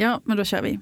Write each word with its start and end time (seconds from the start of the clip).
Ja, 0.00 0.20
men 0.24 0.36
då 0.36 0.44
kör 0.44 0.62
vi. 0.62 0.78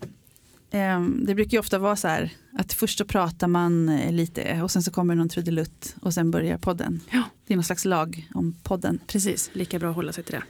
Ehm, 0.70 1.24
Det 1.26 1.34
brukar 1.34 1.52
ju 1.52 1.58
ofta 1.58 1.78
vara 1.78 1.96
så 1.96 2.08
här 2.08 2.32
att 2.58 2.72
först 2.72 2.98
så 2.98 3.04
pratar 3.04 3.48
man 3.48 3.88
eh, 3.88 4.12
lite 4.12 4.62
och 4.62 4.70
sen 4.70 4.82
så 4.82 4.90
kommer 4.90 5.14
någon 5.14 5.28
trudelutt 5.28 5.96
och 6.00 6.14
sen 6.14 6.30
börjar 6.30 6.58
podden. 6.58 7.00
Ja. 7.10 7.22
Det 7.46 7.54
är 7.54 7.56
någon 7.56 7.64
slags 7.64 7.84
lag 7.84 8.28
om 8.34 8.54
podden. 8.62 8.98
Precis, 9.06 9.50
lika 9.52 9.78
bra 9.78 9.88
att 9.90 9.96
hålla 9.96 10.12
sig 10.12 10.24
till 10.24 10.34
det. 10.34 10.42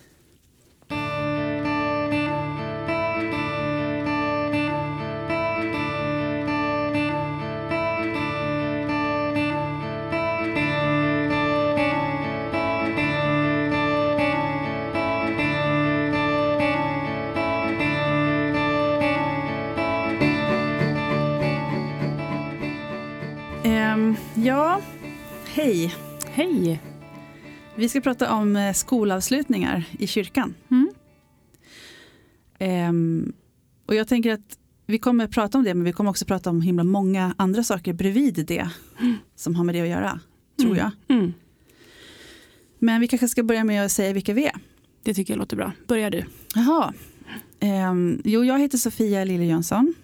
Vi 27.79 27.89
ska 27.89 28.01
prata 28.01 28.35
om 28.35 28.57
eh, 28.57 28.73
skolavslutningar 28.73 29.85
i 29.99 30.07
kyrkan. 30.07 30.55
Mm. 30.71 30.91
Ehm, 32.59 33.33
och 33.87 33.95
jag 33.95 34.09
tänker 34.09 34.33
att 34.33 34.59
vi 34.87 34.99
kommer 34.99 35.27
prata 35.27 35.59
om 35.59 35.65
det, 35.65 35.75
men 35.75 35.85
vi 35.85 35.93
kommer 35.93 36.11
också 36.11 36.25
prata 36.25 36.51
om 36.51 36.61
himla 36.61 36.85
många 36.85 37.35
andra 37.39 37.63
saker 37.63 37.93
bredvid 37.93 38.47
det 38.47 38.69
som 39.37 39.55
har 39.55 39.65
med 39.65 39.75
det 39.75 39.81
att 39.81 39.89
göra, 39.89 40.21
tror 40.61 40.77
jag. 40.77 40.91
Mm. 41.09 41.33
Men 42.79 43.01
vi 43.01 43.09
kanske 43.09 43.29
ska 43.29 43.43
börja 43.43 43.65
med 43.65 43.85
att 43.85 43.93
säga 43.93 44.13
vilka 44.13 44.35
vi 44.35 44.47
är. 44.47 44.57
Det 45.03 45.15
tycker 45.15 45.33
jag 45.35 45.39
låter 45.39 45.57
bra. 45.57 45.73
Börjar 45.87 46.11
du. 46.11 46.25
Jaha. 46.55 46.95
Ehm, 47.61 48.23
jo, 48.25 48.45
jag 48.45 48.59
heter 48.59 48.79
Sofia 48.79 49.25
Lille 49.25 49.45
Jönsson 49.45 49.95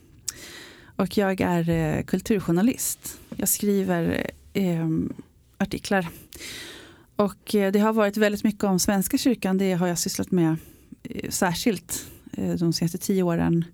och 0.96 1.18
jag 1.18 1.40
är 1.40 1.68
eh, 1.70 2.04
kulturjournalist. 2.04 3.20
Jag 3.36 3.48
skriver 3.48 4.30
ehm, 4.52 5.12
artiklar. 5.58 6.08
Och 7.16 7.54
eh, 7.54 7.72
det 7.72 7.78
har 7.78 7.92
varit 7.92 8.16
väldigt 8.16 8.44
mycket 8.44 8.64
om 8.64 8.78
Svenska 8.78 9.18
kyrkan. 9.18 9.58
Det 9.58 9.72
har 9.72 9.86
jag 9.86 9.98
sysslat 9.98 10.30
med 10.30 10.56
eh, 11.02 11.30
särskilt 11.30 12.06
eh, 12.32 12.54
de 12.54 12.72
senaste 12.72 12.98
tio 12.98 13.22
åren. 13.22 13.64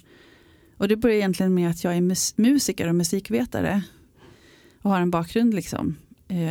Och 0.77 0.89
det 0.89 0.97
börjar 0.97 1.17
egentligen 1.17 1.55
med 1.55 1.71
att 1.71 1.85
jag 1.85 1.97
är 1.97 2.01
mus- 2.01 2.35
musiker 2.37 2.89
och 2.89 2.95
musikvetare. 2.95 3.83
Och 4.83 4.91
har 4.91 5.01
en 5.01 5.11
bakgrund 5.11 5.55
liksom, 5.55 5.97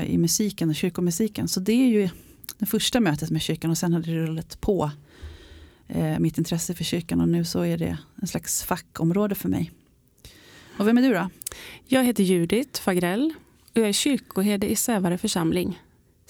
i 0.06 0.18
musiken 0.18 0.70
och 0.70 0.76
kyrkomusiken. 0.76 1.48
Så 1.48 1.59
det 1.59 1.73
är 1.73 1.88
ju 1.88 2.09
det 2.58 2.66
första 2.66 3.00
mötet 3.00 3.30
med 3.30 3.42
kyrkan 3.42 3.72
och 3.72 3.78
sen 3.78 3.94
har 3.94 4.00
det 4.00 4.12
rullat 4.12 4.62
på 4.62 4.92
mitt 6.20 6.38
intresse 6.38 6.74
för 6.74 6.84
kyrkan 6.84 7.22
och 7.22 7.30
nu 7.30 7.46
så 7.46 7.62
är 7.62 7.78
det 7.78 7.98
en 8.22 8.28
slags 8.28 8.64
fackområde 8.64 9.36
för 9.36 9.50
mig. 9.50 9.72
Och 10.78 10.88
vem 10.88 10.98
är 10.98 11.02
du 11.02 11.14
då? 11.14 11.30
Jag 11.86 12.03
heter 12.03 12.24
Judith 12.24 12.81
Fagrell 12.81 13.34
och 13.72 13.78
jag 13.78 13.90
är 13.90 13.94
kyrkoherde 13.94 14.72
i 14.72 14.76
Sävare 14.76 15.18
församling. 15.18 15.80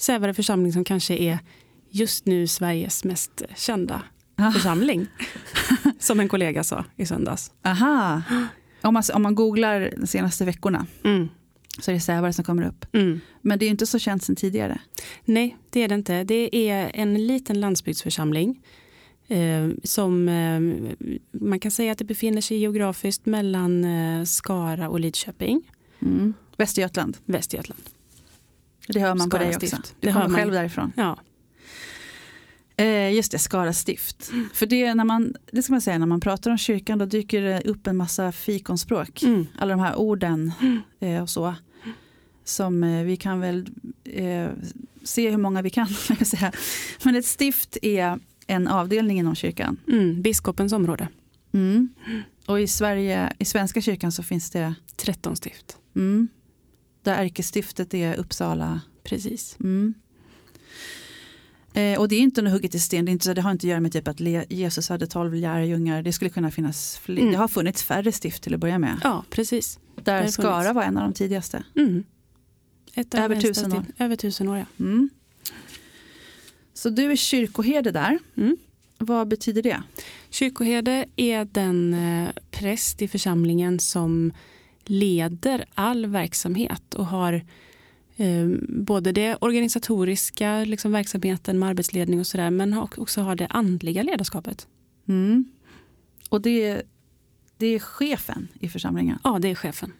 Sävare 0.00 0.34
församling 0.34 0.72
som 0.72 0.84
kanske 0.84 1.14
är 1.16 1.38
just 1.90 2.26
nu 2.26 2.46
Sveriges 2.46 3.04
mest 3.04 3.42
kända 3.56 4.02
Ah. 4.36 4.50
församling. 4.52 5.06
som 5.98 6.20
en 6.20 6.28
kollega 6.28 6.64
sa 6.64 6.84
i 6.96 7.06
söndags. 7.06 7.52
Aha, 7.64 8.22
om 8.82 8.94
man, 8.94 9.02
om 9.14 9.22
man 9.22 9.34
googlar 9.34 9.92
de 10.00 10.06
senaste 10.06 10.44
veckorna 10.44 10.86
Mm. 11.04 11.28
så 11.78 11.90
är 11.90 11.94
det 11.94 12.00
Sävare 12.00 12.32
som 12.32 12.44
kommer 12.44 12.66
upp. 12.66 12.86
Mm. 12.92 13.20
Men 13.40 13.58
det 13.58 13.66
är 13.66 13.70
inte 13.70 13.86
så 13.86 13.98
känt 13.98 14.22
sedan 14.24 14.36
tidigare. 14.36 14.80
Nej, 15.24 15.56
det 15.70 15.80
är 15.82 15.88
det 15.88 15.94
inte. 15.94 16.24
Det 16.24 16.56
är 16.70 16.90
en 16.94 17.26
liten 17.26 17.60
landsbygdsförsamling 17.60 18.60
eh, 19.28 19.68
som 19.84 20.28
eh, 20.28 20.60
man 21.40 21.60
kan 21.60 21.70
säga 21.70 21.92
att 21.92 21.98
det 21.98 22.04
befinner 22.04 22.40
sig 22.40 22.56
geografiskt 22.58 23.26
mellan 23.26 23.84
eh, 23.84 24.24
Skara 24.24 24.88
och 24.88 25.00
Lidköping, 25.00 25.62
Mm. 26.02 26.34
Västergötland, 26.56 27.16
Västergötland. 27.24 27.80
Det 28.88 29.00
hör 29.00 29.14
man 29.14 29.30
på 29.30 29.36
Skara 29.36 29.42
dig 29.48 29.56
också. 29.56 29.66
stift. 29.66 29.94
Du 30.00 30.06
Det 30.06 30.12
kommer 30.12 30.20
hör 30.22 30.28
man. 30.28 30.40
själv 30.40 30.52
därifrån. 30.52 30.92
Ja, 30.96 31.18
Eh, 32.76 33.12
just 33.14 33.32
det, 33.32 33.38
Skara 33.38 33.72
stift. 33.72 34.30
För 34.52 34.66
det, 34.66 34.94
när 34.94 35.04
man, 35.04 35.34
det 35.52 35.62
ska 35.62 35.72
man 35.72 35.80
säga, 35.80 35.98
när 35.98 36.06
man 36.06 36.20
pratar 36.20 36.50
om 36.50 36.58
kyrkan 36.58 36.98
då 36.98 37.04
dyker 37.06 37.42
det 37.42 37.60
upp 37.60 37.86
en 37.86 37.96
massa 37.96 38.32
fikonspråk. 38.32 39.22
mm. 39.22 39.46
Alla 39.58 39.70
de 39.76 39.80
här 39.80 39.96
orden 39.96 40.52
eh, 41.00 41.22
och 41.22 41.30
så. 41.30 41.54
Som 42.44 42.84
eh, 42.84 43.04
vi 43.04 43.16
kan 43.16 43.40
väl 43.40 43.68
eh, 44.04 44.48
se 45.02 45.30
hur 45.30 45.36
många 45.36 45.62
vi 45.62 45.70
kan. 45.70 45.86
säga. 46.24 46.52
Men 47.04 47.16
ett 47.16 47.26
stift 47.26 47.76
är 47.82 48.18
en 48.46 48.68
avdelning 48.68 49.18
inom 49.18 49.34
kyrkan. 49.34 49.76
Mm. 49.88 50.22
biskopens 50.22 50.72
område. 50.72 51.08
Mm. 51.52 51.88
Och 52.46 52.60
i 52.60 52.66
Sverige, 52.66 53.32
i 53.38 53.44
Svenska 53.44 53.80
kyrkan 53.80 54.12
så 54.12 54.22
finns 54.22 54.50
det 54.50 54.74
13 54.96 55.36
stift. 55.36 55.76
mm, 55.96 56.28
där 57.02 57.24
ärkestiftet 57.24 57.94
är 57.94 58.16
Uppsala. 58.16 58.80
Precis. 59.04 59.56
Mm. 59.60 59.94
Eh, 61.72 61.98
och 62.00 62.08
det 62.08 62.16
är 62.16 62.20
inte 62.20 62.42
något 62.42 62.52
hugget 62.52 62.74
i 62.74 62.78
sten, 62.78 63.04
det, 63.04 63.12
inte, 63.12 63.34
det 63.34 63.42
har 63.42 63.50
inte 63.50 63.66
att 63.66 63.70
göra 63.70 63.80
med 63.80 63.92
typ 63.92 64.08
att 64.08 64.20
Jesus 64.50 64.88
hade 64.88 65.06
tolv 65.06 65.34
lärjungar. 65.34 66.02
Det 66.02 66.12
skulle 66.12 66.30
kunna 66.30 66.50
finnas 66.50 66.98
fler. 66.98 67.18
Mm. 67.18 67.32
Det 67.32 67.38
har 67.38 67.48
funnits 67.48 67.82
färre 67.82 68.12
stift 68.12 68.42
till 68.42 68.54
att 68.54 68.60
börja 68.60 68.78
med. 68.78 69.00
Ja, 69.02 69.24
precis. 69.30 69.78
Där 70.04 70.26
Skara 70.26 70.72
var 70.72 70.82
en 70.82 70.96
av 70.96 71.02
de 71.02 71.12
tidigaste. 71.12 71.64
Mm. 71.76 72.04
Över 73.12 73.40
tusen 73.40 73.72
år. 73.72 73.84
Över 73.98 74.16
tusen 74.16 74.48
år, 74.48 74.58
ja. 74.58 74.64
Mm. 74.78 75.10
Så 76.74 76.90
du 76.90 77.12
är 77.12 77.16
kyrkoherde 77.16 77.90
där. 77.90 78.18
Mm. 78.36 78.56
Vad 78.98 79.28
betyder 79.28 79.62
det? 79.62 79.82
Kyrkoherde 80.30 81.04
är 81.16 81.44
den 81.44 81.94
eh, 81.94 82.28
präst 82.50 83.02
i 83.02 83.08
församlingen 83.08 83.78
som 83.78 84.32
leder 84.84 85.64
all 85.74 86.06
verksamhet 86.06 86.94
och 86.94 87.06
har 87.06 87.32
eh, 88.16 88.48
både 88.68 89.12
det 89.12 89.36
organisatoriska 89.40 90.64
liksom 90.64 90.92
verksamheten 90.92 91.58
med 91.58 91.68
arbetsledning 91.68 92.20
och 92.20 92.26
sådär 92.26 92.50
men 92.50 92.78
också 92.78 93.20
har 93.20 93.36
det 93.36 93.46
andliga 93.46 94.02
ledarskapet. 94.02 94.66
Mm. 95.08 95.44
Och 96.28 96.40
det, 96.40 96.82
det 97.56 97.66
är 97.66 97.78
chefen 97.78 98.48
i 98.60 98.68
församlingen. 98.68 99.18
Ja, 99.24 99.38
det 99.38 99.48
är 99.48 99.54
chefen. 99.54 99.92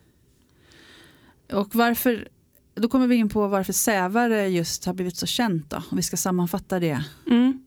Och 1.53 1.75
varför, 1.75 2.29
då 2.75 2.89
kommer 2.89 3.07
vi 3.07 3.17
in 3.17 3.29
på 3.29 3.49
varför 3.49 3.73
Sävare 3.73 4.49
just 4.49 4.85
har 4.85 4.95
blivit 4.95 5.17
så 5.17 5.27
känt 5.27 5.71
då. 5.71 5.77
Om 5.77 5.97
vi 5.97 6.03
ska 6.03 6.17
sammanfatta 6.17 6.81
det. 6.81 7.05
Mm. 7.27 7.67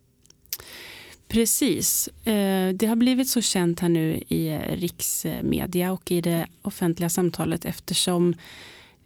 Precis. 1.34 2.08
Eh, 2.08 2.74
Det 2.74 2.86
har 2.86 2.96
blivit 2.96 3.30
så 3.30 3.42
känt 3.42 3.80
här 3.80 3.90
nu 3.90 4.24
i 4.28 4.48
eh, 4.48 4.60
riksmedia 4.60 5.92
och 5.92 6.12
i 6.12 6.22
det 6.22 6.48
offentliga 6.62 7.10
samtalet 7.10 7.66
eftersom 7.66 8.34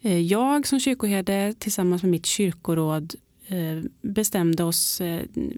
eh, 0.01 0.19
jag 0.19 0.67
som 0.67 0.79
kyrkoherde 0.79 1.53
tillsammans 1.59 2.03
med 2.03 2.11
mitt 2.11 2.25
kyrkoråd 2.25 3.16
bestämde 4.01 4.63
oss 4.63 5.01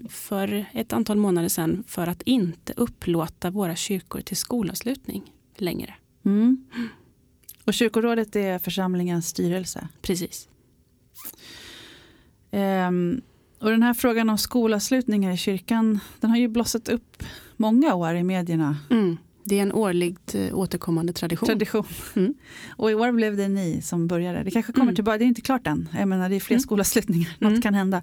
för 0.08 0.64
ett 0.72 0.92
antal 0.92 1.16
månader 1.16 1.48
sedan 1.48 1.84
för 1.86 2.06
att 2.06 2.22
inte 2.22 2.72
upplåta 2.76 3.50
våra 3.50 3.76
kyrkor 3.76 4.20
till 4.20 4.36
skolavslutning 4.36 5.22
längre. 5.56 5.94
Mm. 6.24 6.64
Och 7.64 7.74
kyrkorådet 7.74 8.36
är 8.36 8.58
församlingens 8.58 9.28
styrelse. 9.28 9.88
Precis. 10.02 10.48
Ehm, 12.50 13.20
och 13.60 13.70
den 13.70 13.82
här 13.82 13.94
frågan 13.94 14.30
om 14.30 14.38
skolavslutningar 14.38 15.32
i 15.32 15.36
kyrkan, 15.36 16.00
den 16.20 16.30
har 16.30 16.36
ju 16.38 16.48
blossat 16.48 16.88
upp 16.88 17.22
många 17.56 17.94
år 17.94 18.14
i 18.14 18.22
medierna. 18.22 18.76
Mm. 18.90 19.16
Det 19.44 19.58
är 19.58 19.62
en 19.62 19.72
årligt 19.72 20.34
eh, 20.34 20.58
återkommande 20.58 21.12
tradition. 21.12 21.46
Tradition. 21.46 21.84
Mm. 22.16 22.34
Och 22.76 22.90
i 22.90 22.94
år 22.94 23.12
blev 23.12 23.36
det 23.36 23.48
ni 23.48 23.82
som 23.82 24.06
började. 24.06 24.42
Det 24.42 24.50
kanske 24.50 24.72
kommer 24.72 24.84
Mm. 24.84 24.94
tillbaka, 24.94 25.18
det 25.18 25.24
är 25.24 25.26
inte 25.26 25.40
klart 25.40 25.66
än. 25.66 25.88
Jag 25.98 26.08
menar 26.08 26.28
det 26.28 26.36
är 26.36 26.40
fler 26.40 26.54
Mm. 26.54 26.60
skolavslutningar, 26.62 27.30
något 27.38 27.50
Mm. 27.50 27.62
kan 27.62 27.74
hända. 27.74 28.02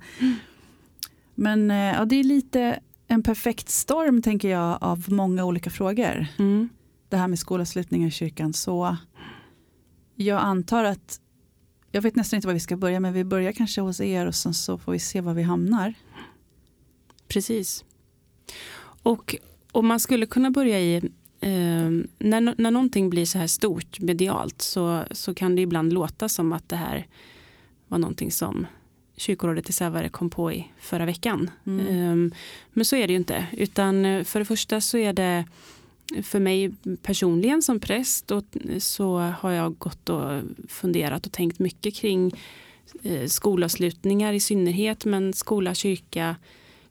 Men 1.35 1.71
eh, 1.71 1.77
ja, 1.77 2.05
det 2.05 2.15
är 2.15 2.23
lite 2.23 2.79
en 3.07 3.23
perfekt 3.23 3.69
storm 3.69 4.21
tänker 4.21 4.49
jag 4.49 4.77
av 4.81 5.05
många 5.07 5.45
olika 5.45 5.69
frågor. 5.69 6.27
Mm. 6.39 6.69
Det 7.09 7.17
här 7.17 7.27
med 7.27 7.39
skolavslutningar 7.39 8.07
i 8.07 8.11
kyrkan. 8.11 8.53
Så 8.53 8.97
jag 10.15 10.41
antar 10.41 10.83
att, 10.83 11.19
jag 11.97 12.01
vet 12.01 12.15
nästan 12.15 12.37
inte 12.37 12.47
var 12.47 12.53
vi 12.53 12.59
ska 12.59 12.77
börja, 12.77 12.99
men 12.99 13.13
vi 13.13 13.23
börjar 13.23 13.51
kanske 13.51 13.81
hos 13.81 14.01
er 14.01 14.25
och 14.25 14.35
sen 14.35 14.53
så 14.53 14.77
får 14.77 14.91
vi 14.91 14.99
se 14.99 15.21
var 15.21 15.33
vi 15.33 15.43
hamnar. 15.43 15.93
Precis. 17.27 17.85
Och 19.03 19.35
om 19.71 19.87
man 19.87 19.99
skulle 19.99 20.25
kunna 20.25 20.51
börja 20.51 20.79
i 20.79 20.95
eh, 21.39 21.89
när, 22.19 22.61
när 22.61 22.71
någonting 22.71 23.09
blir 23.09 23.25
så 23.25 23.37
här 23.37 23.47
stort 23.47 23.99
medialt 23.99 24.61
så, 24.61 25.03
så 25.11 25.33
kan 25.33 25.55
det 25.55 25.61
ibland 25.61 25.93
låta 25.93 26.29
som 26.29 26.53
att 26.53 26.69
det 26.69 26.75
här 26.75 27.07
var 27.87 27.97
någonting 27.97 28.31
som 28.31 28.67
kyrkorådet 29.15 29.69
i 29.69 29.73
Sävare 29.73 30.09
kom 30.09 30.29
på 30.29 30.51
i 30.51 30.71
förra 30.79 31.05
veckan. 31.05 31.49
Mm. 31.65 31.87
Eh, 31.87 32.37
men 32.73 32.85
så 32.85 32.95
är 32.95 33.07
det 33.07 33.13
ju 33.13 33.19
inte. 33.19 33.45
Utan 33.51 34.05
eh, 34.05 34.23
för 34.23 34.39
det 34.39 34.45
första 34.45 34.81
så 34.81 34.97
är 34.97 35.13
det 35.13 35.45
för 36.23 36.39
mig 36.39 36.71
personligen 37.01 37.61
som 37.61 37.79
präst 37.79 38.31
och 38.31 38.43
så 38.79 39.17
har 39.17 39.51
jag 39.51 39.77
gått 39.77 40.09
och 40.09 40.41
funderat 40.67 41.25
och 41.25 41.31
tänkt 41.31 41.59
mycket 41.59 41.95
kring 41.95 42.31
eh, 43.03 43.27
skolavslutningar 43.27 44.33
i 44.33 44.39
synnerhet 44.39 45.05
men 45.05 45.33
skola, 45.33 45.73
kyrka, 45.73 46.35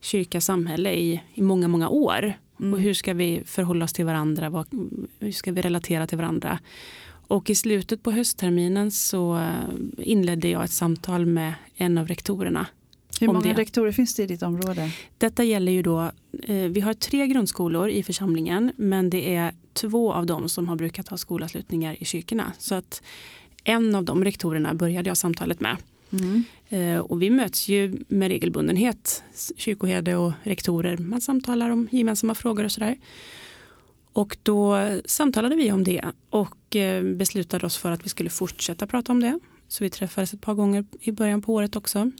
kyrka, 0.00 0.40
samhälle 0.40 0.92
i, 0.92 1.22
i 1.34 1.42
många, 1.42 1.68
många 1.68 1.88
år. 1.88 2.32
Mm. 2.60 2.74
Och 2.74 2.80
hur 2.80 2.94
ska 2.94 3.14
vi 3.14 3.42
förhålla 3.46 3.84
oss 3.84 3.92
till 3.92 4.04
varandra? 4.04 4.64
hur 5.18 5.32
ska 5.32 5.52
vi 5.52 5.62
relatera 5.62 6.06
till 6.06 6.18
varandra? 6.18 6.58
Och 7.28 7.50
i 7.50 7.54
slutet 7.54 8.02
på 8.02 8.10
höstterminen 8.10 8.90
så 8.90 9.36
eh, 9.36 9.52
inledde 9.98 10.48
jag 10.48 10.64
ett 10.64 10.70
samtal 10.70 11.26
med 11.26 11.54
en 11.76 11.98
av 11.98 12.06
rektorerna. 12.06 12.66
Hur 13.20 13.26
många 13.26 13.40
det. 13.40 13.52
rektorer 13.52 13.92
finns 13.92 14.14
det 14.14 14.22
i 14.22 14.26
ditt 14.26 14.42
område? 14.42 14.90
Detta 15.18 15.44
gäller 15.44 15.72
ju 15.72 15.82
då, 15.82 16.10
eh, 16.42 16.56
vi 16.56 16.80
har 16.80 16.94
tre 16.94 17.26
grundskolor 17.26 17.88
i 17.88 18.02
församlingen 18.02 18.72
men 18.76 19.10
det 19.10 19.34
är 19.34 19.54
två 19.72 20.12
av 20.12 20.26
dem 20.26 20.48
som 20.48 20.68
har 20.68 20.76
brukat 20.76 21.08
ha 21.08 21.16
skolavslutningar 21.16 21.96
i 22.00 22.04
kyrkorna. 22.04 22.52
Så 22.58 22.74
att 22.74 23.02
en 23.64 23.94
av 23.94 24.04
de 24.04 24.24
rektorerna 24.24 24.74
började 24.74 25.10
jag 25.10 25.16
samtalet 25.16 25.60
med. 25.60 25.76
Mm. 26.12 26.44
Eh, 26.68 26.98
och 26.98 27.22
vi 27.22 27.30
möts 27.30 27.68
ju 27.68 27.98
med 28.08 28.28
regelbundenhet, 28.28 29.22
kyrkoherde 29.56 30.16
och 30.16 30.32
rektorer. 30.42 30.96
Man 30.96 31.20
samtalar 31.20 31.70
om 31.70 31.88
gemensamma 31.90 32.34
frågor 32.34 32.64
och 32.64 32.72
sådär. 32.72 32.96
Och 34.12 34.36
då 34.42 34.88
samtalade 35.04 35.56
vi 35.56 35.72
om 35.72 35.84
det 35.84 36.04
och 36.30 36.76
eh, 36.76 37.02
beslutade 37.02 37.66
oss 37.66 37.76
för 37.76 37.90
att 37.90 38.04
vi 38.04 38.08
skulle 38.08 38.30
fortsätta 38.30 38.86
prata 38.86 39.12
om 39.12 39.20
det. 39.20 39.38
Så 39.68 39.84
vi 39.84 39.90
träffades 39.90 40.34
ett 40.34 40.40
par 40.40 40.54
gånger 40.54 40.84
i 41.00 41.12
början 41.12 41.42
på 41.42 41.54
året 41.54 41.76
också. 41.76 42.10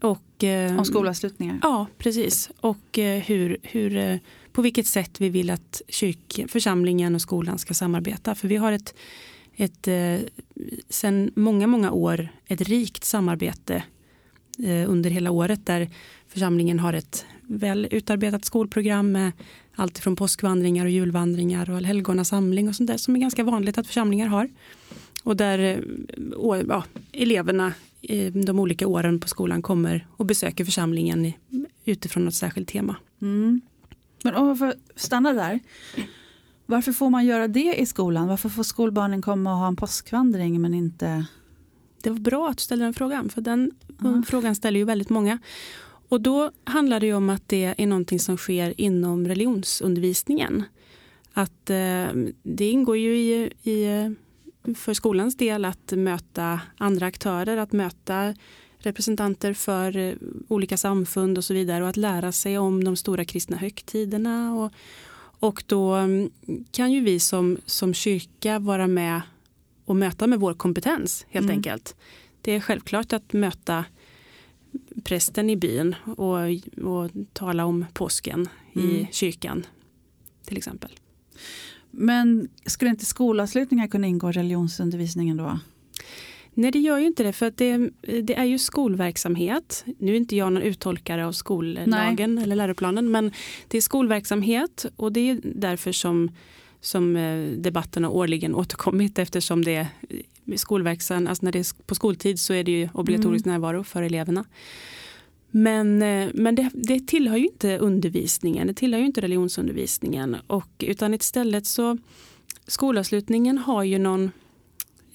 Och, 0.00 0.44
eh, 0.44 0.78
om 0.78 0.84
skolavslutningar? 0.84 1.58
Ja, 1.62 1.86
precis. 1.98 2.50
Och 2.60 2.98
hur, 3.24 3.56
hur, 3.62 4.20
på 4.52 4.62
vilket 4.62 4.86
sätt 4.86 5.20
vi 5.20 5.28
vill 5.28 5.50
att 5.50 5.82
kyrk, 5.88 6.44
församlingen 6.48 7.14
och 7.14 7.22
skolan 7.22 7.58
ska 7.58 7.74
samarbeta. 7.74 8.34
För 8.34 8.48
vi 8.48 8.56
har 8.56 8.72
ett 8.72 8.94
ett, 9.56 9.88
eh, 9.88 10.18
sen 10.88 11.30
många, 11.36 11.66
många 11.66 11.90
år 11.90 12.28
ett 12.46 12.60
rikt 12.60 13.04
samarbete 13.04 13.82
eh, 14.58 14.90
under 14.90 15.10
hela 15.10 15.30
året 15.30 15.66
där 15.66 15.90
församlingen 16.28 16.78
har 16.78 16.92
ett 16.92 17.26
väl 17.42 17.88
utarbetat 17.90 18.44
skolprogram 18.44 19.12
med 19.12 19.32
allt 19.74 19.98
från 19.98 20.16
påskvandringar 20.16 20.84
och 20.84 20.90
julvandringar 20.90 21.70
och 21.70 21.80
helgonasamling 21.80 22.68
och 22.68 22.74
sånt 22.74 22.90
där 22.90 22.96
som 22.96 23.16
är 23.16 23.20
ganska 23.20 23.44
vanligt 23.44 23.78
att 23.78 23.86
församlingar 23.86 24.26
har. 24.26 24.48
Och 25.22 25.36
där 25.36 25.58
eh, 25.58 25.78
ja, 26.68 26.84
eleverna 27.12 27.72
de 28.46 28.58
olika 28.58 28.86
åren 28.86 29.20
på 29.20 29.28
skolan 29.28 29.62
kommer 29.62 30.06
och 30.16 30.26
besöker 30.26 30.64
församlingen 30.64 31.32
utifrån 31.84 32.24
något 32.24 32.34
särskilt 32.34 32.68
tema. 32.68 32.96
Mm. 33.22 33.60
Men 34.22 34.34
om 34.34 34.48
jag 34.48 34.58
får 34.58 34.74
stanna 34.96 35.32
där. 35.32 35.60
Varför 36.66 36.92
får 36.92 37.10
man 37.10 37.26
göra 37.26 37.48
det 37.48 37.74
i 37.74 37.86
skolan? 37.86 38.28
Varför 38.28 38.48
får 38.48 38.62
skolbarnen 38.62 39.22
komma 39.22 39.52
och 39.52 39.58
ha 39.58 39.68
en 39.68 39.76
påskvandring 39.76 40.60
men 40.60 40.74
inte... 40.74 41.26
Det 42.02 42.10
var 42.10 42.18
bra 42.18 42.48
att 42.48 42.56
du 42.56 42.62
ställde 42.62 42.84
den 42.84 42.94
frågan 42.94 43.28
för 43.28 43.40
den 43.40 43.70
uh. 44.04 44.22
frågan 44.22 44.54
ställer 44.54 44.78
ju 44.78 44.84
väldigt 44.84 45.10
många. 45.10 45.38
Och 46.08 46.20
då 46.20 46.50
handlar 46.64 47.00
det 47.00 47.14
om 47.14 47.30
att 47.30 47.48
det 47.48 47.74
är 47.78 47.86
någonting 47.86 48.20
som 48.20 48.36
sker 48.36 48.80
inom 48.80 49.28
religionsundervisningen. 49.28 50.62
Att 51.32 51.70
eh, 51.70 52.06
det 52.42 52.70
ingår 52.70 52.96
ju 52.96 53.16
i, 53.16 53.52
i, 53.62 54.14
för 54.76 54.94
skolans 54.94 55.36
del 55.36 55.64
att 55.64 55.92
möta 55.92 56.60
andra 56.78 57.06
aktörer, 57.06 57.56
att 57.56 57.72
möta 57.72 58.34
representanter 58.78 59.54
för 59.54 59.96
eh, 59.96 60.14
olika 60.48 60.76
samfund 60.76 61.38
och 61.38 61.44
så 61.44 61.54
vidare 61.54 61.82
och 61.82 61.88
att 61.88 61.96
lära 61.96 62.32
sig 62.32 62.58
om 62.58 62.84
de 62.84 62.96
stora 62.96 63.24
kristna 63.24 63.56
högtiderna 63.56 64.54
och, 64.54 64.72
och 65.40 65.64
då 65.66 65.94
mm, 65.94 66.30
kan 66.70 66.92
ju 66.92 67.00
vi 67.00 67.20
som, 67.20 67.58
som 67.66 67.94
kyrka 67.94 68.58
vara 68.58 68.86
med 68.86 69.20
och 69.84 69.96
möta 69.96 70.26
med 70.26 70.40
vår 70.40 70.54
kompetens 70.54 71.26
helt 71.28 71.44
mm. 71.44 71.56
enkelt. 71.56 71.96
Det 72.40 72.52
är 72.52 72.60
självklart 72.60 73.12
att 73.12 73.32
möta 73.32 73.84
prästen 75.04 75.50
i 75.50 75.56
byn 75.56 75.94
och, 76.16 76.38
och 76.84 77.10
tala 77.32 77.64
om 77.64 77.86
påsken 77.92 78.48
mm. 78.74 78.90
i 78.90 79.08
kyrkan 79.12 79.66
till 80.46 80.56
exempel. 80.56 80.90
Men 81.96 82.48
skulle 82.66 82.90
inte 82.90 83.04
skolavslutningar 83.04 83.86
kunna 83.86 84.06
ingå 84.06 84.30
i 84.30 84.32
religionsundervisningen 84.32 85.36
då? 85.36 85.58
Nej 86.54 86.70
det 86.70 86.78
gör 86.78 86.98
ju 86.98 87.06
inte 87.06 87.22
det 87.22 87.32
för 87.32 87.46
att 87.46 87.56
det, 87.56 87.90
det 88.22 88.34
är 88.34 88.44
ju 88.44 88.58
skolverksamhet. 88.58 89.84
Nu 89.98 90.12
är 90.12 90.16
inte 90.16 90.36
jag 90.36 90.52
någon 90.52 90.62
uttolkare 90.62 91.26
av 91.26 91.32
skollagen 91.32 92.34
Nej. 92.34 92.44
eller 92.44 92.56
läroplanen 92.56 93.10
men 93.10 93.32
det 93.68 93.76
är 93.76 93.82
skolverksamhet 93.82 94.86
och 94.96 95.12
det 95.12 95.30
är 95.30 95.40
därför 95.42 95.92
som, 95.92 96.30
som 96.80 97.16
eh, 97.16 97.46
debatterna 97.46 98.08
årligen 98.08 98.54
återkommit 98.54 99.18
eftersom 99.18 99.64
det 99.64 99.74
är 99.74 99.86
skolverksam, 100.56 101.26
alltså 101.26 101.44
när 101.44 101.52
det 101.52 101.58
är 101.58 101.84
på 101.86 101.94
skoltid 101.94 102.40
så 102.40 102.54
är 102.54 102.64
det 102.64 102.72
ju 102.72 102.88
obligatorisk 102.94 103.46
mm. 103.46 103.54
närvaro 103.54 103.84
för 103.84 104.02
eleverna. 104.02 104.44
Men, 105.56 106.02
eh, 106.02 106.30
men 106.34 106.54
det, 106.54 106.70
det 106.74 107.06
tillhör 107.06 107.36
ju 107.36 107.46
inte 107.46 107.78
undervisningen, 107.78 108.66
det 108.66 108.74
tillhör 108.74 109.00
ju 109.00 109.06
inte 109.06 109.20
religionsundervisningen 109.20 110.36
och 110.46 110.70
utan 110.78 111.14
istället 111.14 111.66
så 111.66 111.98
skolavslutningen 112.66 113.58
har 113.58 113.82
ju 113.82 113.98
någon 113.98 114.30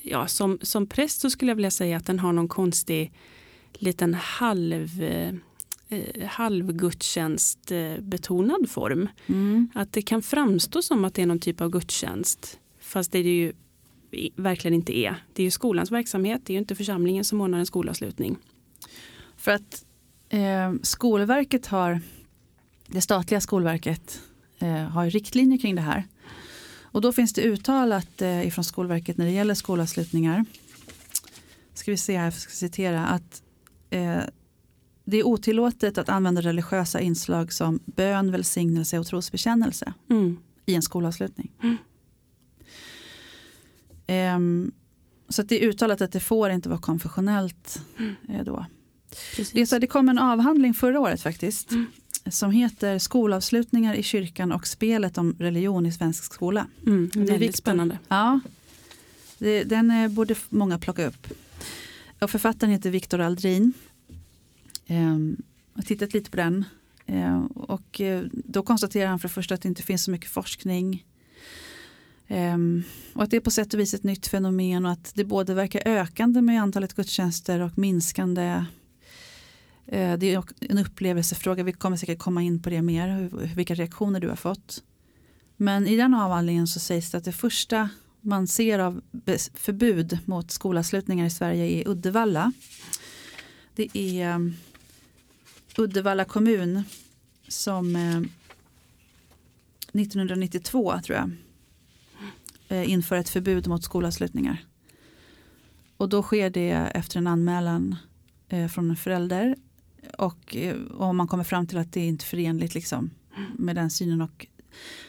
ja, 0.01 0.27
som, 0.27 0.59
som 0.61 0.87
präst 0.87 1.21
så 1.21 1.29
skulle 1.29 1.51
jag 1.51 1.55
vilja 1.55 1.71
säga 1.71 1.97
att 1.97 2.05
den 2.05 2.19
har 2.19 2.33
någon 2.33 2.47
konstig 2.47 3.13
liten 3.73 4.13
halv 4.13 5.03
eh, 5.03 5.33
halvgudstjänst 6.27 7.71
betonad 7.99 8.69
form. 8.69 9.09
Mm. 9.27 9.69
Att 9.75 9.93
det 9.93 10.01
kan 10.01 10.21
framstå 10.21 10.81
som 10.81 11.05
att 11.05 11.13
det 11.13 11.21
är 11.21 11.25
någon 11.25 11.39
typ 11.39 11.61
av 11.61 11.69
gudstjänst 11.69 12.59
fast 12.79 13.11
det 13.11 13.19
är 13.19 13.23
det 13.23 13.29
ju 13.37 13.53
verkligen 14.35 14.75
inte 14.75 14.97
är. 14.97 15.15
Det 15.33 15.41
är 15.41 15.45
ju 15.45 15.51
skolans 15.51 15.91
verksamhet, 15.91 16.41
det 16.45 16.53
är 16.53 16.55
ju 16.55 16.59
inte 16.59 16.75
församlingen 16.75 17.23
som 17.23 17.41
ordnar 17.41 17.59
en 17.59 17.65
skolavslutning. 17.65 18.37
För 19.37 19.51
att 19.51 19.85
eh, 20.29 20.73
Skolverket 20.83 21.65
har, 21.65 22.01
det 22.87 23.01
statliga 23.01 23.41
Skolverket 23.41 24.21
eh, 24.59 24.83
har 24.83 25.09
riktlinjer 25.09 25.57
kring 25.59 25.75
det 25.75 25.81
här. 25.81 26.07
Och 26.91 27.01
då 27.01 27.11
finns 27.11 27.33
det 27.33 27.41
uttalat 27.41 28.21
eh, 28.21 28.47
ifrån 28.47 28.63
Skolverket 28.63 29.17
när 29.17 29.25
det 29.25 29.31
gäller 29.31 29.53
skolavslutningar. 29.53 30.45
Ska 31.73 31.91
vi 31.91 31.97
se 31.97 32.17
här, 32.17 32.23
jag 32.23 32.33
ska 32.33 32.51
citera 32.51 33.07
att 33.07 33.43
eh, 33.89 34.21
det 35.05 35.17
är 35.17 35.27
otillåtet 35.27 35.97
att 35.97 36.09
använda 36.09 36.41
religiösa 36.41 36.99
inslag 36.99 37.53
som 37.53 37.79
bön, 37.85 38.31
välsignelse 38.31 38.99
och 38.99 39.07
trosbekännelse 39.07 39.93
mm. 40.09 40.37
i 40.65 40.75
en 40.75 40.81
skolavslutning. 40.81 41.51
Mm. 41.63 41.77
Um, 44.35 44.71
så 45.29 45.43
det 45.43 45.63
är 45.63 45.67
uttalat 45.67 46.01
att 46.01 46.11
det 46.11 46.19
får 46.19 46.49
inte 46.49 46.69
vara 46.69 46.79
konfessionellt 46.79 47.81
mm. 47.97 48.15
eh, 48.29 48.43
då. 48.43 48.65
Det, 49.53 49.67
så, 49.67 49.79
det 49.79 49.87
kom 49.87 50.09
en 50.09 50.19
avhandling 50.19 50.73
förra 50.73 50.99
året 50.99 51.21
faktiskt. 51.21 51.71
Mm 51.71 51.87
som 52.31 52.51
heter 52.51 52.99
Skolavslutningar 52.99 53.93
i 53.93 54.03
kyrkan 54.03 54.51
och 54.51 54.67
spelet 54.67 55.17
om 55.17 55.35
religion 55.39 55.85
i 55.85 55.91
svensk 55.91 56.23
skola. 56.23 56.67
Mm, 56.85 57.09
det 57.13 57.19
är 57.19 57.25
väldigt 57.25 57.55
spännande. 57.55 57.99
Ja, 58.07 58.39
det, 59.37 59.63
den 59.63 60.13
borde 60.13 60.35
många 60.49 60.79
plocka 60.79 61.05
upp. 61.05 61.27
Och 62.19 62.31
författaren 62.31 62.71
heter 62.71 62.89
Viktor 62.89 63.19
Aldrin. 63.19 63.73
Ehm, 64.87 65.37
jag 65.73 65.81
har 65.81 65.85
tittat 65.85 66.13
lite 66.13 66.31
på 66.31 66.37
den. 66.37 66.65
Ehm, 67.05 67.47
och 67.47 68.01
eh, 68.01 68.23
då 68.31 68.63
konstaterar 68.63 69.09
han 69.09 69.19
för 69.19 69.27
det 69.27 69.33
första 69.33 69.55
att 69.55 69.61
det 69.61 69.69
inte 69.69 69.83
finns 69.83 70.03
så 70.03 70.11
mycket 70.11 70.29
forskning. 70.29 71.05
Ehm, 72.27 72.83
och 73.13 73.23
att 73.23 73.31
det 73.31 73.37
är 73.37 73.41
på 73.41 73.51
sätt 73.51 73.73
och 73.73 73.79
vis 73.79 73.93
ett 73.93 74.03
nytt 74.03 74.27
fenomen 74.27 74.85
och 74.85 74.91
att 74.91 75.11
det 75.15 75.23
både 75.23 75.53
verkar 75.53 75.81
ökande 75.85 76.41
med 76.41 76.61
antalet 76.61 76.93
gudstjänster 76.93 77.59
och 77.59 77.77
minskande 77.77 78.41
Eh, 78.41 78.63
Eh, 79.91 80.17
det 80.17 80.33
är 80.33 80.43
en 80.59 80.77
upplevelsefråga, 80.77 81.63
vi 81.63 81.73
kommer 81.73 81.97
säkert 81.97 82.19
komma 82.19 82.41
in 82.41 82.61
på 82.61 82.69
det 82.69 82.81
mer, 82.81 83.29
vilka 83.55 83.75
reaktioner 83.75 84.19
du 84.19 84.29
har 84.29 84.35
fått. 84.35 84.83
Men 85.57 85.87
i 85.87 85.95
den 85.95 86.13
avhandlingen 86.13 86.67
så 86.67 86.79
sägs 86.79 87.11
det 87.11 87.17
att 87.17 87.23
det 87.23 87.31
första 87.31 87.89
man 88.21 88.47
ser 88.47 88.79
av 88.79 89.01
förbud 89.53 90.19
mot 90.25 90.51
skolavslutningar 90.51 91.25
i 91.25 91.29
Sverige 91.29 91.65
är 91.65 91.87
Uddevalla. 91.87 92.53
Det 93.75 93.97
är 93.97 94.25
ehm, 94.25 94.53
Uddevalla 95.77 96.25
kommun 96.25 96.83
som 97.47 97.95
eh, 97.95 98.17
1992 100.01 100.99
tror 101.05 101.17
jag 101.17 101.31
eh, 102.67 102.91
inför 102.91 103.15
ett 103.15 103.29
förbud 103.29 103.67
mot 103.67 103.83
skolavslutningar. 103.83 104.65
Och 105.97 106.09
då 106.09 106.23
sker 106.23 106.49
det 106.49 106.71
efter 106.71 107.17
en 107.17 107.27
anmälan 107.27 107.95
från 108.69 108.89
en 108.89 108.95
förälder 108.95 109.55
och 110.19 110.55
eh, 110.55 110.75
om 110.97 111.17
man 111.17 111.27
kommer 111.27 111.43
fram 111.43 111.67
till 111.67 111.77
att 111.77 111.93
det 111.93 112.01
är 112.01 112.07
inte 112.07 112.25
förenligt 112.25 112.73
liksom, 112.73 113.09
med 113.57 113.75
den 113.75 113.89
synen. 113.89 114.21
Och 114.21 114.47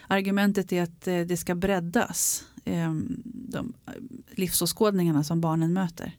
argumentet 0.07 0.73
är 0.73 0.83
att 0.83 1.09
eh, 1.09 1.21
det 1.21 1.37
ska 1.37 1.55
breddas. 1.55 2.45
Ehm, 2.64 3.23
de 3.25 3.73
eh, 3.87 3.93
livsåskådningarna 4.31 5.25
som 5.25 5.40
barnen 5.40 5.73
möter. 5.73 6.17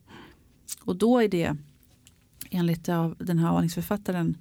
Och 0.82 0.96
då 0.96 1.20
är 1.20 1.28
det 1.28 1.56
enligt 2.50 2.84
den 3.18 3.40
här 3.40 3.48
avhandlingsförfattaren 3.48 4.38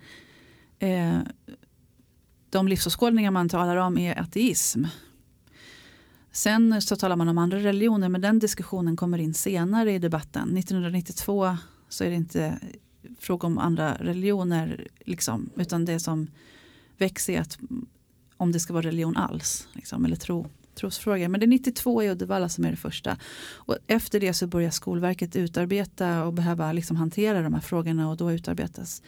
de 2.50 2.68
livsåskådningar 2.68 3.30
man 3.30 3.48
talar 3.48 3.76
om 3.76 3.98
är 3.98 4.20
ateism. 4.20 4.84
Sen 6.32 6.82
så 6.82 6.96
talar 6.96 7.16
man 7.16 7.28
om 7.28 7.38
andra 7.38 7.58
religioner 7.58 8.08
men 8.08 8.20
den 8.20 8.38
diskussionen 8.38 8.96
kommer 8.96 9.18
in 9.18 9.34
senare 9.34 9.92
i 9.92 9.98
debatten. 9.98 10.56
1992 10.56 11.56
så 11.88 12.04
är 12.04 12.10
det 12.10 12.16
inte 12.16 12.58
fråga 13.18 13.46
om 13.46 13.58
andra 13.58 13.94
religioner. 13.94 14.86
Liksom, 15.04 15.50
utan 15.56 15.84
det 15.84 16.00
som 16.00 16.30
växer 16.98 17.32
är 17.32 17.40
att 17.40 17.58
om 18.36 18.52
det 18.52 18.60
ska 18.60 18.72
vara 18.72 18.86
religion 18.86 19.16
alls. 19.16 19.68
Liksom, 19.72 20.04
eller 20.04 20.16
tro, 20.16 20.46
trosfrågor. 20.74 21.28
Men 21.28 21.40
det 21.40 21.46
är 21.46 21.48
92 21.48 22.02
i 22.02 22.10
Uddevalla 22.10 22.48
som 22.48 22.64
är 22.64 22.70
det 22.70 22.76
första. 22.76 23.16
Och 23.52 23.78
efter 23.86 24.20
det 24.20 24.34
så 24.34 24.46
börjar 24.46 24.70
Skolverket 24.70 25.36
utarbeta 25.36 26.24
och 26.24 26.32
behöva 26.32 26.72
liksom 26.72 26.96
hantera 26.96 27.42
de 27.42 27.54
här 27.54 27.60
frågorna 27.60 28.10
och 28.10 28.16
då 28.16 28.32
utarbetas. 28.32 29.02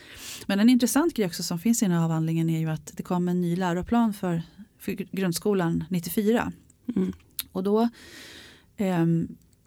Men 0.46 0.60
en 0.60 0.68
intressant 0.68 1.14
grej 1.14 1.26
också 1.26 1.42
som 1.42 1.58
finns 1.58 1.82
i 1.82 1.84
den 1.84 1.94
här 1.94 2.04
avhandlingen 2.04 2.50
är 2.50 2.58
ju 2.58 2.70
att 2.70 2.92
det 2.94 3.02
kom 3.02 3.28
en 3.28 3.40
ny 3.40 3.56
läroplan 3.56 4.14
för, 4.14 4.42
för 4.78 4.92
grundskolan 4.92 5.84
94. 5.88 6.52
Mm. 6.96 7.12
Och 7.52 7.62
då, 7.62 7.88
eh, 8.76 9.06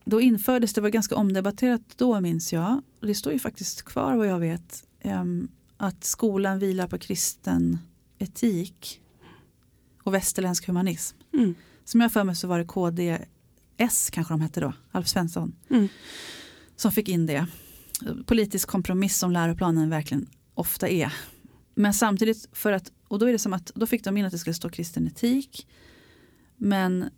då 0.06 0.22
infördes, 0.22 0.74
det 0.74 0.82
var 0.82 0.90
ganska 0.90 1.16
omdebatterat 1.16 1.82
då 1.96 2.22
minns 2.22 2.54
jag, 2.54 2.82
och 3.02 3.08
det 3.08 3.16
står 3.16 3.34
ju 3.34 3.40
faktiskt 3.40 3.82
kvar 3.82 4.16
vad 4.16 4.28
jag 4.28 4.40
vet, 4.40 4.88
eh, 5.00 5.24
att 5.78 6.04
skolan 6.04 6.60
vilar 6.60 6.88
på 6.88 6.98
kristen 6.98 7.78
etik 8.18 9.02
och 10.04 10.14
västerländsk 10.14 10.68
humanism. 10.68 11.18
Mm. 11.34 11.56
Som 11.84 12.02
jag 12.02 12.12
för 12.12 12.24
mig 12.24 12.36
så 12.36 12.48
var 12.48 12.60
det 12.60 12.66
KDS 12.66 14.10
kanske 14.10 14.34
de 14.34 14.42
hette 14.42 14.60
då, 14.60 14.74
Alf 14.92 15.08
Svensson. 15.08 15.56
Mm. 15.70 15.88
Som 16.76 16.92
fick 16.92 17.10
in 17.10 17.26
det. 17.26 17.48
Politisk 18.26 18.70
kompromiss 18.70 19.18
som 19.18 19.32
läroplanen 19.32 19.90
verkligen 19.90 20.28
ofta 20.54 20.90
är. 20.90 21.14
Men 21.76 21.94
samtidigt 21.94 22.50
för 22.52 22.72
att, 22.72 22.92
och 23.08 23.20
då 23.20 23.26
är 23.26 23.32
det 23.32 23.40
som 23.40 23.54
att 23.54 23.72
då 23.76 23.88
fick 23.88 24.04
de 24.04 24.18
in 24.18 24.26
att 24.26 24.32
det 24.32 24.38
skulle 24.38 24.54
stå 24.54 24.70
kristen 24.70 25.08
etik. 25.08 25.68
Men 26.58 27.10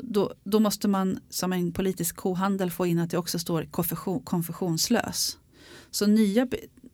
då, 0.00 0.34
då 0.44 0.60
måste 0.60 0.88
man 0.88 1.18
som 1.30 1.52
en 1.52 1.72
politisk 1.72 2.16
kohandel 2.16 2.70
få 2.70 2.86
in 2.86 2.98
att 2.98 3.10
det 3.10 3.18
också 3.18 3.38
står 3.38 3.64
konfession, 3.64 4.20
konfessionslös. 4.20 5.38
Så 5.90 6.06
nya, 6.06 6.46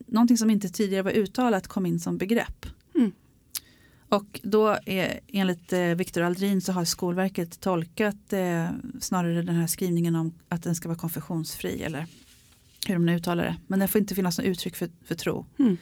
någonting 0.07 0.37
som 0.37 0.49
inte 0.49 0.69
tidigare 0.69 1.03
var 1.03 1.11
uttalat 1.11 1.67
kom 1.67 1.85
in 1.85 1.99
som 1.99 2.17
begrepp. 2.17 2.65
Mm. 2.95 3.11
Och 4.09 4.39
då 4.43 4.77
är, 4.85 5.19
enligt 5.27 5.73
eh, 5.73 5.79
Viktor 5.81 6.21
Aldrin 6.21 6.61
så 6.61 6.71
har 6.71 6.85
Skolverket 6.85 7.59
tolkat 7.59 8.33
eh, 8.33 8.69
snarare 8.99 9.41
den 9.41 9.55
här 9.55 9.67
skrivningen 9.67 10.15
om 10.15 10.33
att 10.49 10.63
den 10.63 10.75
ska 10.75 10.87
vara 10.87 10.99
konfessionsfri 10.99 11.83
eller 11.83 12.05
hur 12.87 12.93
de 12.93 13.05
nu 13.05 13.15
uttalar 13.15 13.43
det. 13.43 13.55
Men 13.67 13.79
det 13.79 13.87
får 13.87 14.01
inte 14.01 14.15
finnas 14.15 14.37
något 14.37 14.47
uttryck 14.47 14.75
för, 14.75 14.89
för 15.05 15.15
tro, 15.15 15.45
mm. 15.59 15.77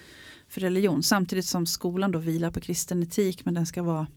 för 0.48 0.62
religion. 0.62 1.04
Samtidigt 1.04 1.46
som 1.46 1.66
skolan 1.66 2.12
då 2.12 2.20
vilar 2.20 2.52
på 2.52 2.60
kristen 2.60 3.04
etik 3.04 3.46
men 3.46 3.54
den 3.54 3.66
ska 3.66 3.84
vara 3.84 4.08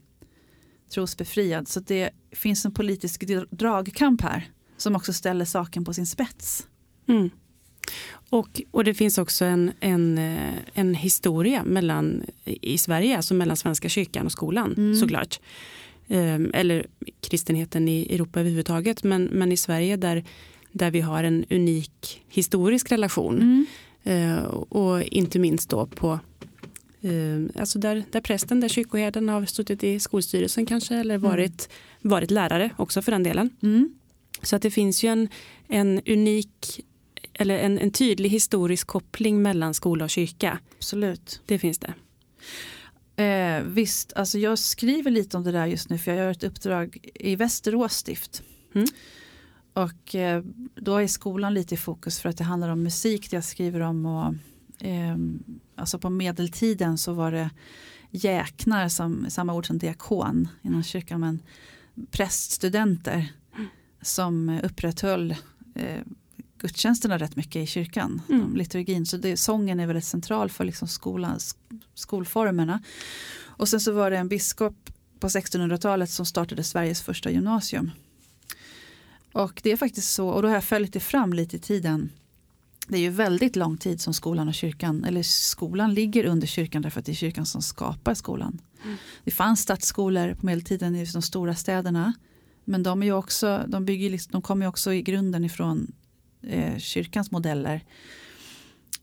trosbefriad. 0.89 1.67
Så 1.67 1.79
det 1.79 2.09
finns 2.31 2.65
en 2.65 2.73
politisk 2.73 3.23
dragkamp 3.49 4.21
här 4.21 4.49
som 4.77 4.95
också 4.95 5.13
ställer 5.13 5.45
saken 5.45 5.85
på 5.85 5.93
sin 5.93 6.05
spets. 6.05 6.67
Mm. 7.07 7.29
Och, 8.29 8.61
och 8.71 8.83
det 8.83 8.93
finns 8.93 9.17
också 9.17 9.45
en, 9.45 9.71
en, 9.79 10.17
eh, 10.17 10.53
en 10.73 10.95
historia 10.95 11.63
mellan, 11.63 12.23
i 12.45 12.77
Sverige, 12.77 13.17
alltså 13.17 13.33
mellan 13.33 13.57
Svenska 13.57 13.89
kyrkan 13.89 14.25
och 14.25 14.31
skolan 14.31 14.73
mm. 14.77 14.95
såklart. 14.95 15.39
Um, 16.07 16.51
eller 16.53 16.87
kristenheten 17.21 17.87
i 17.87 18.15
Europa 18.15 18.39
överhuvudtaget, 18.39 19.03
men, 19.03 19.23
men 19.23 19.51
i 19.51 19.57
Sverige 19.57 19.97
där, 19.97 20.23
där 20.71 20.91
vi 20.91 21.01
har 21.01 21.23
en 21.23 21.45
unik 21.49 22.21
historisk 22.29 22.91
relation. 22.91 23.41
Mm. 23.41 23.65
Uh, 24.07 24.43
och 24.53 25.03
inte 25.03 25.39
minst 25.39 25.69
då 25.69 25.85
på 25.85 26.19
alltså 27.55 27.79
där, 27.79 28.03
där 28.11 28.21
prästen, 28.21 28.59
där 28.59 28.67
kyrkoherden 28.67 29.29
har 29.29 29.45
suttit 29.45 29.83
i 29.83 29.99
skolstyrelsen 29.99 30.65
kanske 30.65 30.95
eller 30.95 31.15
mm. 31.15 31.29
varit, 31.29 31.69
mm. 32.01 32.09
varit 32.11 32.31
lärare 32.31 32.69
också 32.77 33.01
för 33.01 33.11
den 33.11 33.23
delen. 33.23 33.49
Mm. 33.63 33.95
Så 34.41 34.55
att 34.55 34.61
det 34.61 34.71
finns 34.71 35.03
ju 35.03 35.09
en, 35.09 35.27
en 35.67 36.01
unik 36.07 36.85
eller 37.33 37.57
en, 37.57 37.79
en 37.79 37.91
tydlig 37.91 38.29
historisk 38.29 38.87
koppling 38.87 39.41
mellan 39.41 39.73
skola 39.73 40.03
och 40.03 40.09
kyrka. 40.09 40.59
Absolut. 40.77 41.41
Det 41.45 41.59
finns 41.59 41.79
det. 41.79 41.93
Eh, 43.23 43.63
visst, 43.63 44.13
alltså 44.13 44.39
jag 44.39 44.59
skriver 44.59 45.11
lite 45.11 45.37
om 45.37 45.43
det 45.43 45.51
där 45.51 45.65
just 45.65 45.89
nu 45.89 45.97
för 45.97 46.11
jag 46.11 46.17
gör 46.17 46.31
ett 46.31 46.43
uppdrag 46.43 46.97
i 47.13 47.35
Västerås 47.35 47.93
stift. 47.93 48.43
Mm. 48.75 48.87
Och 49.73 50.15
eh, 50.15 50.43
då 50.75 50.97
är 50.97 51.07
skolan 51.07 51.53
lite 51.53 51.73
i 51.75 51.77
fokus 51.77 52.19
för 52.19 52.29
att 52.29 52.37
det 52.37 52.43
handlar 52.43 52.69
om 52.69 52.83
musik 52.83 53.31
det 53.31 53.37
jag 53.37 53.43
skriver 53.43 53.79
om. 53.79 54.05
Och, 54.05 54.33
eh, 54.83 55.17
alltså 55.75 55.99
på 55.99 56.09
medeltiden 56.09 56.97
så 56.97 57.13
var 57.13 57.31
det 57.31 57.49
jäknar 58.11 58.89
som 58.89 59.25
samma 59.29 59.53
ord 59.53 59.67
som 59.67 59.77
diakon 59.77 60.47
inom 60.61 60.83
kyrkan 60.83 61.19
men 61.19 61.39
präststudenter 62.11 63.33
mm. 63.55 63.67
som 64.01 64.59
upprätthöll 64.63 65.35
eh, 65.75 66.01
gudstjänsterna 66.57 67.17
rätt 67.17 67.35
mycket 67.35 67.55
i 67.55 67.65
kyrkan, 67.65 68.21
mm. 68.29 68.55
liturgin. 68.55 69.05
Så 69.05 69.17
det, 69.17 69.37
sången 69.37 69.79
är 69.79 69.87
väldigt 69.87 70.05
central 70.05 70.49
för 70.49 70.65
liksom 70.65 70.87
skolans, 70.87 71.55
skolformerna. 71.93 72.83
Och 73.41 73.69
sen 73.69 73.79
så 73.79 73.91
var 73.91 74.11
det 74.11 74.17
en 74.17 74.27
biskop 74.27 74.89
på 75.19 75.27
1600-talet 75.27 76.09
som 76.09 76.25
startade 76.25 76.63
Sveriges 76.63 77.01
första 77.01 77.31
gymnasium. 77.31 77.91
Och 79.31 79.59
det 79.63 79.71
är 79.71 79.77
faktiskt 79.77 80.13
så, 80.13 80.29
och 80.29 80.41
då 80.41 80.47
har 80.47 80.55
jag 80.55 80.63
följt 80.63 80.93
det 80.93 80.99
fram 80.99 81.33
lite 81.33 81.55
i 81.55 81.59
tiden. 81.59 82.09
Det 82.87 82.97
är 82.97 83.01
ju 83.01 83.09
väldigt 83.09 83.55
lång 83.55 83.77
tid 83.77 84.01
som 84.01 84.13
skolan 84.13 84.47
och 84.47 84.53
kyrkan, 84.53 85.03
eller 85.03 85.23
skolan 85.23 85.93
ligger 85.93 86.25
under 86.25 86.47
kyrkan 86.47 86.81
därför 86.81 86.99
att 86.99 87.05
det 87.05 87.11
är 87.11 87.15
kyrkan 87.15 87.45
som 87.45 87.61
skapar 87.61 88.13
skolan. 88.13 88.61
Mm. 88.83 88.97
Det 89.23 89.31
fanns 89.31 89.59
stadsskolor 89.59 90.33
på 90.33 90.45
medeltiden 90.45 90.95
i 90.95 91.05
de 91.05 91.21
stora 91.21 91.55
städerna. 91.55 92.13
Men 92.65 92.83
de, 92.83 93.01
är 93.01 93.05
ju 93.05 93.13
också, 93.13 93.65
de, 93.67 93.85
bygger, 93.85 94.09
liksom, 94.09 94.31
de 94.31 94.41
kommer 94.41 94.65
ju 94.65 94.69
också 94.69 94.93
i 94.93 95.01
grunden 95.01 95.45
ifrån 95.45 95.91
eh, 96.41 96.77
kyrkans 96.77 97.31
modeller. 97.31 97.83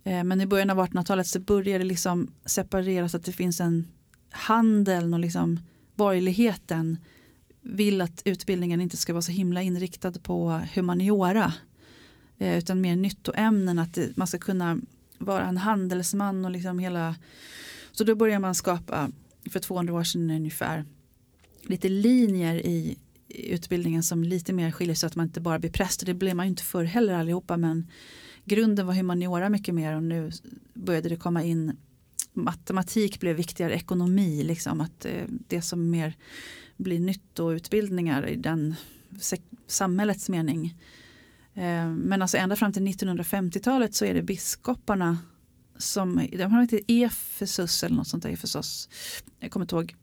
Eh, 0.04 0.24
men 0.24 0.40
i 0.40 0.46
början 0.46 0.70
av 0.70 0.78
1800-talet 0.78 1.26
så 1.26 1.40
började 1.40 1.84
det 1.84 1.88
liksom 1.88 2.32
separeras 2.44 3.14
att 3.14 3.24
det 3.24 3.32
finns 3.32 3.60
en 3.60 3.88
handel 4.30 5.14
och 5.14 5.20
liksom 5.20 5.60
borgerligheten 5.94 6.98
vill 7.62 8.00
att 8.00 8.22
utbildningen 8.24 8.80
inte 8.80 8.96
ska 8.96 9.12
vara 9.12 9.22
så 9.22 9.32
himla 9.32 9.62
inriktad 9.62 10.12
på 10.12 10.60
humaniora 10.74 11.52
Eh, 12.40 12.58
utan 12.58 12.80
mer 12.80 12.96
nyttoämnen 12.96 13.78
att 13.78 13.94
det, 13.94 14.16
man 14.16 14.26
ska 14.26 14.38
kunna 14.38 14.78
vara 15.18 15.44
en 15.44 15.56
handelsman 15.56 16.44
och 16.44 16.50
liksom 16.50 16.78
hela 16.78 17.16
så 17.92 18.04
då 18.04 18.14
börjar 18.14 18.38
man 18.38 18.54
skapa 18.54 19.10
för 19.50 19.60
200 19.60 19.94
år 19.94 20.04
sedan 20.04 20.30
ungefär 20.30 20.84
lite 21.62 21.88
linjer 21.88 22.54
i 22.54 22.98
utbildningen 23.28 24.02
som 24.02 24.24
lite 24.24 24.52
mer 24.52 24.70
skiljer 24.70 24.94
sig 24.94 25.00
så 25.00 25.06
att 25.06 25.16
man 25.16 25.26
inte 25.26 25.40
bara 25.40 25.58
blir 25.58 25.70
präst 25.70 26.02
och 26.02 26.06
det 26.06 26.14
blev 26.14 26.36
man 26.36 26.46
ju 26.46 26.50
inte 26.50 26.62
förr 26.62 26.84
heller 26.84 27.14
allihopa 27.14 27.56
men 27.56 27.90
grunden 28.44 28.86
var 28.86 28.94
humaniora 28.94 29.48
mycket 29.48 29.74
mer 29.74 29.96
och 29.96 30.02
nu 30.02 30.30
började 30.74 31.08
det 31.08 31.16
komma 31.16 31.42
in 31.42 31.76
matematik 32.32 33.20
blev 33.20 33.36
viktigare, 33.36 33.74
ekonomi, 33.74 34.42
liksom 34.42 34.80
att 34.80 35.04
eh, 35.04 35.24
det 35.28 35.62
som 35.62 35.90
mer 35.90 36.16
blir 36.76 37.00
nyttoutbildningar 37.00 38.28
i 38.28 38.36
den 38.36 38.74
samhällets 39.66 40.28
mening. 40.28 40.76
Eh, 41.60 41.88
men 41.88 42.22
alltså 42.22 42.36
ända 42.36 42.56
fram 42.56 42.72
till 42.72 42.86
1950-talet 42.86 43.94
så 43.94 44.04
är 44.04 44.14
det 44.14 44.22
biskoparna 44.22 45.18
som, 45.76 46.28
de 46.32 46.44
har 46.44 46.62
inte 46.62 46.80
Efesus 46.86 47.82
eller 47.84 47.96
något 47.96 48.08
sånt 48.08 48.22
där, 48.22 48.30
Efesos, 48.30 48.88
jag 49.40 49.50
kommer 49.50 49.64
inte 49.64 49.74
ihåg, 49.74 49.94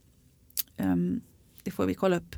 ehm, 0.78 1.22
det 1.64 1.72
får 1.72 1.86
vi 1.86 1.94
kolla 1.94 2.18
upp. 2.18 2.36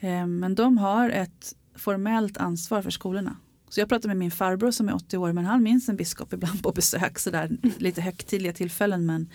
Ehm, 0.00 0.38
men 0.38 0.54
de 0.54 0.78
har 0.78 1.10
ett 1.10 1.54
formellt 1.74 2.36
ansvar 2.36 2.82
för 2.82 2.90
skolorna. 2.90 3.36
Så 3.68 3.80
jag 3.80 3.88
pratade 3.88 4.08
med 4.08 4.16
min 4.16 4.30
farbror 4.30 4.70
som 4.70 4.88
är 4.88 4.94
80 4.94 5.18
år 5.18 5.32
men 5.32 5.44
han 5.44 5.62
minns 5.62 5.88
en 5.88 5.96
biskop 5.96 6.32
ibland 6.32 6.62
på 6.62 6.72
besök 6.72 7.18
sådär 7.18 7.56
lite 7.78 8.00
högtidliga 8.00 8.52
tillfällen. 8.52 9.06
Men, 9.06 9.28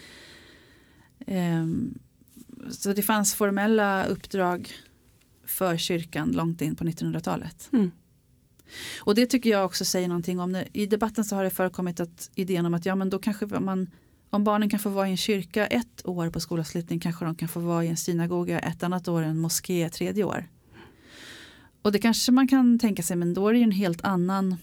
um, 1.28 2.00
så 2.70 2.94
det 2.94 3.04
fanns 3.04 3.36
formella 3.36 4.06
uppdrag 4.06 4.74
för 5.46 5.78
kyrkan 5.78 6.32
långt 6.32 6.62
in 6.62 6.76
på 6.76 6.84
1900-talet. 6.84 7.70
Mm. 7.74 7.92
Och 9.00 9.15
det 9.15 9.25
tycker 9.25 9.50
jag 9.50 9.65
också 9.65 9.86
säger 9.86 10.08
någonting 10.08 10.39
om. 10.39 10.51
Det. 10.51 10.67
I 10.74 10.86
debatten 10.86 11.25
så 11.25 11.36
har 11.36 11.43
det 11.43 11.50
förekommit 11.50 12.00
att 12.00 12.32
idén 12.36 12.65
om 12.65 12.74
att 12.74 12.86
ja 12.86 12.96
men 12.96 13.10
då 13.10 13.20
kanske 13.20 13.46
man 13.46 13.89
om 14.29 14.43
barnen 14.43 14.70
kan 14.70 14.79
få 14.79 14.89
vara 14.89 15.08
i 15.08 15.12
en 15.12 15.17
kyrka 15.17 15.67
ett 15.67 16.08
år 16.08 16.29
på 16.29 16.39
skolavslutning 16.39 17.00
kanske 17.00 17.25
de 17.25 17.36
kan 17.36 17.48
få 17.48 17.60
vara 17.60 17.84
i 17.84 17.88
en 17.88 17.98
synagoga 17.98 18.60
ett 18.60 18.84
annat 18.84 19.08
år, 19.08 19.22
en 19.22 19.39
moské 19.39 19.89
tredje 19.89 20.24
år. 20.24 20.48
Och 21.82 21.91
det 21.91 22.00
kanske 22.00 22.32
man 22.32 22.48
kan 22.48 22.79
tänka 22.79 23.03
sig, 23.03 23.15
men 23.15 23.34
då 23.34 23.48
är 23.48 23.53
det 23.53 23.60
ju 23.60 23.63
en 23.63 23.72
helt 23.72 24.03
annan 24.03 24.55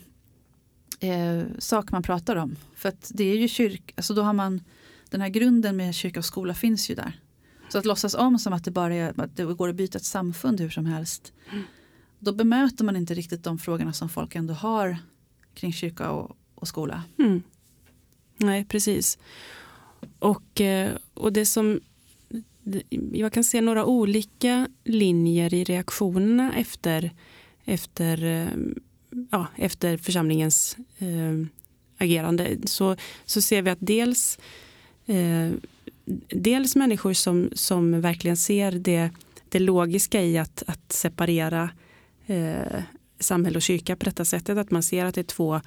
eh, 1.00 1.42
sak 1.58 1.92
man 1.92 2.02
pratar 2.02 2.36
om. 2.36 2.56
För 2.74 2.88
att 2.88 3.10
det 3.14 3.24
är 3.24 3.36
ju 3.36 3.48
kyrka, 3.48 3.94
alltså 3.96 4.14
då 4.14 4.22
har 4.22 4.32
man 4.32 4.62
den 5.10 5.20
här 5.20 5.28
grunden 5.28 5.76
med 5.76 5.94
kyrka 5.94 6.18
och 6.18 6.24
skola 6.24 6.54
finns 6.54 6.90
ju 6.90 6.94
där. 6.94 7.20
Så 7.68 7.78
att 7.78 7.84
låtsas 7.84 8.14
om 8.14 8.38
som 8.38 8.52
att 8.52 8.64
det 8.64 8.70
bara 8.70 8.94
är, 8.94 9.20
att 9.20 9.36
det 9.36 9.44
går 9.44 9.68
att 9.68 9.76
byta 9.76 9.98
ett 9.98 10.04
samfund 10.04 10.60
hur 10.60 10.70
som 10.70 10.86
helst. 10.86 11.32
Mm. 11.52 11.64
Då 12.20 12.32
bemöter 12.32 12.84
man 12.84 12.96
inte 12.96 13.14
riktigt 13.14 13.44
de 13.44 13.58
frågorna 13.58 13.92
som 13.92 14.08
folk 14.08 14.34
ändå 14.34 14.54
har 14.54 14.98
kring 15.54 15.72
kyrka 15.72 16.10
och, 16.10 16.36
och 16.54 16.68
skola. 16.68 17.02
Mm. 17.18 17.42
Nej, 18.36 18.64
precis. 18.64 19.18
Och, 20.18 20.60
eh, 20.60 20.92
och 21.14 21.32
det 21.32 21.46
som 21.46 21.80
jag 23.12 23.32
kan 23.32 23.44
se 23.44 23.60
några 23.60 23.84
olika 23.84 24.68
linjer 24.84 25.54
i 25.54 25.64
reaktionerna 25.64 26.52
efter, 26.56 27.10
efter, 27.64 28.24
eh, 28.24 28.48
ja, 29.30 29.46
efter 29.56 29.96
församlingens 29.96 30.76
eh, 30.98 31.46
agerande. 31.98 32.56
Så, 32.64 32.96
så 33.24 33.42
ser 33.42 33.62
vi 33.62 33.70
att 33.70 33.78
dels 33.80 34.38
eh, 35.06 35.50
dels 36.28 36.76
människor 36.76 37.12
som, 37.12 37.50
som 37.52 38.00
verkligen 38.00 38.36
ser 38.36 38.72
det, 38.72 39.10
det 39.48 39.58
logiska 39.58 40.22
i 40.22 40.38
att, 40.38 40.62
att 40.66 40.92
separera 40.92 41.70
eh, 42.30 42.82
samhälle 43.18 43.56
och 43.56 43.62
kyrka 43.62 43.96
på 43.96 44.04
detta 44.04 44.24
sättet. 44.24 44.58
Att 44.58 44.70
man 44.70 44.82
ser 44.82 45.04
att 45.04 45.14
det 45.14 45.20
är 45.20 45.22
två 45.22 45.60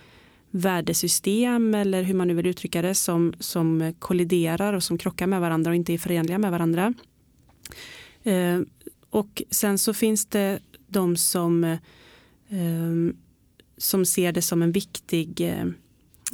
värdesystem 0.52 1.76
eller 1.76 2.04
hur 2.04 2.14
man 2.14 2.28
nu 2.28 2.34
vill 2.34 2.46
uttrycka 2.48 2.82
det 2.82 2.96
som, 2.96 3.34
som 3.40 3.94
kolliderar 4.00 4.74
och 4.74 4.84
som 4.84 4.98
krockar 4.98 5.28
med 5.28 5.42
varandra 5.42 5.72
och 5.72 5.76
inte 5.76 5.94
är 5.94 5.98
förenliga 5.98 6.38
med 6.38 6.52
varandra. 6.52 6.94
Eh, 8.24 8.60
och 9.10 9.44
sen 9.50 9.78
så 9.78 9.94
finns 9.94 10.26
det 10.26 10.60
de 10.88 11.18
som, 11.18 11.64
eh, 11.64 11.80
som 13.78 14.06
ser 14.06 14.32
det 14.32 14.42
som 14.42 14.62
en 14.62 14.72
viktig 14.72 15.42
eh, 15.42 15.66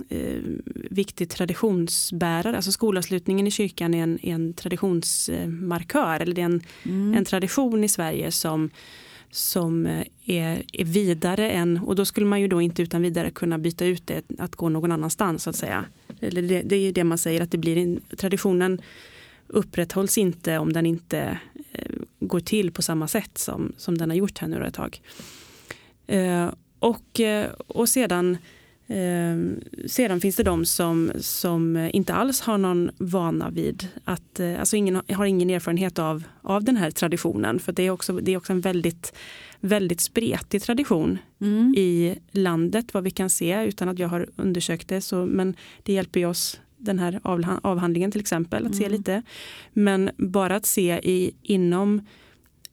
eh, 0.10 0.42
viktig 0.90 1.30
traditionsbärare. 1.30 2.56
Alltså 2.56 2.72
skolavslutningen 2.72 3.48
i 3.48 3.52
kyrkan 3.52 3.94
är 3.94 4.04
en, 4.04 4.20
en 4.22 4.54
traditionsmarkör. 4.54 6.20
Eller 6.20 6.36
det 6.36 6.42
är 6.42 6.46
en, 6.46 6.62
mm. 6.84 7.14
en 7.14 7.26
tradition 7.26 7.84
i 7.84 7.90
Sverige 7.90 8.32
som, 8.32 8.70
som 9.32 9.86
eh, 9.86 10.06
är, 10.26 10.64
är 10.74 10.86
vidare 10.86 11.50
än, 11.52 11.78
och 11.78 11.96
då 11.96 12.06
skulle 12.06 12.26
man 12.26 12.42
ju 12.42 12.48
då 12.48 12.62
inte 12.62 12.82
utan 12.82 13.02
vidare 13.02 13.32
kunna 13.32 13.58
byta 13.58 13.86
ut 13.86 14.08
det 14.08 14.24
att 14.38 14.56
gå 14.56 14.70
någon 14.70 14.92
annanstans 14.92 15.44
så 15.44 15.50
att 15.50 15.56
säga. 15.56 15.86
Eller 16.20 16.42
det, 16.42 16.62
det 16.62 16.76
är 16.76 16.92
det 16.92 17.04
man 17.04 17.18
säger 17.18 17.42
att 17.42 17.52
det 17.52 17.58
blir 17.58 17.76
in, 17.76 18.02
traditionen 18.18 18.82
upprätthålls 19.48 20.18
inte 20.18 20.58
om 20.58 20.74
den 20.74 20.86
inte 20.86 21.40
eh, 21.72 21.92
går 22.20 22.40
till 22.40 22.72
på 22.72 22.82
samma 22.82 23.08
sätt 23.08 23.38
som, 23.38 23.74
som 23.78 23.98
den 23.98 24.10
har 24.10 24.18
gjort 24.18 24.38
här 24.38 24.48
nu 24.48 24.66
ett 24.66 24.74
tag. 24.74 25.02
Eh, 26.08 26.50
och, 26.80 27.20
eh, 27.20 27.52
och 27.68 27.90
sedan 27.90 28.38
Eh, 28.38 28.59
sedan 29.86 30.22
finns 30.22 30.36
det 30.36 30.43
de 30.43 30.65
som, 30.65 31.12
som 31.19 31.89
inte 31.93 32.13
alls 32.13 32.41
har 32.41 32.58
någon 32.58 32.91
vana 32.98 33.50
vid 33.50 33.88
att, 34.03 34.39
eh, 34.39 34.60
alltså 34.60 34.75
ingen, 34.75 35.01
har 35.13 35.25
ingen 35.25 35.50
erfarenhet 35.50 36.00
av, 36.00 36.24
av 36.41 36.63
den 36.63 36.77
här 36.77 36.91
traditionen. 36.91 37.60
För 37.60 37.72
det 37.72 37.84
är 37.84 37.89
också, 37.89 38.13
det 38.13 38.31
är 38.31 38.38
också 38.38 38.53
en 38.53 38.62
väldigt, 38.62 39.13
väldigt 39.60 40.01
spretig 40.01 40.62
tradition 40.62 41.17
mm. 41.41 41.74
i 41.77 42.17
landet 42.31 42.93
vad 42.93 43.03
vi 43.03 43.12
kan 43.12 43.29
se 43.29 43.63
utan 43.63 43.89
att 43.89 44.00
jag 44.00 44.08
har 44.08 44.29
undersökt 44.36 44.88
det. 44.88 45.01
Så, 45.01 45.25
men 45.25 45.55
det 45.84 45.93
hjälper 45.93 46.25
oss 46.25 46.60
den 46.77 47.00
här 47.00 47.19
avhandlingen 47.63 48.12
till 48.12 48.22
exempel 48.22 48.65
att 48.65 48.74
mm. 48.74 48.84
se 48.84 48.89
lite. 48.89 49.24
Men 49.74 50.10
bara 50.17 50.55
att 50.55 50.65
se 50.65 51.00
i, 51.03 51.31
inom 51.41 52.01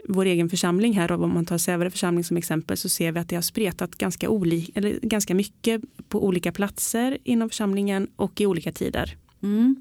vår 0.08 0.24
egen 0.24 0.48
församling 0.50 0.92
här, 0.92 1.12
och 1.12 1.24
om 1.24 1.34
man 1.34 1.46
tar 1.46 1.58
Sävare 1.58 1.90
församling 1.90 2.24
som 2.24 2.36
exempel, 2.36 2.76
så 2.76 2.88
ser 2.88 3.12
vi 3.12 3.20
att 3.20 3.28
det 3.28 3.34
har 3.34 3.42
spretat 3.42 3.94
ganska, 3.94 4.28
olika, 4.28 4.72
eller 4.74 4.98
ganska 5.02 5.34
mycket 5.34 5.82
på 6.08 6.26
olika 6.26 6.52
platser 6.52 7.18
inom 7.24 7.48
församlingen 7.48 8.08
och 8.16 8.40
i 8.40 8.46
olika 8.46 8.72
tider. 8.72 9.16
Mm. 9.42 9.76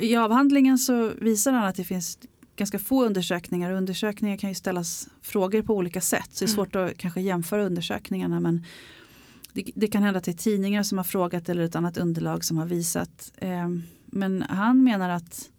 I 0.00 0.16
avhandlingen 0.16 0.78
så 0.78 1.12
visar 1.20 1.52
han 1.52 1.64
att 1.64 1.76
det 1.76 1.84
finns 1.84 2.18
ganska 2.56 2.78
få 2.78 3.04
undersökningar. 3.04 3.72
Undersökningar 3.72 4.36
kan 4.36 4.50
ju 4.50 4.54
ställas 4.54 5.08
frågor 5.22 5.62
på 5.62 5.76
olika 5.76 6.00
sätt. 6.00 6.28
Så 6.30 6.44
det 6.44 6.50
är 6.50 6.54
mm. 6.54 6.56
svårt 6.56 6.76
att 6.76 6.98
kanske 6.98 7.20
jämföra 7.20 7.64
undersökningarna. 7.64 8.40
Men 8.40 8.64
det, 9.52 9.70
det, 9.74 9.86
kan 9.86 10.02
hända 10.02 10.18
att 10.18 10.24
det 10.24 10.30
är 10.30 10.36
tidningar 10.36 10.82
som 10.82 10.98
har 10.98 11.04
frågat 11.04 11.48
eller 11.48 11.62
ett 11.62 11.76
annat 11.76 11.96
underlag 11.96 12.44
som 12.44 12.56
har 12.56 12.66
visat. 12.66 13.32
Eh, 13.36 13.68
men 14.06 14.42
han 14.42 14.84
menar 14.84 15.10
att 15.10 15.50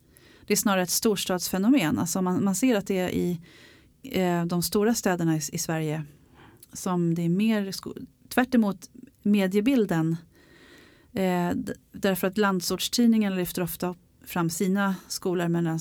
det 0.52 0.56
är 0.56 0.58
snarare 0.58 0.84
ett 0.84 0.90
storstadsfenomen. 0.90 2.00
Alltså 2.00 2.22
man, 2.22 2.44
man 2.44 2.56
ser 2.56 2.76
att 2.76 2.88
det 2.88 2.98
är 2.98 3.10
i 3.10 3.42
eh, 4.04 4.46
de 4.46 4.64
stora 4.64 4.94
städerna 4.94 5.36
i, 5.36 5.42
i, 5.52 5.58
Sverige 5.58 6.04
som 6.74 7.16
det 7.16 7.22
är 7.22 7.30
mer, 7.30 7.72
tvärt 8.30 8.56
emot 8.56 8.90
mediebilden. 9.24 10.18
Eh, 11.14 11.52
därför 11.92 12.28
att 12.28 12.38
landsortstidningarna 12.38 13.36
lyfter 13.36 13.62
ofta 13.62 13.96
fram 14.26 14.50
sina 14.50 14.96
skolor 15.08 15.48
medan 15.48 15.80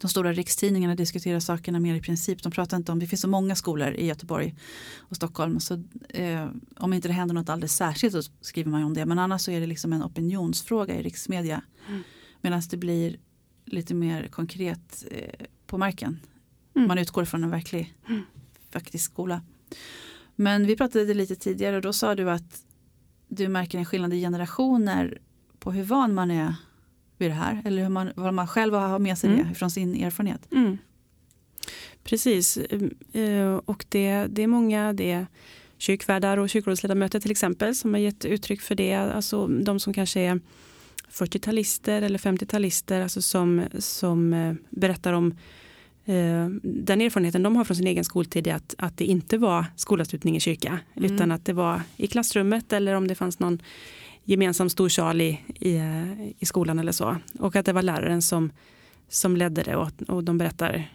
de 0.00 0.08
stora 0.08 0.32
rikstidningarna 0.32 0.94
diskuterar 0.94 1.40
sakerna 1.40 1.80
mer 1.80 1.94
i 1.94 2.00
princip. 2.00 2.42
De 2.42 2.52
pratar 2.52 2.76
inte 2.76 2.92
om, 2.92 2.98
det 2.98 3.06
finns 3.06 3.22
så 3.22 3.28
många 3.28 3.54
skolor 3.54 3.88
i 3.88 4.06
Göteborg 4.06 4.54
och 4.98 5.16
Stockholm. 5.16 5.60
Så 5.60 5.82
eh, 6.08 6.48
om 6.76 6.92
inte 6.92 7.08
det 7.08 7.14
händer 7.14 7.34
något 7.34 7.48
alldeles 7.48 7.76
särskilt 7.76 8.12
så 8.12 8.22
skriver 8.40 8.70
man 8.70 8.84
om 8.84 8.94
det. 8.94 9.06
Men 9.06 9.18
annars 9.18 9.42
så 9.42 9.50
är 9.50 9.60
det 9.60 9.66
liksom 9.66 9.92
en 9.92 10.02
opinionsfråga 10.02 10.94
i 10.94 11.02
riksmedia. 11.02 11.62
Mm. 11.88 12.02
Medan 12.40 12.62
det 12.70 12.76
blir 12.76 13.16
lite 13.64 13.94
mer 13.94 14.28
konkret 14.28 15.04
eh, 15.10 15.46
på 15.66 15.78
marken. 15.78 16.20
Mm. 16.76 16.88
Man 16.88 16.98
utgår 16.98 17.24
från 17.24 17.44
en 17.44 17.50
verklig 17.50 17.94
mm. 18.08 18.22
faktisk 18.70 19.04
skola. 19.04 19.42
Men 20.36 20.66
vi 20.66 20.76
pratade 20.76 21.14
lite 21.14 21.36
tidigare 21.36 21.76
och 21.76 21.82
då 21.82 21.92
sa 21.92 22.14
du 22.14 22.30
att 22.30 22.64
du 23.28 23.48
märker 23.48 23.78
en 23.78 23.84
skillnad 23.84 24.14
i 24.14 24.20
generationer 24.20 25.18
på 25.58 25.72
hur 25.72 25.84
van 25.84 26.14
man 26.14 26.30
är 26.30 26.54
vid 27.18 27.30
det 27.30 27.34
här. 27.34 27.62
Eller 27.64 27.82
hur 27.82 27.88
man, 27.88 28.12
vad 28.16 28.34
man 28.34 28.48
själv 28.48 28.74
har 28.74 28.98
med 28.98 29.18
sig 29.18 29.32
mm. 29.32 29.48
det 29.48 29.54
från 29.54 29.70
sin 29.70 30.04
erfarenhet. 30.04 30.52
Mm. 30.52 30.78
Precis, 32.04 32.56
eh, 33.12 33.54
och 33.64 33.84
det, 33.88 34.26
det 34.30 34.42
är 34.42 34.46
många, 34.46 34.92
det 34.92 35.10
är 35.10 35.26
kyrkvärdar 35.78 36.36
och 36.36 36.50
kyrkorådsledamöter 36.50 37.20
till 37.20 37.30
exempel 37.30 37.74
som 37.74 37.94
har 37.94 38.00
gett 38.00 38.24
uttryck 38.24 38.60
för 38.60 38.74
det. 38.74 38.94
Alltså 38.94 39.46
de 39.46 39.80
som 39.80 39.92
kanske 39.92 40.20
är 40.20 40.40
40-talister 41.14 42.02
eller 42.02 42.18
50-talister 42.18 43.02
alltså 43.02 43.22
som, 43.22 43.62
som 43.78 44.32
eh, 44.32 44.54
berättar 44.70 45.12
om 45.12 45.34
eh, 46.04 46.48
den 46.62 47.00
erfarenheten 47.00 47.42
de 47.42 47.56
har 47.56 47.64
från 47.64 47.76
sin 47.76 47.86
egen 47.86 48.04
skoltid 48.04 48.46
är 48.46 48.54
att, 48.54 48.74
att 48.78 48.96
det 48.96 49.04
inte 49.04 49.38
var 49.38 49.66
skolavslutning 49.76 50.36
i 50.36 50.40
kyrka 50.40 50.78
mm. 50.94 51.12
utan 51.12 51.32
att 51.32 51.44
det 51.44 51.52
var 51.52 51.82
i 51.96 52.06
klassrummet 52.06 52.72
eller 52.72 52.94
om 52.94 53.08
det 53.08 53.14
fanns 53.14 53.38
någon 53.38 53.62
gemensam 54.24 54.70
stor 54.70 54.88
sal 54.88 55.20
i, 55.20 55.40
i, 55.60 55.76
eh, 55.76 56.22
i, 56.38 56.46
skolan 56.46 56.78
eller 56.78 56.92
så. 56.92 57.16
Och 57.38 57.56
att 57.56 57.66
det 57.66 57.72
var 57.72 57.82
läraren 57.82 58.22
som, 58.22 58.52
som 59.08 59.36
ledde 59.36 59.62
det 59.62 59.76
och, 59.76 59.90
och 60.08 60.24
de 60.24 60.38
berättar 60.38 60.90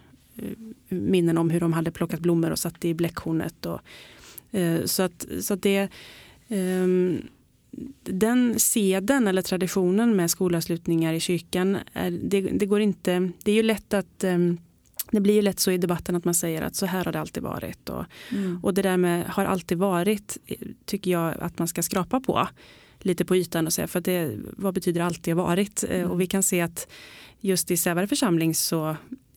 minnen 0.88 1.38
om 1.38 1.50
hur 1.50 1.60
de 1.60 1.72
hade 1.72 1.90
plockat 1.90 2.20
blommor 2.20 2.50
och 2.50 2.58
satt 2.58 2.84
i 2.84 2.94
bläckhornet. 2.94 3.66
Och, 3.66 3.80
så, 4.84 5.02
att, 5.02 5.26
så 5.40 5.54
att 5.54 5.62
det 5.62 5.88
um, 6.48 7.22
den 8.02 8.60
seden 8.60 9.28
eller 9.28 9.42
traditionen 9.42 10.16
med 10.16 10.30
skolavslutningar 10.30 11.12
i 11.12 11.20
kyrkan, 11.20 11.78
är, 11.92 12.10
det, 12.10 12.40
det, 12.40 12.66
går 12.66 12.80
inte, 12.80 13.30
det 13.42 13.50
är 13.52 13.56
ju 13.56 13.62
lätt 13.62 13.94
att 13.94 14.24
um, 14.24 14.58
det 15.10 15.20
blir 15.20 15.34
ju 15.34 15.42
lätt 15.42 15.60
så 15.60 15.70
i 15.70 15.78
debatten 15.78 16.16
att 16.16 16.24
man 16.24 16.34
säger 16.34 16.62
att 16.62 16.76
så 16.76 16.86
här 16.86 17.04
har 17.04 17.12
det 17.12 17.20
alltid 17.20 17.42
varit. 17.42 17.88
Och, 17.88 18.04
mm. 18.30 18.60
och 18.62 18.74
det 18.74 18.82
där 18.82 18.96
med 18.96 19.26
har 19.26 19.44
alltid 19.44 19.78
varit 19.78 20.38
tycker 20.84 21.10
jag 21.10 21.34
att 21.40 21.58
man 21.58 21.68
ska 21.68 21.82
skrapa 21.82 22.20
på 22.20 22.48
lite 22.98 23.24
på 23.24 23.36
ytan 23.36 23.66
och 23.66 23.72
säga 23.72 23.86
för 23.86 24.00
det, 24.00 24.38
vad 24.56 24.74
betyder 24.74 25.00
alltid 25.00 25.34
har 25.34 25.42
varit? 25.42 25.84
Eh, 25.84 25.98
mm. 26.00 26.10
Och 26.10 26.20
vi 26.20 26.26
kan 26.26 26.42
se 26.42 26.60
att 26.60 26.88
just 27.40 27.70
i 27.70 27.76
Sävare 27.76 28.06
församling 28.06 28.54
så, 28.54 28.90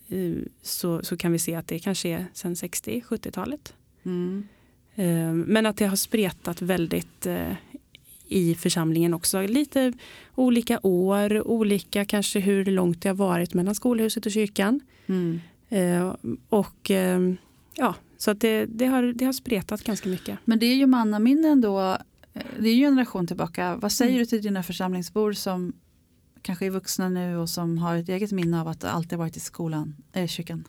eh, 0.07 0.33
så, 0.61 1.03
så 1.03 1.17
kan 1.17 1.31
vi 1.31 1.39
se 1.39 1.55
att 1.55 1.67
det 1.67 1.79
kanske 1.79 2.09
är 2.09 2.25
sedan 2.33 2.53
60-70-talet. 2.53 3.73
Mm. 4.03 4.47
Eh, 4.95 5.33
men 5.33 5.65
att 5.65 5.77
det 5.77 5.85
har 5.85 5.95
spretat 5.95 6.61
väldigt 6.61 7.27
i 8.33 8.55
församlingen 8.55 9.13
också. 9.13 9.41
Lite 9.41 9.93
olika 10.35 10.79
år, 10.83 11.47
olika 11.47 12.05
kanske 12.05 12.39
hur 12.39 12.65
långt 12.65 13.01
det 13.01 13.09
har 13.09 13.15
varit 13.15 13.53
mellan 13.53 13.75
skolhuset 13.75 14.25
och 14.25 14.31
kyrkan. 14.31 14.79
Mm. 15.07 15.41
Eh, 15.69 16.15
och 16.49 16.91
eh, 16.91 17.33
ja, 17.75 17.95
så 18.17 18.31
att 18.31 18.39
det, 18.39 18.65
det, 18.65 18.85
har, 18.85 19.03
det 19.03 19.25
har 19.25 19.33
spretat 19.33 19.83
ganska 19.83 20.09
mycket. 20.09 20.39
Men 20.45 20.59
det 20.59 20.65
är 20.65 20.75
ju 20.75 20.87
mannaminnen 20.87 21.61
då, 21.61 21.97
eh, 22.33 22.41
det 22.59 22.69
är 22.69 22.73
ju 22.73 22.85
en 22.85 22.91
generation 22.91 23.27
tillbaka. 23.27 23.75
Vad 23.75 23.91
säger 23.91 24.11
mm. 24.11 24.19
du 24.19 24.25
till 24.25 24.41
dina 24.41 24.63
församlingsbor 24.63 25.33
som 25.33 25.73
kanske 26.41 26.65
är 26.65 26.69
vuxna 26.69 27.09
nu 27.09 27.37
och 27.37 27.49
som 27.49 27.77
har 27.77 27.95
ett 27.95 28.09
eget 28.09 28.31
minne 28.31 28.61
av 28.61 28.67
att 28.67 28.83
alltid 28.83 29.17
varit 29.17 29.37
i 29.37 29.39
skolan, 29.39 29.95
äh, 30.13 30.27
kyrkan? 30.27 30.63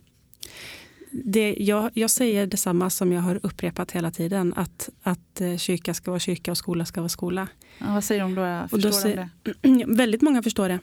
Det, 1.23 1.57
jag, 1.59 1.91
jag 1.95 2.11
säger 2.11 2.47
detsamma 2.47 2.91
som 2.91 3.13
jag 3.13 3.21
har 3.21 3.41
upprepat 3.43 3.91
hela 3.91 4.11
tiden. 4.11 4.55
Att, 4.57 4.89
att 5.03 5.41
eh, 5.41 5.57
kyrka 5.57 5.95
ska 5.95 6.11
vara 6.11 6.21
kyrka 6.21 6.51
och 6.51 6.59
skola 6.59 6.85
ska 6.85 7.01
vara 7.01 7.09
skola. 7.09 7.49
Ja, 7.79 7.87
vad 7.95 8.05
säger 8.05 8.21
de 8.21 8.35
då? 8.35 8.69
Förstår 8.71 9.11
då 9.11 9.29
de 9.63 9.79
det? 9.79 9.97
Väldigt 9.97 10.23
många 10.23 10.43
förstår 10.43 10.69
det. 10.69 10.79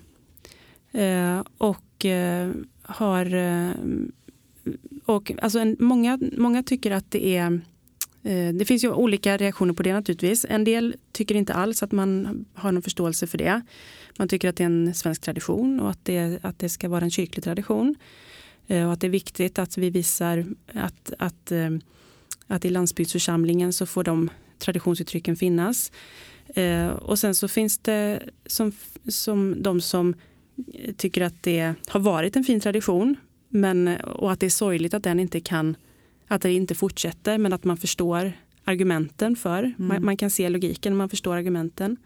Eh, 1.03 1.43
och 1.57 2.05
eh, 2.05 2.51
har... 2.81 3.35
Eh, 3.35 3.71
och, 5.05 5.31
alltså 5.41 5.59
en, 5.59 5.75
många, 5.79 6.19
många 6.37 6.63
tycker 6.63 6.91
att 6.91 7.11
det 7.11 7.37
är... 7.37 7.61
Eh, 8.23 8.53
det 8.53 8.65
finns 8.65 8.83
ju 8.83 8.91
olika 8.91 9.37
reaktioner 9.37 9.73
på 9.73 9.83
det 9.83 9.93
naturligtvis. 9.93 10.45
En 10.49 10.63
del 10.63 10.95
tycker 11.11 11.35
inte 11.35 11.53
alls 11.53 11.83
att 11.83 11.91
man 11.91 12.45
har 12.53 12.71
någon 12.71 12.81
förståelse 12.81 13.27
för 13.27 13.37
det. 13.37 13.61
Man 14.17 14.27
tycker 14.27 14.49
att 14.49 14.55
det 14.55 14.63
är 14.63 14.65
en 14.65 14.93
svensk 14.93 15.21
tradition 15.21 15.79
och 15.79 15.89
att 15.89 16.05
det, 16.05 16.39
att 16.41 16.59
det 16.59 16.69
ska 16.69 16.89
vara 16.89 17.03
en 17.03 17.11
kyrklig 17.11 17.43
tradition. 17.43 17.95
Eh, 18.71 18.85
och 18.85 18.93
att 18.93 19.01
det 19.01 19.07
är 19.07 19.11
viktigt 19.11 19.59
att 19.59 19.77
vi 19.77 19.89
visar 19.89 20.45
att, 20.73 21.13
att, 21.19 21.51
eh, 21.51 21.69
att 22.47 22.65
i 22.65 22.69
landsbygdsförsamlingen 22.69 23.73
så 23.73 23.85
får 23.85 24.03
de 24.03 24.29
traditionsuttrycken 24.59 25.35
finnas. 25.35 25.91
Eh, 26.55 26.87
och 26.87 27.19
sen 27.19 27.35
så 27.35 27.47
finns 27.47 27.77
det 27.77 28.19
som, 28.45 28.71
som 29.07 29.63
de 29.63 29.81
som 29.81 30.13
tycker 30.97 31.21
att 31.21 31.43
det 31.43 31.73
har 31.87 31.99
varit 31.99 32.35
en 32.35 32.43
fin 32.43 32.59
tradition 32.59 33.15
men, 33.49 33.87
och 34.01 34.31
att 34.31 34.39
det 34.39 34.45
är 34.45 34.49
sorgligt 34.49 34.93
att 34.93 35.03
den 35.03 35.19
inte 35.19 35.39
kan 35.39 35.75
att 36.27 36.41
det 36.41 36.53
inte 36.53 36.75
fortsätter 36.75 37.37
men 37.37 37.53
att 37.53 37.63
man 37.63 37.77
förstår 37.77 38.33
argumenten 38.63 39.35
för. 39.35 39.63
Mm. 39.63 39.75
Man, 39.77 40.05
man, 40.05 40.17
kan 40.17 40.29
se 40.29 40.49
logiken, 40.49 40.95
man 40.95 41.09
förstår 41.09 41.35
argumenten. 41.35 41.97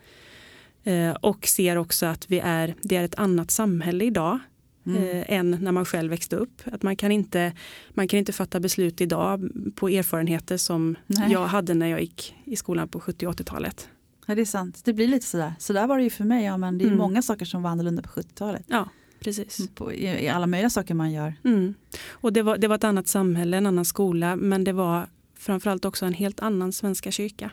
Eh, 0.83 1.11
och 1.11 1.47
ser 1.47 1.75
också 1.75 2.05
att 2.05 2.31
vi 2.31 2.39
är, 2.39 2.75
det 2.81 2.95
är 2.95 3.03
ett 3.03 3.15
annat 3.15 3.51
samhälle 3.51 4.05
idag 4.05 4.39
Mm. 4.85 5.03
eh, 5.03 5.23
än 5.37 5.51
när 5.61 5.71
man 5.71 5.85
själv 5.85 6.09
växte 6.09 6.35
upp. 6.35 6.61
Att 6.65 6.83
man, 6.83 6.95
kan 6.95 7.11
inte, 7.11 7.53
man 7.89 8.07
kan 8.07 8.19
inte 8.19 8.33
fatta 8.33 8.59
beslut 8.59 9.01
idag 9.01 9.49
på 9.75 9.89
erfarenheter 9.89 10.57
som 10.57 10.95
Nej. 11.07 11.31
jag 11.31 11.47
hade 11.47 11.73
när 11.73 11.87
jag 11.87 12.01
gick 12.01 12.35
i 12.43 12.55
skolan 12.55 12.87
på 12.87 12.99
70 12.99 13.27
och 13.27 13.33
80-talet. 13.33 13.89
Ja, 14.27 14.35
det 14.35 14.41
är 14.41 14.45
sant. 14.45 14.81
Det 14.85 14.93
blir 14.93 15.07
lite 15.07 15.25
sådär. 15.25 15.53
Så 15.59 15.73
där 15.73 15.87
var 15.87 15.97
det 15.97 16.03
ju 16.03 16.09
för 16.09 16.23
mig. 16.23 16.45
Ja, 16.45 16.57
men 16.57 16.77
det 16.77 16.83
är 16.83 16.87
Mm. 16.87 16.97
många 16.97 17.21
saker 17.21 17.45
som 17.45 17.63
var 17.63 17.69
annorlunda 17.69 18.01
på 18.01 18.09
70-talet. 18.09 18.63
Ja, 18.67 18.89
precis. 19.19 19.69
På, 19.75 19.93
i, 19.93 20.05
I 20.25 20.27
alla 20.29 20.47
möjliga 20.47 20.69
saker 20.69 20.93
man 20.93 21.11
gör. 21.11 21.33
Mm. 21.43 21.73
Och 22.09 22.33
det 22.33 22.41
var, 22.41 22.57
det 22.57 22.67
var 22.67 22.75
ett 22.75 22.83
annat 22.83 23.07
samhälle, 23.07 23.57
en 23.57 23.65
annan 23.65 23.85
skola, 23.85 24.35
men 24.35 24.63
det 24.63 24.73
var 24.73 25.07
framförallt 25.37 25.85
också 25.85 26.05
en 26.05 26.13
helt 26.13 26.39
annan 26.39 26.71
svenska 26.71 27.11
kyrka. 27.11 27.51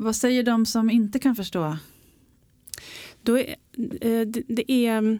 Vad 0.00 0.16
säger 0.16 0.42
de 0.42 0.66
som 0.66 0.90
inte 0.90 1.18
kan 1.18 1.36
förstå? 1.36 1.76
Då 3.22 3.38
är, 3.38 3.56
eh, 4.00 4.26
det, 4.48 4.72
är 4.72 5.18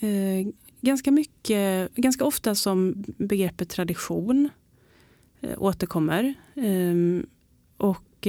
eh, 0.00 0.48
ganska 0.80 1.10
mycket, 1.10 1.94
ganska 1.94 2.24
ofta 2.24 2.54
som 2.54 3.04
begreppet 3.06 3.68
tradition 3.68 4.48
eh, 5.40 5.62
återkommer. 5.62 6.34
Ehm, 6.54 7.26
och 7.76 8.26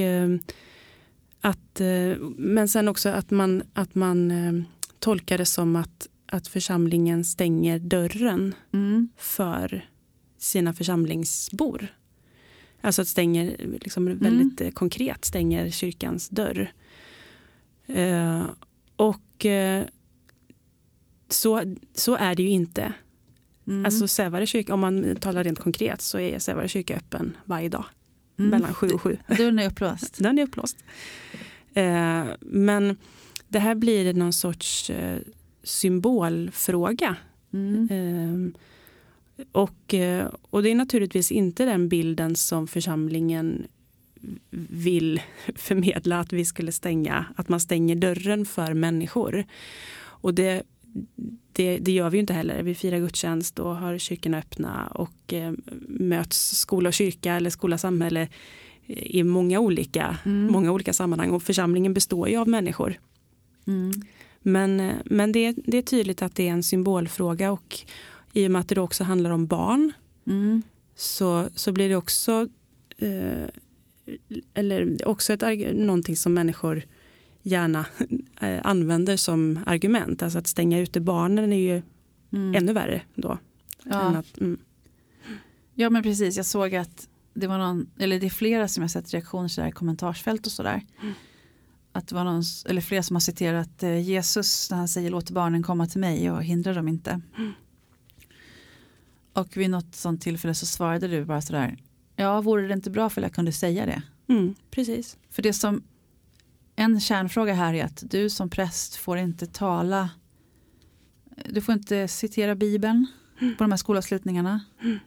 att, 1.42 1.82
men 2.38 2.70
sen 2.70 2.88
också 2.88 3.10
att 3.10 3.32
man, 3.32 3.64
att 3.74 3.96
man 3.96 4.34
tolkar 5.00 5.38
det 5.38 5.46
som 5.46 5.76
att, 5.76 6.08
att 6.26 6.48
församlingen 6.48 7.26
stänger 7.26 7.80
dörren 7.80 8.56
Mm. 8.74 9.10
för 9.18 9.90
sina 10.38 10.74
församlingsbor. 10.74 11.88
Alltså 12.82 13.02
att 13.02 13.08
stänger 13.08 13.56
liksom 13.82 14.08
Mm. 14.08 14.20
väldigt 14.20 14.62
eh, 14.62 14.70
konkret 14.70 15.26
stänger 15.26 15.70
kyrkans 15.70 16.30
dörr. 16.30 16.72
Eh, 17.88 18.46
och 18.96 19.46
eh, 19.46 19.86
så, 21.30 21.76
så 21.94 22.16
är 22.16 22.36
det 22.36 22.44
ju 22.44 22.50
inte. 22.50 22.94
Mm. 23.68 23.86
Alltså 23.86 24.08
Sävare 24.08 24.46
kyrka, 24.46 24.74
om 24.74 24.80
man 24.80 25.16
talar 25.16 25.44
rent 25.44 25.60
konkret 25.60 26.02
så 26.02 26.20
är 26.20 26.40
Sävare 26.40 26.68
kyrka 26.68 26.96
öppen 26.96 27.38
varje 27.46 27.70
dag 27.70 27.86
Mm. 28.40 28.52
mellan 28.52 28.74
sju 28.74 28.90
och 28.90 29.02
sju. 29.02 29.18
Dörren 29.38 29.60
är 29.60 29.68
upplåst. 29.68 30.18
Den 30.20 30.40
är 30.40 30.44
upplåst. 30.44 30.78
Eh, 31.74 32.24
men 32.40 32.98
det 33.48 33.60
här 33.60 33.76
blir 33.76 34.14
någon 34.14 34.34
sorts 34.34 34.90
eh, 34.90 35.20
symbolfråga 35.64 37.16
Mm. 37.54 38.54
Och, 39.52 39.94
eh, 39.94 40.28
och 40.50 40.64
det 40.64 40.70
är 40.70 40.76
naturligtvis 40.76 41.32
inte 41.32 41.66
den 41.66 41.90
bilden 41.90 42.36
som 42.36 42.68
församlingen 42.68 43.68
vill 44.70 45.22
förmedla 45.56 46.20
att 46.20 46.34
vi 46.34 46.46
skulle 46.46 46.72
stänga, 46.72 47.26
att 47.36 47.50
man 47.50 47.60
stänger 47.60 47.96
dörren 47.96 48.46
för 48.46 48.74
människor. 48.74 49.46
Och 50.00 50.34
det, 50.34 50.64
det, 51.52 51.78
det 51.78 51.92
gör 51.92 52.10
vi 52.10 52.18
ju 52.18 52.22
inte 52.22 52.34
heller. 52.34 52.64
Vi 52.64 52.76
firar 52.76 53.00
gudstjänst 53.00 53.60
och 53.60 53.76
har 53.76 53.98
kyrkorna 53.98 54.38
öppna 54.38 54.88
och 54.88 55.34
eh, 55.34 55.54
möts 55.88 56.58
skola 56.58 56.90
och 56.90 56.94
kyrka 56.94 57.34
eller 57.34 57.50
skola 57.50 57.74
och 57.74 57.80
samhälle 57.80 58.28
i 58.88 59.24
många 59.24 59.60
olika, 59.60 60.18
Mm. 60.26 60.52
många 60.52 60.72
olika 60.72 60.94
sammanhang 60.94 61.32
och 61.32 61.44
församlingen 61.44 61.94
består 61.94 62.30
ju 62.30 62.38
av 62.38 62.48
människor. 62.48 63.00
Mm. 63.68 63.92
Men, 64.42 64.80
eh, 64.80 64.96
men 65.06 65.32
det, 65.32 65.56
det 65.66 65.78
är 65.78 65.82
tydligt 65.82 66.22
att 66.22 66.36
det 66.36 66.48
är 66.48 66.52
en 66.52 66.64
symbolfråga 66.64 67.52
och 67.52 67.80
i 68.40 68.48
och 68.48 68.52
med 68.52 68.60
att 68.62 68.68
det 68.68 68.82
också 68.82 69.04
handlar 69.04 69.30
om 69.30 69.48
barn 69.48 69.92
Mm. 70.28 70.62
så, 70.96 71.50
så 71.56 71.72
blir 71.72 71.90
det 71.90 71.96
också, 71.96 72.48
eh, 72.98 73.48
eller 74.54 75.08
också 75.08 75.34
ett, 75.34 75.76
någonting 75.76 76.16
som 76.16 76.34
människor 76.34 76.84
gärna 77.44 77.86
eh, 78.42 78.60
använder 78.64 79.18
som 79.18 79.60
argument. 79.66 80.24
Alltså 80.24 80.40
att 80.40 80.48
stänga 80.48 80.80
ute 80.80 81.00
barnen 81.02 81.54
är 81.54 81.58
ju 81.76 81.82
Mm. 82.32 82.56
ännu 82.56 82.74
värre 82.74 83.02
då. 83.16 83.38
Ja. 83.84 84.00
att, 84.00 84.40
mm, 84.42 84.58
ja 85.74 85.90
men 85.90 86.04
precis, 86.04 86.38
jag 86.38 86.46
såg 86.46 86.76
att 86.76 87.08
det 87.34 87.48
var 87.48 87.58
någon, 87.58 87.90
eller 88.00 88.20
det 88.20 88.26
är 88.26 88.30
flera 88.30 88.68
som 88.68 88.82
jag 88.84 88.92
sett 88.92 89.14
reaktioner 89.14 89.68
i 89.68 89.72
kommentarsfält 89.72 90.46
och 90.46 90.52
sådär. 90.52 90.82
Mm. 91.02 91.14
Att 91.92 92.08
det 92.08 92.16
var 92.16 92.24
någon, 92.24 92.44
eller 92.66 92.82
flera 92.82 93.04
som 93.04 93.16
har 93.16 93.22
citerat 93.22 93.84
eh, 93.84 94.00
Jesus 94.02 94.72
när 94.72 94.78
han 94.78 94.88
säger 94.88 95.10
låt 95.10 95.32
barnen 95.32 95.64
komma 95.64 95.88
till 95.88 96.00
mig 96.00 96.32
och 96.32 96.44
hindra 96.44 96.74
dem 96.74 96.88
inte. 96.88 97.22
Mm. 97.38 97.52
Och 99.40 99.58
vid 99.58 99.70
något 99.70 99.96
sånt 99.96 100.22
tillfälle 100.22 100.54
så 100.56 100.66
svarade 100.66 101.08
du 101.08 101.26
bara 101.26 101.42
sådär, 101.42 101.78
ja 102.16 102.42
vore 102.42 102.68
det 102.68 102.74
inte 102.74 102.90
bra 102.90 103.10
för 103.10 103.22
jag 103.22 103.34
kunde 103.34 103.52
säga 103.52 103.86
det? 103.86 104.02
mm, 104.34 104.56
precis. 104.72 105.18
För 105.30 105.42
det 105.42 105.54
som 105.54 105.84
en 106.76 107.00
kärnfråga 107.00 107.54
här 107.54 107.74
är 107.74 107.86
att 107.86 108.04
du 108.12 108.30
som 108.30 108.50
präst 108.50 108.96
får 108.96 109.18
inte 109.18 109.48
tala 109.48 110.10
du 111.50 111.62
får 111.62 111.74
inte 111.74 112.08
citera 112.08 112.56
bibeln 112.56 113.08
Mm. 113.42 113.56
på 113.56 113.64
de 113.64 113.72
här 113.72 113.78
skolavslutningarna. 113.78 114.62
Mm. 114.82 115.00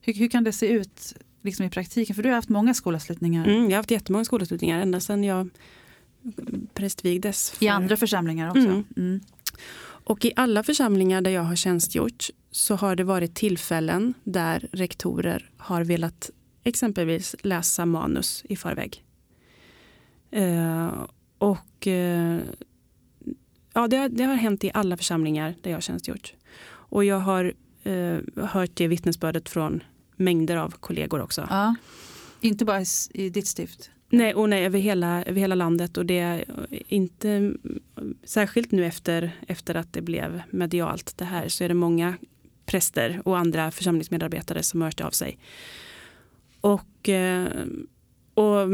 Hur, 0.00 0.14
hur 0.14 0.28
kan 0.28 0.44
det 0.44 0.52
se 0.52 0.66
ut 0.68 1.14
liksom 1.42 1.66
i 1.66 1.70
praktiken? 1.70 2.16
För 2.16 2.22
du 2.22 2.28
har 2.28 2.36
haft 2.36 2.48
många 2.48 2.74
skolavslutningar 2.74 3.44
Mm, 3.48 3.62
jag 3.62 3.70
har 3.70 3.76
haft 3.76 3.90
jättemånga 3.90 4.24
skolavslutningar 4.24 4.80
ända 4.80 5.00
sedan 5.00 5.24
jag 5.24 5.50
prästvigdes. 6.74 7.50
för- 7.50 7.64
i 7.64 7.68
andra 7.68 7.96
församlingar 7.96 8.48
också. 8.48 8.60
Mm. 8.60 8.84
Mm. 8.96 9.20
Och 10.08 10.24
i 10.24 10.32
alla 10.36 10.62
församlingar 10.62 11.20
där 11.20 11.30
jag 11.30 11.42
har 11.42 11.56
tjänstgjort 11.56 12.30
så 12.50 12.74
har 12.74 12.96
det 12.96 13.04
varit 13.04 13.34
tillfällen 13.34 14.14
där 14.24 14.68
rektorer 14.72 15.50
har 15.56 15.84
velat 15.84 16.30
exempelvis 16.64 17.34
läsa 17.42 17.86
manus 17.86 18.44
i 18.48 18.56
förväg. 18.56 19.04
Eh, 20.30 21.04
och 21.38 21.86
eh, 21.86 22.38
ja, 23.72 23.88
det, 23.88 23.96
har- 23.96 24.08
det 24.08 24.24
har 24.24 24.34
hänt 24.34 24.64
i 24.64 24.70
alla 24.74 24.96
församlingar 24.96 25.54
där 25.62 25.70
jag 25.70 25.76
har 25.76 25.82
tjänstgjort. 25.82 26.34
Och 26.68 27.04
jag 27.04 27.18
har 27.20 27.54
eh, 27.84 28.18
hört 28.44 28.70
det 28.74 28.88
vittnesbördet 28.88 29.48
från 29.48 29.82
mängder 30.16 30.56
av 30.56 30.70
kollegor 30.70 31.20
också. 31.20 31.46
Ja. 31.50 31.74
Inte 32.40 32.64
bara 32.64 32.82
i 33.10 33.30
ditt 33.30 33.46
stift. 33.46 33.90
Nej, 34.08 34.34
och 34.34 34.48
nej, 34.48 34.64
över, 34.64 34.78
hela, 34.78 35.22
över 35.22 35.40
hela 35.40 35.54
landet 35.54 35.96
och 35.96 36.06
det 36.06 36.18
är 36.18 36.44
inte 36.88 37.54
särskilt 38.24 38.72
nu 38.72 38.84
efter, 38.84 39.30
efter 39.48 39.74
att 39.74 39.92
det 39.92 40.02
blev 40.02 40.42
medialt 40.50 41.18
det 41.18 41.24
här 41.24 41.48
så 41.48 41.64
är 41.64 41.68
det 41.68 41.74
många 41.74 42.14
präster 42.66 43.20
och 43.24 43.38
andra 43.38 43.70
församlingsmedarbetare 43.70 44.62
som 44.62 44.80
har 44.80 44.88
hört 44.88 45.00
av 45.00 45.10
sig. 45.10 45.38
Och, 46.60 47.08
eh, 47.08 47.46
och 48.34 48.68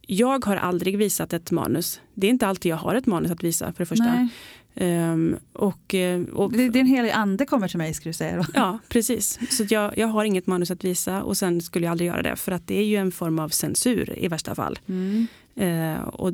jag 0.00 0.44
har 0.44 0.56
aldrig 0.56 0.98
visat 0.98 1.32
ett 1.32 1.50
manus. 1.50 2.00
Det 2.14 2.26
är 2.26 2.30
inte 2.30 2.46
alltid 2.46 2.72
jag 2.72 2.76
har 2.76 2.94
ett 2.94 3.06
manus 3.06 3.30
att 3.30 3.44
visa 3.44 3.72
för 3.72 3.78
det 3.78 3.86
första. 3.86 4.04
Nej. 4.04 4.28
Ehm, 4.74 5.36
och, 5.52 5.94
eh, 5.94 6.22
och, 6.22 6.52
Det, 6.52 6.68
det 6.68 6.78
är 6.78 6.80
en 6.80 6.86
helig 6.86 7.10
ande 7.10 7.46
kommer 7.46 7.68
till 7.68 7.78
mig 7.78 7.94
ska 7.94 8.08
du 8.08 8.12
säga 8.12 8.36
då. 8.36 8.44
Ja, 8.54 8.78
precis. 8.88 9.38
Så 9.50 9.64
jag, 9.68 9.98
jag 9.98 10.06
har 10.06 10.24
inget 10.24 10.46
manus 10.46 10.70
att 10.70 10.84
visa 10.84 11.22
och 11.22 11.36
sen 11.36 11.60
skulle 11.60 11.86
jag 11.86 11.90
aldrig 11.90 12.08
göra 12.08 12.22
det 12.22 12.36
för 12.36 12.52
att 12.52 12.66
det 12.66 12.78
är 12.78 12.84
ju 12.84 12.96
en 12.96 13.12
form 13.12 13.38
av 13.38 13.48
censur 13.48 14.18
i 14.18 14.28
värsta 14.28 14.54
fall. 14.54 14.78
Mm. 14.88 15.26
Eh, 15.54 16.02
och 16.02 16.32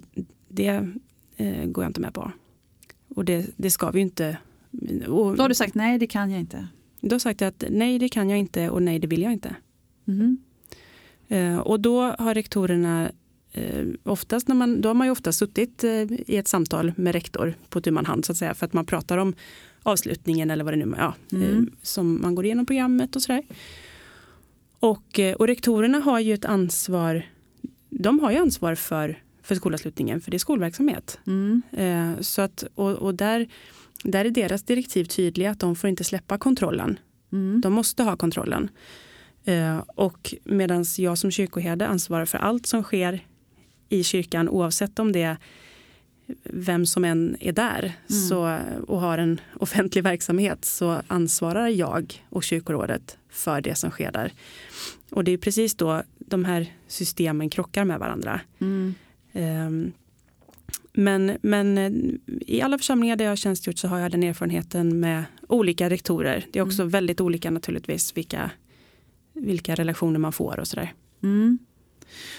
det 0.48 0.88
eh, 1.36 1.64
går 1.64 1.84
jag 1.84 1.90
inte 1.90 2.00
med 2.00 2.14
på. 2.14 2.32
Och 3.14 3.24
det, 3.24 3.46
det 3.56 3.70
ska 3.70 3.90
vi 3.90 3.98
ju 3.98 4.02
inte. 4.02 4.36
Och 5.08 5.36
Då 5.36 5.42
har 5.42 5.48
du 5.48 5.54
sagt 5.54 5.74
nej 5.74 5.98
det 5.98 6.06
kan 6.06 6.30
jag 6.30 6.40
inte. 6.40 6.68
då 7.00 7.08
har 7.08 7.14
jag 7.14 7.20
sagt 7.20 7.42
att 7.42 7.64
nej 7.70 7.98
det 7.98 8.08
kan 8.08 8.30
jag 8.30 8.38
inte 8.38 8.70
och 8.70 8.82
nej 8.82 8.98
det 8.98 9.06
vill 9.06 9.22
jag 9.22 9.32
inte. 9.32 9.56
Mhm. 10.04 10.38
Eh, 11.28 11.58
och 11.58 11.80
då 11.80 12.02
har 12.18 12.34
rektorerna 12.34 13.10
eh, 13.52 13.86
oftast 14.02 14.48
när 14.48 14.54
man, 14.54 14.80
då 14.80 14.88
har 14.88 14.94
man 14.94 15.06
ju 15.06 15.10
ofta 15.10 15.32
suttit 15.32 15.84
eh, 15.84 15.90
i 16.26 16.36
ett 16.36 16.48
samtal 16.48 16.92
med 16.96 17.12
rektor 17.12 17.54
på 17.68 17.80
tu 17.80 17.90
man 17.90 18.06
hand 18.06 18.24
så 18.24 18.32
att 18.32 18.38
säga 18.38 18.54
för 18.54 18.66
att 18.66 18.72
man 18.72 18.86
pratar 18.86 19.18
om 19.18 19.34
avslutningen 19.82 20.50
eller 20.50 20.64
vad 20.64 20.72
det 20.72 20.86
nu 20.86 20.94
är, 20.94 20.98
ja, 20.98 21.14
Mm. 21.32 21.50
eh, 21.50 21.62
som 21.82 22.22
man 22.22 22.34
går 22.34 22.44
igenom 22.44 22.66
programmet 22.66 23.16
och 23.16 23.22
sådär. 23.22 23.42
Och, 24.80 25.20
och 25.36 25.46
rektorerna 25.46 25.98
har 25.98 26.20
ju 26.20 26.34
ett 26.34 26.44
ansvar, 26.44 27.26
de 27.90 28.20
har 28.20 28.30
ju 28.30 28.36
ansvar 28.36 28.74
för, 28.74 29.22
för 29.42 29.54
skolavslutningen 29.54 30.20
för 30.20 30.30
det 30.30 30.36
är 30.36 30.38
skolverksamhet. 30.38 31.18
Mm. 31.26 31.62
Så 32.20 32.42
att, 32.42 32.64
och 32.74 32.92
och 32.92 33.14
där, 33.14 33.48
där 34.04 34.24
är 34.24 34.30
deras 34.30 34.62
direktiv 34.62 35.04
tydliga 35.04 35.50
att 35.50 35.60
de 35.60 35.76
får 35.76 35.90
inte 35.90 36.04
släppa 36.04 36.38
kontrollen. 36.38 36.98
Mm. 37.32 37.60
De 37.60 37.72
måste 37.72 38.02
ha 38.02 38.16
kontrollen. 38.16 38.70
Och 39.86 40.34
medan 40.44 40.84
jag 40.98 41.18
som 41.18 41.30
kyrkoherde 41.30 41.86
ansvarar 41.86 42.24
för 42.24 42.38
allt 42.38 42.66
som 42.66 42.82
sker 42.82 43.20
i 43.88 44.02
kyrkan 44.04 44.48
oavsett 44.48 44.98
om 44.98 45.12
det 45.12 45.22
är 45.22 45.36
vem 46.44 46.86
som 46.86 47.04
än 47.04 47.36
är 47.40 47.52
där 47.52 47.80
Mm. 48.10 48.28
så, 48.28 48.58
och 48.86 49.00
har 49.00 49.18
en 49.18 49.40
offentlig 49.58 50.04
verksamhet 50.04 50.64
så 50.64 51.02
ansvarar 51.06 51.68
jag 51.68 52.24
och 52.28 52.42
kyrkorådet 52.42 53.18
för 53.30 53.60
det 53.60 53.74
som 53.74 53.90
sker 53.90 54.12
där. 54.12 54.32
Och 55.10 55.24
det 55.24 55.32
är 55.32 55.38
precis 55.38 55.74
då 55.74 56.02
de 56.18 56.44
här 56.44 56.72
systemen 56.86 57.50
krockar 57.50 57.84
med 57.84 57.98
varandra. 57.98 58.40
Mm. 58.60 58.94
Ehm, 59.32 59.92
Men, 60.92 61.38
men 61.42 61.78
eh, 61.78 61.92
i 62.46 62.62
alla 62.62 62.78
församlingar 62.78 63.16
där 63.16 63.24
jag 63.24 63.32
har 63.32 63.36
tjänstgjort 63.36 63.78
så 63.78 63.88
har 63.88 63.98
jag 63.98 64.10
den 64.10 64.22
erfarenheten 64.22 65.00
med 65.00 65.24
olika 65.48 65.90
rektorer. 65.90 66.46
Det 66.52 66.58
är 66.58 66.62
också 66.62 66.82
mm. 66.82 66.90
väldigt 66.90 67.20
olika 67.20 67.50
naturligtvis 67.50 68.16
vilka, 68.16 68.50
vilka 69.32 69.74
relationer 69.74 70.18
man 70.18 70.32
får 70.32 70.60
och 70.60 70.68
sådär. 70.68 70.92
Mm. 71.22 71.58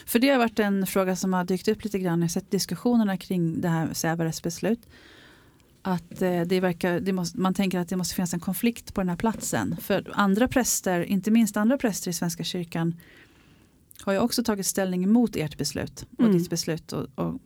För 0.05 0.19
det 0.19 0.29
har 0.29 0.37
varit 0.37 0.59
en 0.59 0.87
fråga 0.87 1.15
som 1.15 1.33
har 1.33 1.43
dykt 1.43 1.67
upp 1.67 1.83
lite 1.83 1.99
grann. 1.99 2.19
Jag 2.19 2.23
har 2.23 2.29
sett 2.29 2.51
diskussionerna 2.51 3.17
kring 3.17 3.61
det 3.61 3.69
här 3.69 3.93
Sävares 3.93 4.43
beslut. 4.43 4.87
Att 5.81 6.21
eh, 6.21 6.41
det 6.41 6.59
verkar, 6.59 6.99
det 6.99 7.13
måste, 7.13 7.39
man 7.39 7.53
tänker 7.53 7.79
att 7.79 7.89
det 7.89 7.95
måste 7.95 8.15
finnas 8.15 8.33
en 8.33 8.39
konflikt 8.39 8.93
på 8.93 9.01
den 9.01 9.09
här 9.09 9.15
platsen. 9.15 9.77
För 9.81 10.11
andra 10.13 10.47
präster, 10.47 11.01
inte 11.01 11.31
minst 11.31 11.57
andra 11.57 11.77
präster 11.77 12.11
i 12.11 12.13
Svenska 12.13 12.43
kyrkan 12.43 12.95
har 14.01 14.13
ju 14.13 14.19
också 14.19 14.43
tagit 14.43 14.65
ställning 14.65 15.03
emot 15.03 15.35
ert 15.35 15.57
beslut 15.57 16.05
och 16.17 16.23
mm. 16.23 16.37
ditt 16.37 16.49
beslut. 16.49 16.93
Och, 16.93 17.07
och, 17.15 17.39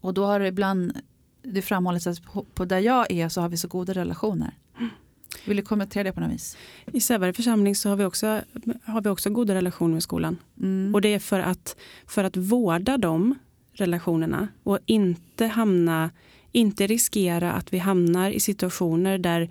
och 0.00 0.14
då 0.14 0.24
har 0.24 0.40
det 0.40 0.46
ibland 0.46 1.00
det 1.42 1.62
framhållits 1.62 2.06
att 2.06 2.22
på 2.54 2.64
där 2.64 2.78
jag 2.78 3.10
är 3.10 3.28
så 3.28 3.40
har 3.40 3.48
vi 3.48 3.56
så 3.56 3.68
goda 3.68 3.92
relationer. 3.92 4.54
Vill 5.44 5.56
du 5.56 5.62
kommentera 5.62 6.04
det 6.04 6.12
på 6.12 6.20
något 6.20 6.32
vis? 6.32 6.56
I 6.92 7.00
Sävare 7.00 7.32
församling 7.32 7.74
så 7.74 7.88
har 7.88 7.96
vi 7.96 8.04
också, 8.04 8.40
har 8.84 9.00
vi 9.00 9.08
också 9.08 9.30
goda 9.30 9.54
relationer 9.54 9.94
med 9.94 10.02
skolan. 10.02 10.36
Mm. 10.60 10.94
Och 10.94 11.00
det 11.00 11.14
är 11.14 11.18
för 11.18 11.40
att, 11.40 11.76
för 12.06 12.24
att 12.24 12.36
vårda 12.36 12.98
de 12.98 13.34
relationerna 13.72 14.48
och 14.62 14.78
inte 14.86 15.46
hamna, 15.46 16.10
inte 16.52 16.86
riskera 16.86 17.52
att 17.52 17.72
vi 17.72 17.78
hamnar 17.78 18.30
i 18.30 18.40
situationer 18.40 19.18
där 19.18 19.50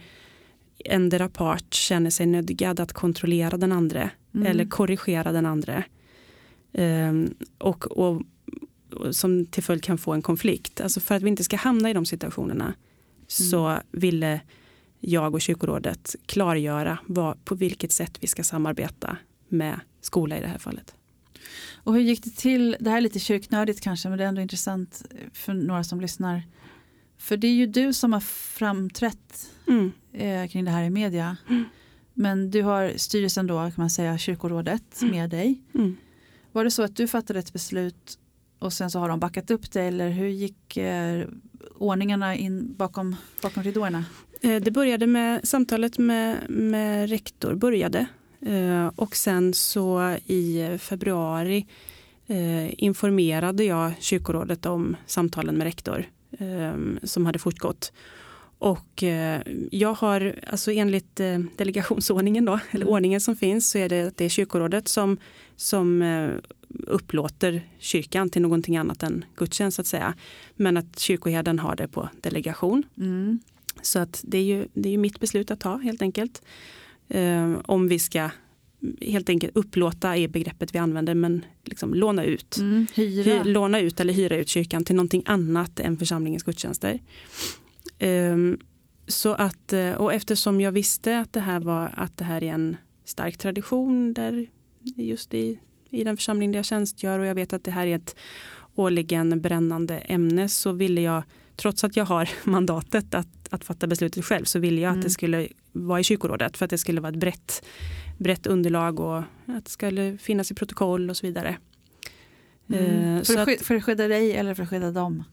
endera 0.85 1.29
part 1.29 1.73
känner 1.73 2.09
sig 2.09 2.25
nödgad 2.25 2.79
att 2.79 2.93
kontrollera 2.93 3.57
den 3.57 3.71
andra 3.71 4.09
mm. 4.33 4.47
eller 4.47 4.65
korrigera 4.65 5.31
den 5.31 5.45
andra. 5.45 5.83
Um, 6.71 7.33
och, 7.57 7.97
och, 7.97 8.21
och, 8.91 9.15
som 9.15 9.45
till 9.45 9.63
följd 9.63 9.83
kan 9.83 9.97
få 9.97 10.13
en 10.13 10.21
konflikt. 10.21 10.81
Alltså 10.81 10.99
för 10.99 11.15
att 11.15 11.21
vi 11.21 11.29
inte 11.29 11.43
ska 11.43 11.55
hamna 11.55 11.89
i 11.89 11.93
de 11.93 12.05
situationerna 12.05 12.65
mm. 12.65 12.75
så 13.25 13.77
ville 13.91 14.41
jag 15.01 15.33
och 15.33 15.41
kyrkorådet 15.41 16.15
klargöra 16.25 16.97
vad, 17.07 17.45
på 17.45 17.55
vilket 17.55 17.91
sätt 17.91 18.17
vi 18.21 18.27
ska 18.27 18.43
samarbeta 18.43 19.17
med 19.49 19.79
skola 20.01 20.37
i 20.37 20.41
det 20.41 20.47
här 20.47 20.57
fallet. 20.57 20.95
Och 21.83 21.93
hur 21.93 22.01
gick 22.01 22.23
det 22.23 22.29
till? 22.29 22.77
Det 22.79 22.89
här 22.89 22.97
är 22.97 23.01
lite 23.01 23.19
kyrknördigt 23.19 23.81
kanske 23.81 24.09
men 24.09 24.17
det 24.17 24.23
är 24.23 24.27
ändå 24.27 24.41
intressant 24.41 25.05
för 25.33 25.53
några 25.53 25.83
som 25.83 26.01
lyssnar. 26.01 26.43
För 27.17 27.37
det 27.37 27.47
är 27.47 27.53
ju 27.53 27.65
du 27.65 27.93
som 27.93 28.13
har 28.13 28.19
framträtt 28.19 29.51
mm. 29.67 29.91
eh, 30.13 30.49
kring 30.49 30.65
det 30.65 30.71
här 30.71 30.83
i 30.83 30.89
media. 30.89 31.37
Mm. 31.49 31.63
Men 32.13 32.51
du 32.51 32.61
har 32.61 32.93
styrelsen 32.97 33.47
då, 33.47 33.57
kan 33.57 33.73
man 33.75 33.89
säga, 33.89 34.17
kyrkorådet 34.17 35.01
mm. 35.01 35.15
med 35.15 35.29
dig. 35.29 35.61
Mm. 35.73 35.97
Var 36.51 36.63
det 36.63 36.71
så 36.71 36.83
att 36.83 36.95
du 36.95 37.07
fattade 37.07 37.39
ett 37.39 37.53
beslut 37.53 38.19
och 38.59 38.73
sen 38.73 38.91
så 38.91 38.99
har 38.99 39.09
de 39.09 39.19
backat 39.19 39.51
upp 39.51 39.71
det 39.71 39.81
eller 39.81 40.09
hur 40.09 40.27
gick 40.27 40.77
eh, 40.77 41.27
ordningarna 41.75 42.35
in 42.35 42.73
bakom, 42.73 43.15
bakom 43.41 43.63
ridåerna? 43.63 44.05
Eh, 44.43 44.61
det 44.61 44.71
började 44.71 45.07
med 45.07 45.47
samtalet 45.47 45.97
med, 45.97 46.49
med 46.49 47.09
rektor 47.09 47.55
började 47.55 48.05
eh, 48.45 48.87
och 48.95 49.15
sen 49.15 49.53
så 49.53 50.17
i 50.25 50.77
februari 50.79 51.65
eh, 52.27 52.83
informerade 52.83 53.63
jag 53.63 53.91
kyrkorådet 53.99 54.65
om 54.65 54.95
samtalen 55.05 55.55
med 55.55 55.65
rektor 55.65 56.05
som 57.03 57.25
hade 57.25 57.39
fortgått. 57.39 57.93
Och 58.57 59.03
jag 59.71 59.93
har, 59.93 60.35
alltså 60.47 60.71
enligt 60.71 61.15
delegationsordningen 61.57 62.45
då, 62.45 62.59
eller 62.71 62.85
mm. 62.85 62.93
ordningen 62.93 63.21
som 63.21 63.35
finns, 63.35 63.69
så 63.69 63.77
är 63.77 63.89
det 63.89 64.07
att 64.07 64.17
det 64.17 64.25
är 64.25 64.29
kyrkorådet 64.29 64.87
som, 64.87 65.17
som 65.55 66.03
upplåter 66.87 67.61
kyrkan 67.79 68.29
till 68.29 68.41
någonting 68.41 68.77
annat 68.77 69.03
än 69.03 69.25
gudstjänst 69.35 69.75
så 69.75 69.81
att 69.81 69.87
säga. 69.87 70.13
Men 70.55 70.77
att 70.77 70.99
kyrkoherden 70.99 71.59
har 71.59 71.75
det 71.75 71.87
på 71.87 72.09
delegation. 72.21 72.83
Mm. 72.97 73.39
Så 73.81 73.99
att 73.99 74.21
det 74.27 74.37
är 74.37 74.43
ju, 74.43 74.67
det 74.73 74.89
är 74.89 74.91
ju 74.91 74.97
mitt 74.97 75.19
beslut 75.19 75.51
att 75.51 75.59
ta 75.59 75.77
helt 75.77 76.01
enkelt. 76.01 76.41
Eh, 77.09 77.53
om 77.65 77.87
vi 77.87 77.99
ska 77.99 78.29
helt 79.01 79.29
enkelt 79.29 79.55
upplåta 79.55 80.17
är 80.17 80.27
begreppet 80.27 80.75
vi 80.75 80.79
använder 80.79 81.13
men 81.13 81.45
liksom 81.63 81.93
låna 81.93 82.23
ut. 82.23 82.57
Mm, 82.57 82.87
hyra. 82.93 83.43
Hy, 83.43 83.51
låna 83.51 83.79
ut 83.79 83.99
eller 83.99 84.13
hyra 84.13 84.37
ut 84.37 84.47
kyrkan 84.47 84.83
till 84.83 84.95
någonting 84.95 85.23
annat 85.25 85.79
än 85.79 85.97
församlingens 85.97 86.43
gudstjänster. 86.43 86.99
Eh, 87.97 88.37
så 89.07 89.33
att, 89.33 89.73
eh, 89.73 89.91
och 89.91 90.13
eftersom 90.13 90.61
jag 90.61 90.71
visste 90.71 91.19
att 91.19 91.33
det 91.33 91.39
här 91.39 91.59
var 91.59 91.93
att 91.97 92.17
det 92.17 92.25
här 92.25 92.43
är 92.43 92.53
en 92.53 92.77
stark 93.05 93.37
tradition 93.37 94.13
där 94.13 94.47
just 94.95 95.33
i, 95.33 95.59
i 95.89 96.03
den 96.03 96.17
församling 96.17 96.51
där 96.51 96.59
jag 96.59 96.65
tjänstgör 96.65 97.19
och 97.19 97.25
jag 97.25 97.35
vet 97.35 97.53
att 97.53 97.63
det 97.63 97.71
här 97.71 97.87
är 97.87 97.95
ett 97.95 98.15
årligen 98.75 99.41
brännande 99.41 99.97
ämne 99.97 100.49
så 100.49 100.71
ville 100.71 101.01
jag 101.01 101.23
trots 101.61 101.83
att 101.83 101.95
jag 101.95 102.05
har 102.05 102.29
mandatet 102.49 103.13
att, 103.13 103.27
att 103.49 103.63
fatta 103.63 103.87
beslutet 103.87 104.25
själv 104.25 104.45
så 104.45 104.59
ville 104.59 104.81
jag 104.81 104.89
mm. 104.89 104.99
att 104.99 105.01
det 105.01 105.07
mm. 105.07 105.13
skulle 105.13 105.47
vara 105.71 105.99
i 105.99 106.03
kyrkorådet 106.03 106.57
för 106.57 106.65
att 106.65 106.69
det 106.69 106.77
skulle 106.77 107.01
vara 107.01 107.11
ett 107.11 107.19
brett, 107.19 107.63
brett 108.17 108.47
underlag 108.47 108.99
och 108.99 109.17
att 109.45 109.65
det 109.65 109.71
skulle 109.71 110.17
finnas 110.17 110.51
i 110.51 110.55
protokoll 110.55 111.09
och 111.09 111.17
så 111.17 111.27
vidare. 111.27 111.57
Mm. 112.69 112.85
Uh, 112.85 113.23
för, 113.23 113.37
att, 113.37 113.49
att, 113.49 113.61
för 113.61 113.75
att 113.75 113.83
skydda 113.83 114.07
dig 114.07 114.33
eller 114.33 114.53
för 114.53 114.63
att 114.63 114.69
skydda 114.69 114.91
dem? 114.91 115.23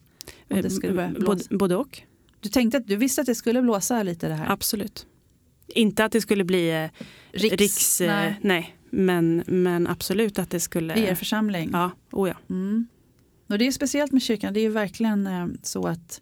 Skulle 0.71 1.15
både, 1.21 1.45
både 1.51 1.77
och. 1.77 2.03
Du 2.41 2.49
tänkte 2.49 2.79
att 2.79 2.87
du 2.87 2.97
visste 2.97 3.21
att 3.21 3.27
det 3.27 3.35
skulle 3.35 3.63
blåsa 3.63 4.03
lite 4.03 4.29
det 4.29 4.35
här? 4.35 4.53
Absolut. 4.53 5.07
Inte 5.69 6.05
att 6.05 6.13
det 6.13 6.21
skulle 6.21 6.45
bli 6.45 6.71
eh, 6.71 7.05
riks, 7.33 7.57
riks 7.57 8.01
eh, 8.01 8.09
nej. 8.09 8.41
nej. 8.43 8.75
Men, 8.91 9.45
men 9.47 9.87
absolut 9.87 10.39
att 10.39 10.51
det 10.51 10.61
skulle. 10.61 10.99
Er 10.99 11.15
församling? 11.15 11.71
Ja, 11.73 11.91
oh 12.13 12.29
ja. 12.29 12.35
Mm. 12.51 12.87
Och 13.49 13.59
det 13.59 13.67
är 13.67 13.73
speciellt 13.73 14.13
med 14.13 14.23
kyrkan, 14.23 14.55
det 14.55 14.61
är 14.61 14.71
verkligen 14.71 15.27
eh, 15.27 15.47
så 15.63 15.87
att 15.87 16.21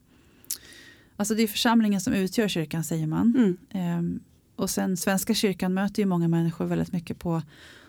Alltså 1.17 1.35
det 1.35 1.43
är 1.43 1.47
församlingen 1.47 2.01
som 2.01 2.13
utgör 2.13 2.49
kyrkan 2.49 2.85
säger 2.85 3.07
man. 3.07 3.35
Mm. 3.37 3.57
Ehm, 3.71 4.21
och 4.57 4.71
sen 4.71 4.97
Svenska 4.97 5.35
kyrkan 5.35 5.75
möter 5.75 6.03
ju 6.03 6.07
många 6.07 6.29
människor 6.29 6.65
väldigt 6.65 6.93
mycket 6.93 7.19
på 7.19 7.43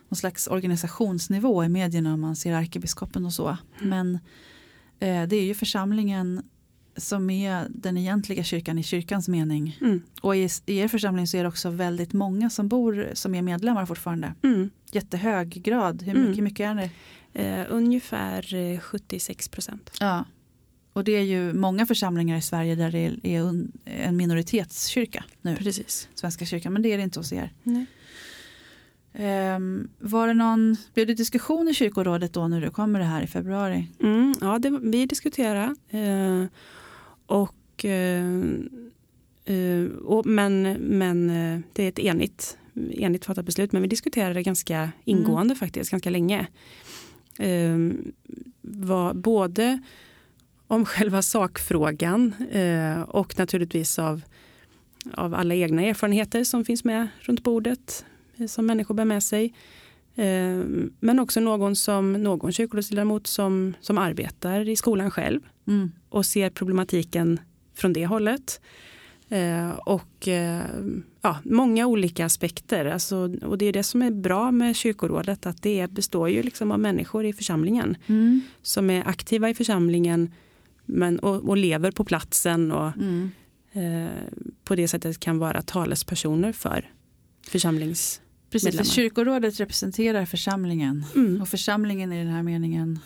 någon 0.10 0.18
slags 0.18 0.48
organisationsnivå 0.48 1.64
i 1.64 1.70
medierna 1.70 2.14
om 2.14 2.22
man 2.22 2.36
ser 2.36 2.54
ärkebiskopen 2.54 3.26
och 3.26 3.34
så. 3.34 3.58
Mm. 3.82 3.90
Men 3.90 4.14
eh, 5.00 5.28
det 5.28 5.36
är 5.36 5.44
ju 5.44 5.54
församlingen 5.54 6.42
som 6.98 7.30
är 7.30 7.68
den 7.70 7.98
egentliga 7.98 8.44
kyrkan 8.44 8.78
i 8.78 8.84
kyrkans 8.84 9.28
mening. 9.28 9.78
Mm. 9.82 10.02
Och 10.22 10.36
i, 10.36 10.50
i 10.66 10.78
er 10.78 10.88
församling 10.88 11.28
så 11.28 11.38
är 11.38 11.42
det 11.42 11.50
också 11.50 11.70
väldigt 11.70 12.14
många 12.14 12.50
som 12.50 12.68
bor 12.68 13.10
som 13.14 13.36
är 13.36 13.42
medlemmar 13.42 13.86
fortfarande. 13.86 14.34
Mm. 14.44 14.70
Jättehög 14.92 15.50
grad, 15.50 16.02
hur 16.02 16.14
mycket, 16.14 16.34
mm. 16.34 16.44
mycket 16.44 16.66
är 16.66 16.76
det? 16.76 16.90
Eh, 17.38 17.66
ungefär 17.70 18.80
76 18.80 19.48
eh, 19.48 19.52
procent. 19.52 19.92
Ja. 20.00 20.26
Och 20.94 21.04
det 21.04 21.12
är 21.12 21.22
ju 21.22 21.54
många 21.54 21.86
församlingar 21.86 22.38
i 22.38 22.42
Sverige 22.42 22.76
där 22.76 22.92
det 22.92 23.36
är 23.36 23.68
en 23.86 24.18
minoritetskyrka 24.18 25.24
nu. 25.42 25.56
Precis. 25.56 26.10
Svenska 26.14 26.46
kyrkan, 26.46 26.74
men 26.74 26.82
det 26.82 26.94
är 26.94 26.98
det 26.98 27.04
inte 27.04 27.20
hos 27.20 27.34
er. 27.34 27.54
Nej. 27.64 27.86
Um, 29.56 29.90
var 30.00 30.28
det 30.28 30.34
någon, 30.34 30.78
blev 30.94 31.08
det 31.08 31.14
diskussion 31.14 31.68
i 31.68 31.74
kyrkorådet 31.74 32.34
då 32.34 32.48
när 32.48 32.62
du 32.62 32.70
kom 32.70 32.92
med 32.92 33.02
det 33.02 33.06
här 33.06 33.22
i 33.22 33.28
februari? 33.28 33.88
Mm, 34.00 34.34
ja, 34.42 34.60
det, 34.60 34.70
vi 34.70 35.06
diskuterade. 35.06 35.76
Uh, 35.94 36.46
och, 37.26 37.86
uh, 37.86 38.60
och, 40.06 40.26
men, 40.26 40.62
men 40.74 41.28
det 41.74 41.84
är 41.84 41.90
ett 41.90 42.00
enigt, 42.00 42.58
enigt 42.92 43.26
fattat 43.26 43.46
beslut. 43.46 43.72
Men 43.72 43.82
vi 43.82 43.88
diskuterade 43.88 44.44
ganska 44.44 44.92
ingående 45.06 45.52
mm. 45.52 45.56
faktiskt, 45.56 45.92
ganska 45.92 46.10
länge. 46.10 46.48
Ehm, 47.40 48.12
var 48.62 49.14
både 49.14 49.80
om 50.68 50.86
själva 50.86 51.22
sakfrågan 51.22 52.34
eh, 52.52 53.02
och 53.02 53.40
naturligtvis 53.40 54.00
av, 54.00 54.22
av 55.14 55.34
alla 55.34 55.56
egna 55.56 55.82
erfarenheter 55.82 56.44
som 56.44 56.66
finns 56.66 56.84
med 56.84 57.08
runt 57.20 57.44
bordet 57.44 58.06
eh, 58.38 58.48
som 58.48 58.66
människor 58.66 58.96
bär 58.96 59.06
med 59.06 59.24
sig. 59.24 59.54
Eh, 60.16 60.64
men 61.00 61.20
också 61.20 61.40
någon 61.40 61.76
som 61.76 62.14
någon 62.14 62.52
kyrkorådsledamot 62.52 63.28
som, 63.28 63.74
som 63.82 63.98
arbetar 63.98 64.70
i 64.70 64.76
skolan 64.76 65.12
själv 65.12 65.42
mm. 65.68 65.92
och 66.10 66.26
ser 66.26 66.50
problematiken 66.50 67.40
från 67.74 67.94
det 67.94 68.06
hållet. 68.06 68.62
Eh, 69.30 69.70
och 69.70 70.28
eh, 70.28 70.66
ja, 71.22 71.38
många 71.44 71.88
olika 71.88 72.26
aspekter. 72.26 72.86
Alltså, 72.86 73.36
och 73.42 73.58
det 73.58 73.66
är 73.66 73.74
det 73.74 73.84
som 73.84 74.02
är 74.02 74.12
bra 74.12 74.52
med 74.52 74.76
kyrkorådet, 74.76 75.46
att 75.46 75.62
det 75.62 75.92
består 75.92 76.30
ju 76.30 76.44
liksom 76.44 76.72
av 76.72 76.80
människor 76.80 77.26
i 77.26 77.34
församlingen 77.34 77.98
mm. 78.08 78.42
som 78.62 78.90
är 78.90 79.08
aktiva 79.08 79.50
i 79.50 79.54
församlingen 79.54 80.32
men, 80.86 81.20
och, 81.20 81.50
och 81.50 81.58
lever 81.58 81.92
på 81.92 82.04
platsen 82.04 82.72
och 82.72 82.98
mm. 82.98 83.32
eh, 83.72 84.42
på 84.64 84.76
det 84.76 84.88
sättet 84.88 85.20
kan 85.20 85.38
vara 85.38 85.62
talespersoner 85.62 86.52
för 86.52 86.92
församlings 87.48 88.22
Precis, 88.50 88.78
för 88.78 88.84
kyrkorådet 88.84 89.60
representerar 89.60 90.26
församlingen 90.26 91.06
mm. 91.16 91.42
och 91.42 91.48
församlingen 91.48 92.14
i 92.14 92.24
den 92.24 92.34
här 92.34 92.44
meningen 92.44 93.00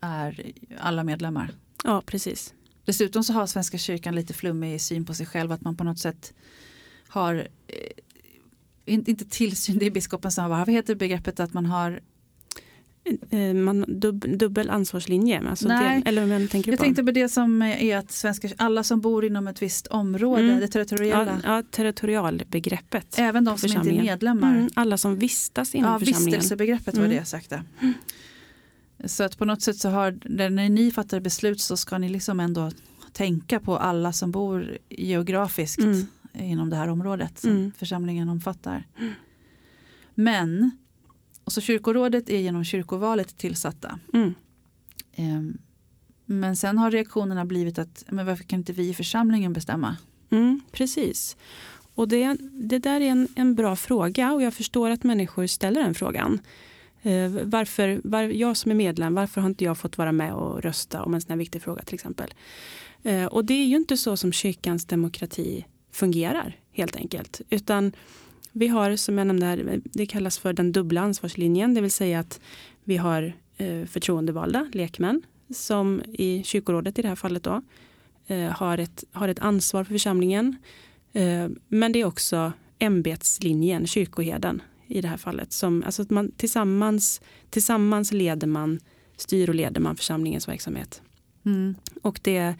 är 0.00 0.52
alla 0.78 1.04
medlemmar. 1.04 1.50
Ja, 1.84 2.02
precis. 2.06 2.54
Dessutom 2.84 3.24
så 3.24 3.32
har 3.32 3.46
Svenska 3.46 3.78
kyrkan 3.78 4.14
lite 4.14 4.32
flummig 4.34 4.80
syn 4.80 5.04
på 5.04 5.14
sig 5.14 5.26
själv 5.26 5.52
att 5.52 5.60
man 5.60 5.76
på 5.76 5.84
något 5.84 5.98
sätt 5.98 6.32
har 7.08 7.34
eh, 7.68 8.94
inte 8.94 9.24
tillsyn, 9.24 9.78
det 9.78 9.86
är 9.86 9.90
biskopen 9.90 10.30
som 10.32 10.44
har, 10.44 10.50
vad 10.50 10.68
heter 10.70 10.94
begreppet 10.94 11.40
att 11.40 11.52
man 11.54 11.66
har 11.66 12.00
eh, 13.30 13.54
man, 13.54 13.84
dub, 13.88 14.38
dubbel 14.38 14.70
ansvarslinje? 14.70 15.42
Alltså 15.50 15.68
Nej, 15.68 16.02
det, 16.04 16.08
eller 16.08 16.26
vem 16.26 16.48
tänker 16.48 16.66
du 16.66 16.72
Jag 16.72 16.78
på? 16.78 16.84
tänkte 16.84 17.04
på 17.04 17.10
det 17.10 17.28
som 17.28 17.62
är 17.62 17.96
att 17.96 18.10
svenska, 18.12 18.48
alla 18.56 18.82
som 18.82 19.00
bor 19.00 19.24
inom 19.24 19.48
ett 19.48 19.62
visst 19.62 19.86
område, 19.86 20.42
Mm. 20.42 20.60
det 20.60 20.68
territoriella, 20.68 21.40
ja, 21.44 21.56
ja, 21.56 21.62
territorialbegreppet. 21.70 23.14
även 23.18 23.44
de 23.44 23.58
som 23.58 23.70
inte 23.72 23.90
är 23.90 24.02
medlemmar. 24.02 24.54
Mm, 24.56 24.70
alla 24.74 24.98
som 24.98 25.16
vistas 25.16 25.74
inom 25.74 25.92
Ja, 25.92 25.98
församlingen. 25.98 26.24
vistelsebegreppet 26.26 26.94
var 26.94 27.00
Mm. 27.04 27.10
det 27.10 27.16
jag 27.16 27.26
sökte. 27.28 27.62
Så 29.06 29.24
att 29.24 29.38
på 29.38 29.44
något 29.44 29.62
sätt 29.62 29.76
så 29.76 29.88
har, 29.88 30.18
när 30.50 30.68
ni 30.68 30.90
fattar 30.90 31.20
beslut 31.20 31.60
så 31.60 31.76
ska 31.76 31.98
ni 31.98 32.08
liksom 32.08 32.40
ändå 32.40 32.70
tänka 33.12 33.60
på 33.60 33.76
alla 33.78 34.12
som 34.12 34.30
bor 34.30 34.78
geografiskt 34.88 35.78
Mm. 35.82 36.06
inom 36.32 36.70
det 36.70 36.76
här 36.76 36.88
området 36.88 37.38
som 37.38 37.50
Mm. 37.50 37.72
församlingen 37.78 38.28
omfattar. 38.28 38.86
Men, 40.14 40.70
och 41.44 41.52
så 41.52 41.60
kyrkorådet 41.60 42.28
är 42.30 42.38
genom 42.38 42.64
kyrkovalet 42.64 43.36
tillsatta. 43.38 43.98
Mm. 44.12 44.34
Ehm, 45.14 45.58
Men 46.26 46.56
sen 46.56 46.78
har 46.78 46.90
reaktionerna 46.90 47.44
blivit 47.44 47.78
att 47.78 48.04
men 48.08 48.26
varför 48.26 48.44
kan 48.44 48.58
inte 48.58 48.72
vi 48.72 48.88
i 48.88 48.94
församlingen 48.94 49.52
bestämma? 49.52 49.96
Mm, 50.30 50.60
precis. 50.72 51.36
Och 51.94 52.08
det, 52.08 52.36
det 52.52 52.78
där 52.78 53.00
är 53.00 53.10
en, 53.10 53.28
en 53.34 53.54
bra 53.54 53.76
fråga 53.76 54.32
och 54.32 54.42
jag 54.42 54.54
förstår 54.54 54.90
att 54.90 55.04
människor 55.04 55.46
ställer 55.46 55.82
den 55.82 55.94
frågan. 55.94 56.40
Eh, 57.04 57.30
varför, 57.44 58.00
var, 58.04 58.22
jag 58.22 58.56
som 58.56 58.70
är 58.70 58.74
medlem, 58.74 59.14
varför 59.14 59.40
har 59.40 59.48
inte 59.48 59.64
jag 59.64 59.78
fått 59.78 59.98
vara 59.98 60.12
med 60.12 60.34
och 60.34 60.62
rösta 60.62 61.02
om 61.02 61.14
en 61.14 61.20
sån 61.20 61.30
här 61.30 61.36
viktig 61.36 61.62
fråga 61.62 61.82
till 61.82 61.94
exempel? 61.94 62.34
Eh, 63.02 63.24
och 63.24 63.44
det 63.44 63.54
är 63.54 63.64
ju 63.64 63.76
inte 63.76 63.96
så 63.96 64.16
som 64.16 64.32
kyrkans 64.32 64.84
demokrati 64.84 65.64
fungerar 65.92 66.56
helt 66.72 66.96
enkelt. 66.96 67.40
Utan 67.50 67.92
vi 68.52 68.68
har, 68.68 68.96
som 68.96 69.18
jag 69.18 69.26
nämnde 69.26 69.46
här, 69.46 69.80
det 69.84 70.06
kallas 70.06 70.38
för 70.38 70.52
den 70.52 70.72
dubbla 70.72 71.00
ansvarslinjen, 71.00 71.74
det 71.74 71.80
vill 71.80 71.90
säga 71.90 72.20
att 72.20 72.40
vi 72.84 72.96
har 72.96 73.32
eh, 73.56 73.84
förtroendevalda 73.86 74.68
lekmän 74.72 75.22
som 75.50 76.02
i 76.12 76.42
kyrkorådet 76.44 76.98
i 76.98 77.02
det 77.02 77.08
här 77.08 77.16
fallet 77.16 77.42
då, 77.42 77.62
eh, 78.26 78.50
har, 78.50 78.78
ett, 78.78 79.04
har 79.12 79.28
ett 79.28 79.38
ansvar 79.38 79.84
för 79.84 79.92
församlingen. 79.94 80.56
Eh, 81.12 81.48
men 81.68 81.92
det 81.92 82.00
är 82.00 82.04
också 82.04 82.52
ämbetslinjen, 82.78 83.86
kyrkoherden 83.86 84.62
i 84.86 85.00
det 85.00 85.08
här 85.08 85.16
fallet. 85.16 85.52
Som, 85.52 85.82
alltså 85.82 86.02
att 86.02 86.10
man 86.10 86.32
tillsammans, 86.36 87.20
tillsammans 87.50 88.12
leder 88.12 88.46
man, 88.46 88.80
styr 89.16 89.48
och 89.48 89.54
leder 89.54 89.80
man 89.80 89.96
församlingens 89.96 90.48
verksamhet. 90.48 91.02
Mm. 91.44 91.74
Och 92.02 92.20
det, 92.22 92.54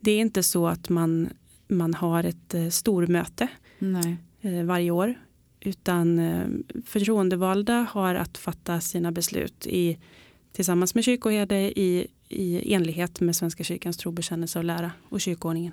det 0.00 0.10
är 0.10 0.20
inte 0.20 0.42
så 0.42 0.66
att 0.66 0.88
man, 0.88 1.28
man 1.68 1.94
har 1.94 2.24
ett 2.24 2.54
eh, 2.54 2.68
stormöte 2.68 3.48
Nej. 3.78 4.16
eh, 4.40 4.64
varje 4.64 4.90
år. 4.90 5.14
Utan 5.60 6.18
eh, 6.18 6.46
förtroendevalda 6.86 7.86
har 7.90 8.14
att 8.14 8.38
fatta 8.38 8.80
sina 8.80 9.12
beslut 9.12 9.66
i, 9.66 9.98
tillsammans 10.52 10.94
med 10.94 11.04
kyrkoherde 11.04 11.80
i, 11.80 12.06
i 12.28 12.74
enlighet 12.74 13.20
med 13.20 13.36
Svenska 13.36 13.64
kyrkans 13.64 13.96
tro, 13.96 14.12
bekännelse 14.12 14.58
och 14.58 14.64
lära 14.64 14.92
och 15.08 15.20
kyrkoordningen. 15.20 15.72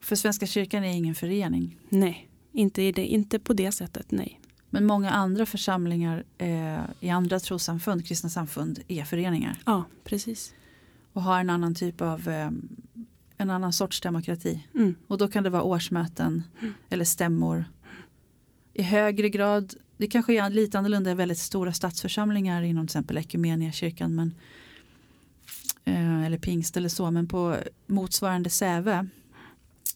För 0.00 0.16
Svenska 0.16 0.46
kyrkan 0.46 0.84
är 0.84 0.92
ingen 0.92 1.14
förening. 1.14 1.76
Nej, 1.88 2.28
inte, 2.52 2.92
det, 2.92 3.06
inte 3.06 3.38
på 3.38 3.52
det 3.52 3.72
sättet, 3.72 4.10
nej. 4.10 4.40
Men 4.74 4.86
många 4.86 5.10
andra 5.10 5.46
församlingar 5.46 6.24
eh, 6.38 6.80
i 7.00 7.10
andra 7.10 7.40
trossamfund, 7.40 8.06
kristna 8.06 8.30
samfund, 8.30 8.78
är 8.88 9.04
föreningar. 9.04 9.58
Ja, 9.66 9.84
precis. 10.04 10.54
Och 11.12 11.22
har 11.22 11.40
en 11.40 11.50
annan 11.50 11.74
typ 11.74 12.00
av, 12.00 12.28
eh, 12.28 12.50
en 13.36 13.50
annan 13.50 13.72
sorts 13.72 14.00
demokrati. 14.00 14.66
Mm. 14.74 14.94
Och 15.06 15.18
då 15.18 15.28
kan 15.28 15.44
det 15.44 15.50
vara 15.50 15.62
årsmöten 15.62 16.42
eller 16.90 17.04
stämmor. 17.04 17.64
I 18.74 18.82
högre 18.82 19.28
grad, 19.28 19.74
det 19.96 20.06
kanske 20.06 20.32
är 20.32 20.50
lite 20.50 20.78
annorlunda 20.78 21.10
i 21.10 21.14
väldigt 21.14 21.38
stora 21.38 21.72
stadsförsamlingar 21.72 22.62
inom 22.62 22.86
till 22.86 22.92
exempel 22.92 23.18
Ekumeniakyrkan 23.18 24.14
men, 24.14 24.34
eh, 25.84 26.24
eller 26.24 26.38
pingst 26.38 26.76
eller 26.76 26.88
så. 26.88 27.10
Men 27.10 27.28
på 27.28 27.56
motsvarande 27.86 28.50
säve, 28.50 29.06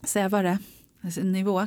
sävare 0.02 0.58
alltså 1.00 1.20
nivå 1.20 1.66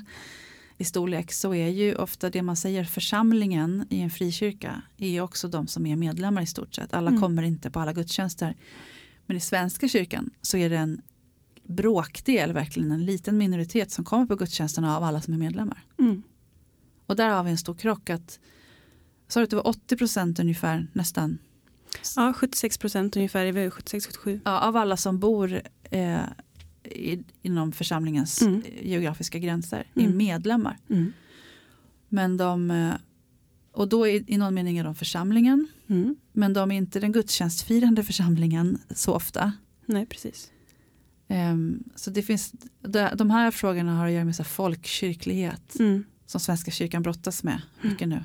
i 0.82 0.86
storlek 0.86 1.32
så 1.32 1.54
är 1.54 1.68
ju 1.68 1.96
ofta 1.96 2.30
det 2.30 2.42
man 2.42 2.56
säger 2.56 2.84
församlingen 2.84 3.88
i 3.90 4.02
en 4.02 4.10
frikyrka 4.10 4.82
är 4.98 5.22
också 5.22 5.48
de 5.48 5.68
som 5.68 5.86
är 5.86 5.96
medlemmar 5.96 6.42
i 6.42 6.46
stort 6.46 6.76
sett. 6.76 6.94
Alla 6.94 7.10
Mm. 7.10 7.22
kommer 7.22 7.44
inte 7.44 7.72
på 7.72 7.80
alla 7.80 7.94
gudstjänster. 7.94 8.56
Men 9.26 9.38
i 9.38 9.40
Svenska 9.40 9.88
kyrkan 9.88 10.30
så 10.42 10.58
är 10.58 10.70
det 10.70 10.78
en 10.78 11.02
bråkdel, 11.64 12.54
verkligen 12.54 12.92
en 12.92 13.06
liten 13.06 13.38
minoritet 13.38 13.92
som 13.92 14.06
kommer 14.06 14.26
på 14.26 14.36
gudstjänsterna 14.36 14.98
av 14.98 15.04
alla 15.04 15.22
som 15.22 15.34
är 15.34 15.38
medlemmar. 15.38 15.84
Mm. 16.00 16.24
Och 17.06 17.16
där 17.16 17.30
har 17.30 17.44
vi 17.44 17.52
en 17.52 17.58
stor 17.58 17.76
krock 17.76 18.10
att 18.10 18.40
sa 19.28 19.40
du 19.40 19.44
att 19.44 19.50
det 19.50 19.56
var 19.56 19.68
80 19.68 19.98
procent 19.98 20.40
ungefär 20.40 20.88
nästan 20.94 21.38
Ja, 22.16 22.34
76 22.34 22.78
procent 22.78 23.16
ungefär, 23.16 23.46
det 23.46 23.52
var 23.52 23.62
76-77. 23.70 24.40
ja, 24.46 24.60
av 24.60 24.78
alla 24.78 24.98
som 24.98 25.20
bor 25.20 25.62
eh, 25.92 26.20
i, 26.92 27.24
inom 27.42 27.72
församlingens 27.72 28.42
Mm. 28.42 28.62
eh, 28.66 28.88
geografiska 28.88 29.40
gränser 29.40 29.88
är 29.96 30.02
Mm. 30.06 30.18
medlemmar. 30.18 30.78
Mm. 30.90 31.14
Men 32.10 32.38
de, 32.38 32.72
eh, 32.72 32.94
och 33.72 33.90
då 33.90 34.08
i, 34.08 34.24
i 34.28 34.38
någon 34.38 34.54
mening 34.54 34.78
är 34.78 34.84
de 34.84 34.96
församlingen 34.96 35.68
Mm. 35.88 36.16
men 36.34 36.54
de 36.54 36.72
är 36.72 36.76
inte 36.76 37.00
den 37.00 37.12
gudstjänstfirande 37.12 38.04
församlingen 38.04 38.78
så 38.96 39.14
ofta. 39.14 39.54
Nej, 39.86 40.06
precis. 40.06 40.52
Ehm, 41.28 41.84
så 41.96 42.10
det 42.12 42.22
finns, 42.22 42.52
de, 42.82 43.10
de 43.16 43.30
här 43.30 43.52
frågorna 43.52 43.96
har 43.98 44.06
att 44.08 44.12
göra 44.14 44.26
med 44.26 44.36
så 44.36 44.44
folkkyrklighet 44.44 45.80
Mm. 45.80 46.04
som 46.26 46.40
Svenska 46.40 46.72
kyrkan 46.72 47.02
brottas 47.04 47.44
med 47.44 47.62
mycket 47.82 48.08
nu. 48.08 48.24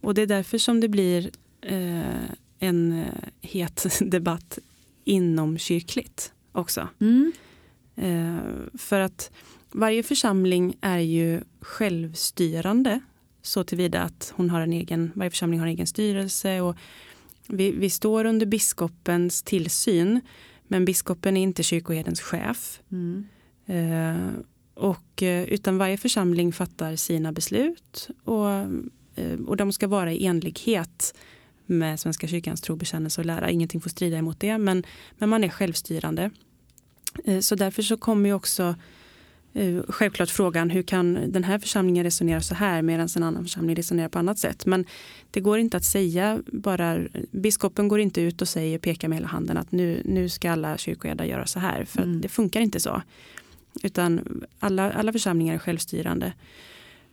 Och 0.00 0.14
det 0.14 0.22
är 0.22 0.26
därför 0.26 0.58
som 0.58 0.80
det 0.80 0.88
blir 0.88 1.30
eh, 1.60 2.24
en 2.58 2.92
eh, 2.92 3.06
het 3.40 3.86
debatt 4.00 4.58
inom 5.04 5.58
kyrkligt 5.58 6.32
också. 6.52 6.88
Mm. 7.00 7.32
Eh, 7.96 8.38
för 8.78 9.00
att 9.00 9.30
varje 9.70 10.02
församling 10.02 10.76
är 10.80 10.98
ju 10.98 11.40
självstyrande 11.60 13.00
så 13.42 13.64
tillvida 13.64 14.02
att 14.02 14.32
hon 14.36 14.50
har 14.50 14.60
en 14.60 14.72
egen, 14.72 15.12
varje 15.14 15.30
församling 15.30 15.60
har 15.60 15.66
en 15.66 15.72
egen 15.72 15.86
styrelse 15.86 16.60
och 16.60 16.76
vi, 17.48 17.72
vi 17.72 17.90
står 17.90 18.24
under 18.24 18.46
biskopens 18.46 19.42
tillsyn 19.42 20.20
men 20.68 20.84
biskopen 20.84 21.36
är 21.36 21.42
inte 21.42 21.62
kyrkoherdens 21.62 22.20
chef. 22.20 22.80
Mm. 22.92 23.26
Eh, 23.66 24.30
och, 24.74 25.22
eh, 25.22 25.44
utan 25.44 25.78
varje 25.78 25.96
församling 25.96 26.52
fattar 26.52 26.96
sina 26.96 27.32
beslut 27.32 28.08
och, 28.24 28.46
och 29.46 29.56
de 29.56 29.72
ska 29.72 29.88
vara 29.88 30.12
i 30.12 30.26
enlighet 30.26 31.14
med 31.66 32.00
Svenska 32.00 32.26
kyrkans 32.26 32.60
tro, 32.60 32.76
bekännelse 32.76 33.20
och 33.20 33.24
lära. 33.24 33.50
Ingenting 33.50 33.80
får 33.80 33.90
strida 33.90 34.16
emot 34.16 34.40
det 34.40 34.58
men, 34.58 34.84
men 35.18 35.28
man 35.28 35.44
är 35.44 35.48
självstyrande. 35.48 36.30
Eh, 37.24 37.40
så 37.40 37.54
därför 37.54 37.82
så 37.82 37.96
kommer 37.96 38.28
ju 38.28 38.34
också 38.34 38.74
eh, 39.54 39.82
självklart 39.88 40.30
frågan 40.30 40.70
hur 40.70 40.82
kan 40.82 41.32
den 41.32 41.44
här 41.44 41.58
församlingen 41.58 42.04
resonera 42.04 42.40
så 42.40 42.54
här 42.54 42.82
medan 42.82 43.08
en 43.16 43.22
annan 43.22 43.42
församling 43.42 43.76
resonerar 43.76 44.08
på 44.08 44.18
annat 44.18 44.38
sätt. 44.38 44.66
Men 44.66 44.84
det 45.30 45.40
går 45.40 45.58
inte 45.58 45.76
att 45.76 45.84
säga 45.84 46.42
bara, 46.46 46.98
biskopen 47.30 47.88
går 47.88 48.00
inte 48.00 48.20
ut 48.20 48.42
och 48.42 48.48
säger, 48.48 48.78
pekar 48.78 49.08
med 49.08 49.16
hela 49.18 49.28
handen 49.28 49.56
att 49.56 49.72
nu, 49.72 50.02
nu 50.04 50.28
ska 50.28 50.50
alla 50.50 50.78
kyrkoherdar 50.78 51.24
göra 51.24 51.46
så 51.46 51.58
här 51.58 51.84
för 51.84 52.02
Mm. 52.02 52.16
att 52.16 52.22
det 52.22 52.28
funkar 52.28 52.60
inte 52.60 52.80
så. 52.80 53.02
Utan 53.82 54.42
alla, 54.58 54.92
alla 54.92 55.12
församlingar 55.12 55.54
är 55.54 55.58
självstyrande. 55.58 56.32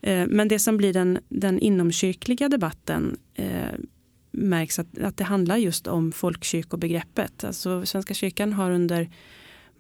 Eh, 0.02 0.28
Men 0.28 0.48
det 0.48 0.60
som 0.60 0.78
blir 0.78 0.94
den, 0.94 1.20
den 1.30 1.60
inomkyrkliga 1.60 2.50
debatten 2.50 3.18
eh, 3.36 3.76
märks 4.32 4.80
att, 4.80 4.98
att 5.00 5.18
det 5.18 5.24
handlar 5.24 5.58
just 5.58 5.88
om 5.88 6.12
folkkyrkobegreppet. 6.12 7.44
Alltså 7.44 7.86
Svenska 7.86 8.14
kyrkan 8.14 8.54
har 8.54 8.72
under 8.72 9.10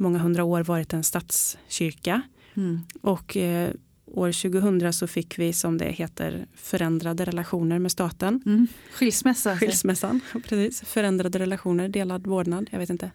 många 0.02 0.20
hundra 0.20 0.44
år 0.44 0.64
varit 0.64 0.94
en 0.94 1.04
statskyrka. 1.04 2.22
Mm. 2.54 2.80
Och 3.02 3.38
eh, 3.38 3.70
år 4.06 4.52
2000 4.52 4.94
så 4.94 5.08
fick 5.08 5.40
vi 5.40 5.54
som 5.54 5.78
det 5.78 5.92
heter 5.92 6.46
förändrade 6.56 7.26
relationer 7.26 7.80
med 7.80 7.92
staten. 7.92 8.42
Mm. 8.46 8.68
Skilsmässa. 8.92 9.58
Skilsmässan, 9.58 10.20
precis. 10.48 10.82
Förändrade 10.82 11.40
relationer, 11.40 11.90
delad 11.90 12.28
vårdnad, 12.28 12.70
jag 12.72 12.80
vet 12.80 12.90
inte. 12.90 13.12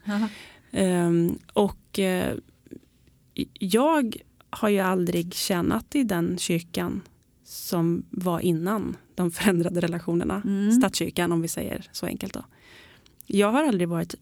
Ehm, 0.72 1.38
och 1.52 1.98
eh, 1.98 2.36
jag 3.52 4.16
har 4.50 4.68
ju 4.68 4.78
aldrig 4.78 5.34
tjänat 5.34 5.94
i 5.94 6.04
den 6.04 6.38
kyrkan 6.38 7.02
som 7.44 8.04
var 8.10 8.40
innan 8.40 8.96
de 9.14 9.30
förändrade 9.30 9.80
relationerna. 9.80 10.42
Mm. 10.44 10.72
Statskyrkan 10.72 11.32
om 11.32 11.42
vi 11.42 11.48
säger 11.48 11.88
så 11.92 12.06
enkelt 12.06 12.34
då. 12.34 12.44
Jag 13.26 13.52
har 13.52 13.64
aldrig 13.64 13.88
varit, 13.88 14.14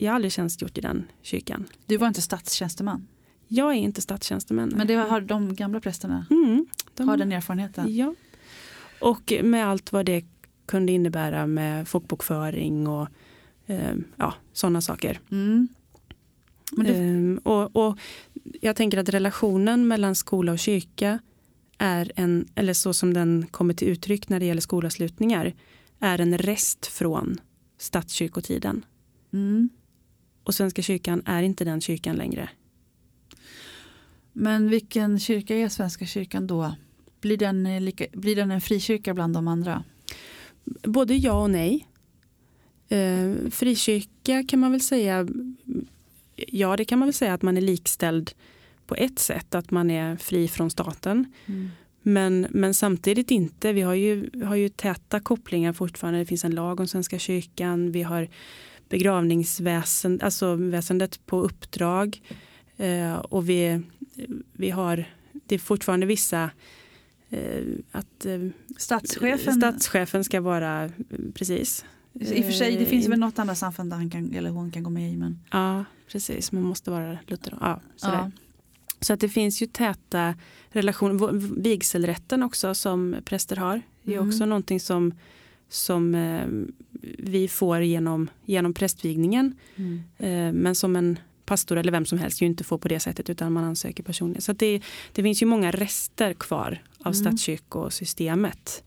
jag 0.00 0.10
har 0.10 0.14
aldrig 0.14 0.32
tjänstgjort 0.32 0.78
i 0.78 0.80
den 0.80 1.04
kyrkan. 1.22 1.66
Du 1.86 1.96
var 1.96 2.08
inte 2.08 2.22
statstjänsteman. 2.22 3.06
Jag 3.48 3.70
är 3.70 3.74
inte 3.74 4.00
statstjänsteman. 4.00 4.72
Men 4.76 4.86
det 4.86 4.94
har 4.94 5.20
de 5.20 5.54
gamla 5.54 5.80
prästerna. 5.80 6.26
mm, 6.30 6.66
de, 6.94 7.08
Har 7.08 7.16
den 7.16 7.32
erfarenheten. 7.32 7.96
Ja. 7.96 8.14
Och 9.00 9.32
med 9.42 9.66
allt 9.66 9.92
vad 9.92 10.06
det 10.06 10.24
kunde 10.66 10.92
innebära 10.92 11.46
med 11.46 11.88
folkbokföring 11.88 12.88
och 12.88 13.08
eh, 13.66 13.94
ja, 14.16 14.34
sådana 14.52 14.80
saker. 14.80 15.20
Mm. 15.30 15.68
Det, 16.72 16.94
Ehm, 16.94 17.40
och, 17.44 17.76
och 17.76 17.98
jag 18.60 18.76
tänker 18.76 18.98
att 18.98 19.08
relationen 19.08 19.88
mellan 19.88 20.14
skola 20.14 20.52
och 20.52 20.58
kyrka 20.58 21.18
är 21.78 22.12
en, 22.16 22.48
eller 22.54 22.72
så 22.72 22.94
som 22.94 23.14
den 23.14 23.46
kommer 23.50 23.74
till 23.74 23.88
uttryck 23.88 24.28
när 24.28 24.40
det 24.40 24.46
gäller 24.46 24.60
skolavslutningar, 24.60 25.54
är 25.98 26.20
en 26.20 26.38
rest 26.38 26.86
från 26.86 27.40
statskyrkotiden. 27.78 28.84
Mm. 29.32 29.68
Och 30.44 30.54
Svenska 30.54 30.82
kyrkan 30.82 31.22
är 31.26 31.42
inte 31.42 31.64
den 31.64 31.80
kyrkan 31.80 32.16
längre. 32.16 32.48
Men 34.32 34.70
vilken 34.70 35.20
kyrka 35.20 35.56
är 35.56 35.68
Svenska 35.68 36.06
kyrkan 36.06 36.46
då? 36.46 36.74
Blir 37.20 37.36
den, 37.36 37.66
eh, 37.66 37.80
lika, 37.80 38.06
blir 38.12 38.36
den 38.36 38.50
en 38.50 38.60
frikyrka 38.60 39.14
bland 39.14 39.34
de 39.34 39.48
andra? 39.48 39.84
Både 40.82 41.14
ja 41.14 41.42
och 41.42 41.50
nej. 41.50 41.86
Eh, 42.88 43.50
frikyrka 43.50 44.44
kan 44.48 44.60
man 44.60 44.70
väl 44.70 44.80
säga, 44.80 45.28
ja 46.36 46.76
det 46.76 46.84
kan 46.84 46.98
man 46.98 47.08
väl 47.08 47.14
säga 47.14 47.34
att 47.34 47.42
man 47.42 47.56
är 47.56 47.60
likställd 47.60 48.30
på 48.86 48.94
ett 48.94 49.18
sätt, 49.18 49.54
att 49.54 49.70
man 49.70 49.90
är 49.90 50.16
fri 50.16 50.48
från 50.48 50.70
staten. 50.70 51.32
Mm. 51.46 51.70
Men, 52.02 52.46
men 52.50 52.74
samtidigt 52.74 53.30
inte. 53.30 53.72
Vi 53.72 53.80
har 53.80 53.94
ju, 53.94 54.30
har 54.44 54.56
ju 54.56 54.68
täta 54.68 55.20
kopplingar 55.20 55.72
fortfarande. 55.72 56.18
Det 56.18 56.26
finns 56.26 56.44
en 56.44 56.54
lag 56.54 56.80
om 56.80 56.88
Svenska 56.88 57.18
kyrkan. 57.18 57.92
Vi 57.92 58.02
har 58.02 58.28
begravningsväsendet, 58.90 60.22
alltså 60.24 60.54
väsendet 60.54 61.26
på 61.26 61.40
uppdrag. 61.42 62.22
Eh, 62.76 63.14
och 63.16 63.48
vi, 63.48 63.82
vi 64.52 64.70
har, 64.70 65.04
det 65.46 65.54
är 65.54 65.58
fortfarande 65.58 66.06
vissa 66.06 66.50
eh, 67.30 67.62
att 67.92 68.26
eh, 68.26 68.38
Statschefen, 68.76 69.54
statschefen 69.54 70.24
ska 70.24 70.40
vara, 70.40 70.90
precis. 71.34 71.84
i 72.14 72.40
och 72.40 72.44
för 72.44 72.52
sig, 72.52 72.76
det 72.76 72.86
finns 72.86 73.04
Eh, 73.04 73.10
väl 73.10 73.18
något 73.18 73.38
annat 73.38 73.58
samfund 73.58 73.90
där 73.92 73.96
han 73.96 74.10
kan, 74.10 74.34
eller 74.34 74.50
hon 74.50 74.70
kan 74.70 74.82
gå 74.82 74.90
med 74.90 75.12
i. 75.12 75.16
Men, 75.16 75.38
Ja, 75.50 75.84
precis. 76.12 76.52
Man 76.52 76.62
måste 76.62 76.90
vara 76.90 77.18
Luther. 77.26 77.54
Ja, 77.60 77.80
ja. 78.02 78.30
Så 79.00 79.12
att 79.12 79.20
det 79.20 79.28
finns 79.28 79.62
ju 79.62 79.66
täta 79.66 80.34
relationer. 80.68 81.32
Vigselrätten 81.60 82.42
också 82.42 82.74
som 82.74 83.16
präster 83.24 83.56
har. 83.56 83.82
Det 84.02 84.12
är 84.14 84.16
Mm. 84.18 84.28
också 84.28 84.46
någonting 84.46 84.80
som, 84.80 85.14
som 85.68 86.14
eh, 86.14 86.46
vi 87.18 87.48
får 87.48 87.82
genom, 87.82 88.30
genom 88.44 88.74
prästvigningen. 88.74 89.54
Mm. 89.76 90.02
Eh, 90.18 90.52
men 90.62 90.74
som 90.74 90.96
en 90.96 91.18
pastor 91.44 91.76
eller 91.78 91.92
vem 91.92 92.04
som 92.06 92.18
helst 92.18 92.42
ju 92.42 92.46
inte 92.46 92.64
får 92.64 92.78
på 92.78 92.88
det 92.88 93.00
sättet 93.00 93.30
utan 93.30 93.52
man 93.52 93.64
ansöker 93.64 94.02
personligen. 94.02 94.42
Så 94.42 94.52
det, 94.52 94.82
det 95.12 95.22
finns 95.22 95.42
ju 95.42 95.46
många 95.46 95.70
rester 95.70 96.32
kvar 96.32 96.82
av 96.98 97.14
Mm. 97.14 97.14
statskyrkosystemet. 97.14 98.84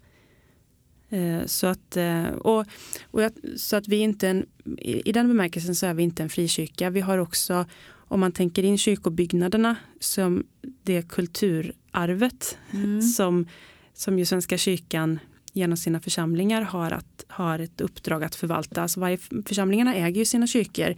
Eh, 1.09 1.45
så 1.45 1.67
att, 1.67 1.97
eh, 1.97 2.23
och, 2.25 2.65
och 3.11 3.21
jag, 3.23 3.31
så 3.55 3.75
att 3.75 3.87
vi 3.87 3.95
inte 3.97 4.27
en, 4.29 4.45
i, 4.77 5.09
i 5.09 5.11
den 5.11 5.27
bemärkelsen 5.27 5.75
så 5.75 5.85
är 5.85 5.93
vi 5.93 6.03
inte 6.03 6.23
en 6.23 6.29
frikyrka. 6.29 6.89
Vi 6.89 7.01
har 7.01 7.17
också, 7.17 7.65
om 8.07 8.19
man 8.19 8.31
tänker 8.31 8.63
in 8.63 8.77
kyrkobyggnaderna 8.77 9.75
som 9.99 10.43
det 10.83 11.09
kulturarvet 11.09 12.57
Mm. 12.71 13.01
som, 13.01 13.47
som 13.93 14.19
ju 14.19 14.25
Svenska 14.25 14.57
kyrkan 14.57 15.19
genom 15.53 15.77
sina 15.77 15.99
församlingar 15.99 16.61
har, 16.61 16.91
att, 16.91 17.25
har 17.27 17.59
ett 17.59 17.81
uppdrag 17.81 18.23
att 18.23 18.35
förvalta. 18.35 18.81
Alltså 18.81 18.99
varje, 18.99 19.17
församlingarna 19.45 19.95
äger 19.95 20.19
ju 20.19 20.25
sina 20.25 20.47
kyrkor 20.47 20.95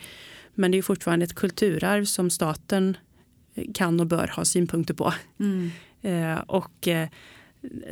men 0.53 0.71
det 0.71 0.77
är 0.77 0.81
fortfarande 0.81 1.23
ett 1.25 1.35
kulturarv 1.35 2.05
som 2.05 2.29
staten 2.29 2.97
kan 3.73 3.99
och 3.99 4.07
bör 4.07 4.27
ha 4.35 4.45
synpunkter 4.45 4.93
på. 4.93 5.13
Mm. 5.39 5.71
Eh, 6.01 6.37
och 6.37 6.87
eh, 6.87 7.07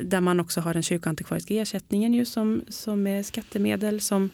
där 0.04 0.22
man 0.22 0.40
också 0.40 0.62
har 0.62 0.74
den 0.74 0.84
kyrkoantikvariska 0.84 1.54
ersättningen 1.54 2.14
ju 2.14 2.26
som, 2.26 2.62
som 2.70 3.08
är 3.08 3.24
skattemedel 3.24 4.02
som 4.02 4.30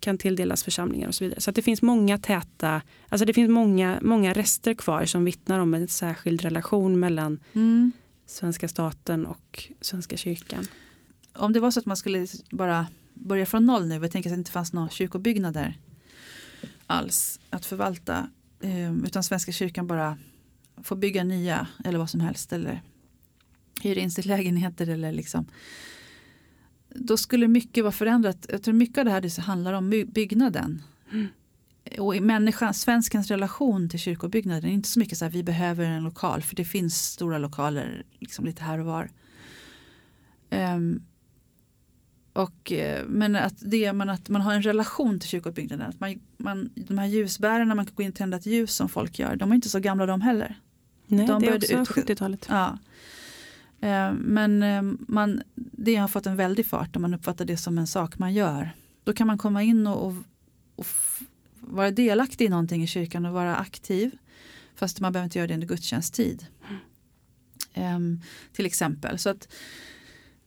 kan 0.00 0.18
tilldelas 0.18 0.64
församlingar 0.64 1.08
och 1.08 1.14
så 1.14 1.24
vidare. 1.24 1.40
Så 1.40 1.50
det 1.50 1.62
finns 1.62 1.82
många 1.82 2.18
täta, 2.18 2.82
alltså 3.08 3.24
det 3.24 3.32
finns 3.32 3.50
många, 3.50 3.98
många 4.02 4.32
rester 4.32 4.74
kvar 4.74 5.04
som 5.04 5.24
vittnar 5.24 5.58
om 5.58 5.74
en 5.74 5.88
särskild 5.88 6.42
relation 6.42 7.00
mellan 7.00 7.40
Mm. 7.52 7.92
svenska 8.26 8.68
staten 8.68 9.26
och 9.26 9.68
Svenska 9.80 10.16
kyrkan. 10.16 10.66
Om 11.38 11.52
det 11.52 11.60
var 11.60 11.70
så 11.70 11.80
att 11.80 11.86
man 11.86 11.96
skulle 11.96 12.26
bara 12.50 12.86
börja 13.14 13.46
från 13.46 13.66
noll 13.66 13.86
nu, 13.86 13.94
jag 13.94 14.10
tänker 14.10 14.30
att 14.30 14.36
det 14.36 14.38
inte 14.38 14.50
fanns 14.50 14.72
några 14.72 14.88
kyrkobyggnader 14.88 15.78
alls 16.86 17.40
att 17.50 17.66
förvalta, 17.66 18.30
eh, 18.60 18.96
utan 19.04 19.24
Svenska 19.24 19.52
kyrkan 19.52 19.86
bara 19.86 20.18
får 20.82 20.96
bygga 20.96 21.24
nya 21.24 21.66
eller 21.84 21.98
vad 21.98 22.10
som 22.10 22.20
helst 22.20 22.52
eller 22.52 22.82
hyra 23.82 24.00
in 24.00 24.10
sig 24.10 24.24
lägenheter 24.24 24.88
eller 24.88 25.12
liksom. 25.12 25.46
Då 26.94 27.16
skulle 27.16 27.48
mycket 27.48 27.84
vara 27.84 27.92
förändrat. 27.92 28.46
Jag 28.48 28.62
tror 28.62 28.74
mycket 28.74 28.98
av 28.98 29.04
det 29.04 29.10
här 29.10 29.40
handlar 29.40 29.72
om 29.72 30.04
byggnaden. 30.08 30.82
Mm. 31.12 31.26
Och 31.98 32.16
i 32.16 32.20
människan, 32.20 32.74
svenskens 32.74 33.28
relation 33.28 33.88
till 33.88 33.98
kyrkobyggnaden 33.98 34.70
är 34.70 34.74
inte 34.74 34.88
så 34.88 34.98
mycket 34.98 35.18
så 35.18 35.24
här 35.24 35.32
vi 35.32 35.42
behöver 35.42 35.84
en 35.84 36.04
lokal 36.04 36.42
för 36.42 36.56
det 36.56 36.64
finns 36.64 37.04
stora 37.04 37.38
lokaler 37.38 38.02
liksom 38.18 38.44
lite 38.44 38.62
här 38.62 38.78
och 38.78 38.86
var. 38.86 39.10
Ehm, 40.50 41.02
och, 42.38 42.72
eh, 42.72 43.04
men 43.06 43.36
att, 43.36 43.54
det, 43.58 43.92
men 43.92 44.10
att 44.10 44.28
man 44.28 44.40
har 44.42 44.54
en 44.54 44.62
relation 44.62 45.20
till 45.20 45.28
kyrkobyggnaden. 45.28 45.86
Att 45.88 46.00
man, 46.00 46.20
man, 46.36 46.70
de 46.74 46.98
här 46.98 47.06
ljusbärarna 47.06 47.74
man 47.74 47.86
kan 47.86 47.94
gå 47.94 48.02
in 48.02 48.08
och 48.08 48.14
tända 48.14 48.36
ett 48.36 48.46
ljus 48.46 48.74
som 48.74 48.88
folk 48.88 49.18
gör. 49.18 49.36
De 49.36 49.50
är 49.50 49.54
inte 49.54 49.68
så 49.68 49.80
gamla 49.80 50.06
de 50.06 50.20
heller. 50.20 50.60
Nej, 51.06 51.26
De 51.26 51.42
det 51.42 51.48
är 51.48 51.56
också 51.56 51.72
ut- 51.72 51.88
70-talet. 52.08 52.46
Ja. 52.50 52.78
Eh, 53.80 54.12
Men 54.12 54.62
eh, 54.62 54.82
man, 55.08 55.42
det 55.54 55.96
har 55.96 56.08
fått 56.08 56.26
en 56.26 56.36
väldig 56.36 56.66
fart 56.66 56.96
om 56.96 57.02
man 57.02 57.14
uppfattar 57.14 57.44
det 57.44 57.56
som 57.56 57.78
en 57.78 57.86
sak 57.86 58.18
man 58.18 58.34
gör. 58.34 58.70
Då 59.04 59.12
kan 59.12 59.26
man 59.26 59.38
komma 59.38 59.62
in 59.62 59.86
och, 59.86 60.06
och, 60.06 60.14
och 60.76 60.86
vara 61.60 61.90
delaktig 61.90 62.44
i 62.44 62.48
någonting 62.48 62.82
i 62.82 62.86
kyrkan 62.86 63.26
och 63.26 63.32
vara 63.32 63.56
aktiv. 63.56 64.10
Fast 64.74 65.00
man 65.00 65.12
behöver 65.12 65.24
inte 65.24 65.38
göra 65.38 65.46
det 65.48 65.54
under 65.54 65.66
gudstjänsttid. 65.66 66.46
Ehm, 67.74 68.20
till 68.52 68.66
exempel. 68.66 69.18
Så 69.18 69.30
att, 69.30 69.48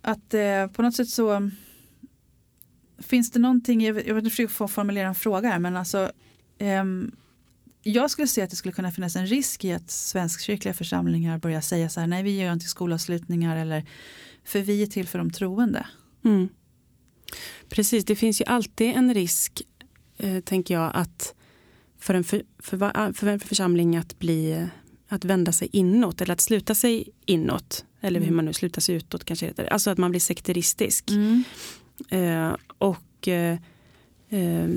att 0.02 0.36
på 0.74 0.82
något 0.82 0.96
sätt 0.96 1.10
så 1.10 1.50
finns 3.02 3.32
det 3.32 3.40
någonting, 3.40 3.82
jag, 3.82 3.94
vet- 3.94 4.08
jag 4.08 4.50
få 4.52 4.68
formulera 4.68 5.08
en 5.08 5.16
fråga 5.16 5.50
här 5.50 5.60
men 5.60 5.78
alltså 5.78 6.12
ehm, 6.58 7.12
jag 7.84 8.12
skulle 8.12 8.28
säga 8.28 8.44
att 8.44 8.50
det 8.50 8.56
skulle 8.56 8.72
kunna 8.72 8.92
finnas 8.92 9.16
en 9.16 9.28
risk 9.28 9.66
i 9.66 9.74
att 9.74 9.92
svenskkyrkliga 9.92 10.74
församlingar 10.74 11.38
börjar 11.38 11.62
säga 11.62 11.90
så 11.90 12.00
här, 12.00 12.08
nej 12.08 12.24
vi 12.24 12.40
gör 12.42 12.54
inte 12.54 12.66
skolavslutningar 12.66 13.58
eller 13.58 13.86
för 14.46 14.60
vi 14.60 14.82
är 14.82 14.88
till 14.88 15.08
för 15.08 15.18
de 15.20 15.32
troende. 15.32 15.88
Mm. 16.26 16.50
Precis, 17.70 18.06
det 18.06 18.16
finns 18.16 18.42
ju 18.42 18.46
alltid 18.46 18.88
en 18.96 19.14
risk, 19.14 19.62
eh, 20.18 20.40
tänker 20.40 20.74
jag, 20.74 20.92
att 20.94 21.34
för 22.00 22.14
en, 22.14 22.24
för, 22.24 22.44
för, 22.60 23.14
för 23.14 23.28
en 23.28 23.40
församling 23.40 23.98
att 23.98 24.20
bli 24.20 24.68
att 25.08 25.26
vända 25.26 25.52
sig 25.52 25.70
inåt 25.72 26.22
eller 26.22 26.34
att 26.34 26.42
sluta 26.42 26.76
sig 26.76 27.10
inåt. 27.26 27.86
Eller 28.02 28.20
hur 28.20 28.28
Mm. 28.28 28.36
man 28.36 28.46
nu 28.46 28.54
slutar 28.54 28.82
sig 28.82 28.96
utåt 28.96 29.24
kanske 29.26 29.46
heter. 29.46 29.66
Alltså 29.66 29.90
att 29.90 29.98
man 29.98 30.12
blir 30.12 30.20
sekteristisk. 30.20 31.12
Eh, 32.10 32.56
och 32.82 33.28
eh, 33.28 33.58
eh, 34.30 34.70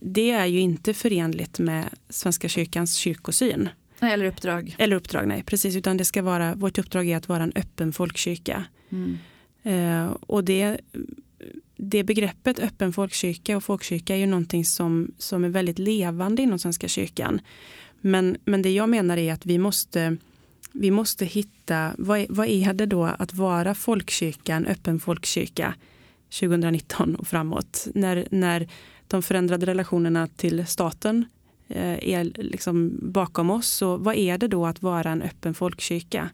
det 0.00 0.30
är 0.30 0.46
ju 0.46 0.60
inte 0.60 0.94
förenligt 0.94 1.58
med 1.58 1.84
Svenska 2.08 2.48
kyrkans 2.48 2.94
kyrkosyn. 2.94 3.68
Nej, 4.00 4.12
eller 4.12 4.24
uppdrag. 4.24 4.76
Eller 4.78 4.96
uppdrag, 4.96 5.28
nej 5.28 5.42
precis. 5.42 5.76
Utan 5.76 5.96
det 5.96 6.04
ska 6.04 6.22
vara, 6.22 6.54
vårt 6.54 6.78
uppdrag 6.78 7.08
är 7.08 7.16
att 7.16 7.28
vara 7.28 7.42
en 7.42 7.52
öppen 7.54 7.92
folkkyrka. 7.92 8.64
Mm. 8.90 9.18
Eh, 9.62 10.10
och 10.20 10.44
det, 10.44 10.80
det 11.76 12.04
begreppet 12.04 12.58
öppen 12.58 12.92
folkkyrka 12.92 13.56
och 13.56 13.64
folkkyrka 13.64 14.14
är 14.14 14.18
ju 14.18 14.26
någonting 14.26 14.64
som, 14.64 15.10
som 15.18 15.44
är 15.44 15.48
väldigt 15.48 15.78
levande 15.78 16.42
inom 16.42 16.58
Svenska 16.58 16.88
kyrkan. 16.88 17.40
Men, 18.00 18.36
men 18.44 18.62
det 18.62 18.70
jag 18.70 18.88
menar 18.88 19.16
är 19.16 19.32
att 19.32 19.46
vi 19.46 19.58
måste, 19.58 20.16
vi 20.72 20.90
måste 20.90 21.24
hitta, 21.24 21.92
vad 21.98 22.26
vad 22.28 22.48
är 22.48 22.72
det 22.72 22.86
då 22.86 23.04
att 23.04 23.34
vara 23.34 23.74
folkkyrka, 23.74 24.54
en 24.54 24.66
öppen 24.66 25.00
folkkyrka 25.00 25.74
2019 26.30 27.16
och 27.16 27.26
framåt? 27.26 27.86
När, 27.94 28.28
när 28.30 28.68
de 29.08 29.22
förändrade 29.22 29.66
relationerna 29.66 30.26
till 30.26 30.66
staten 30.66 31.24
eh, 31.68 32.08
är 32.08 32.24
liksom 32.24 32.98
bakom 33.02 33.50
oss. 33.50 33.66
Så 33.68 33.96
vad 33.96 34.16
är 34.16 34.38
det 34.38 34.48
då 34.48 34.66
att 34.66 34.82
vara 34.82 35.10
en 35.10 35.22
öppen 35.22 35.54
folkkyrka? 35.54 36.30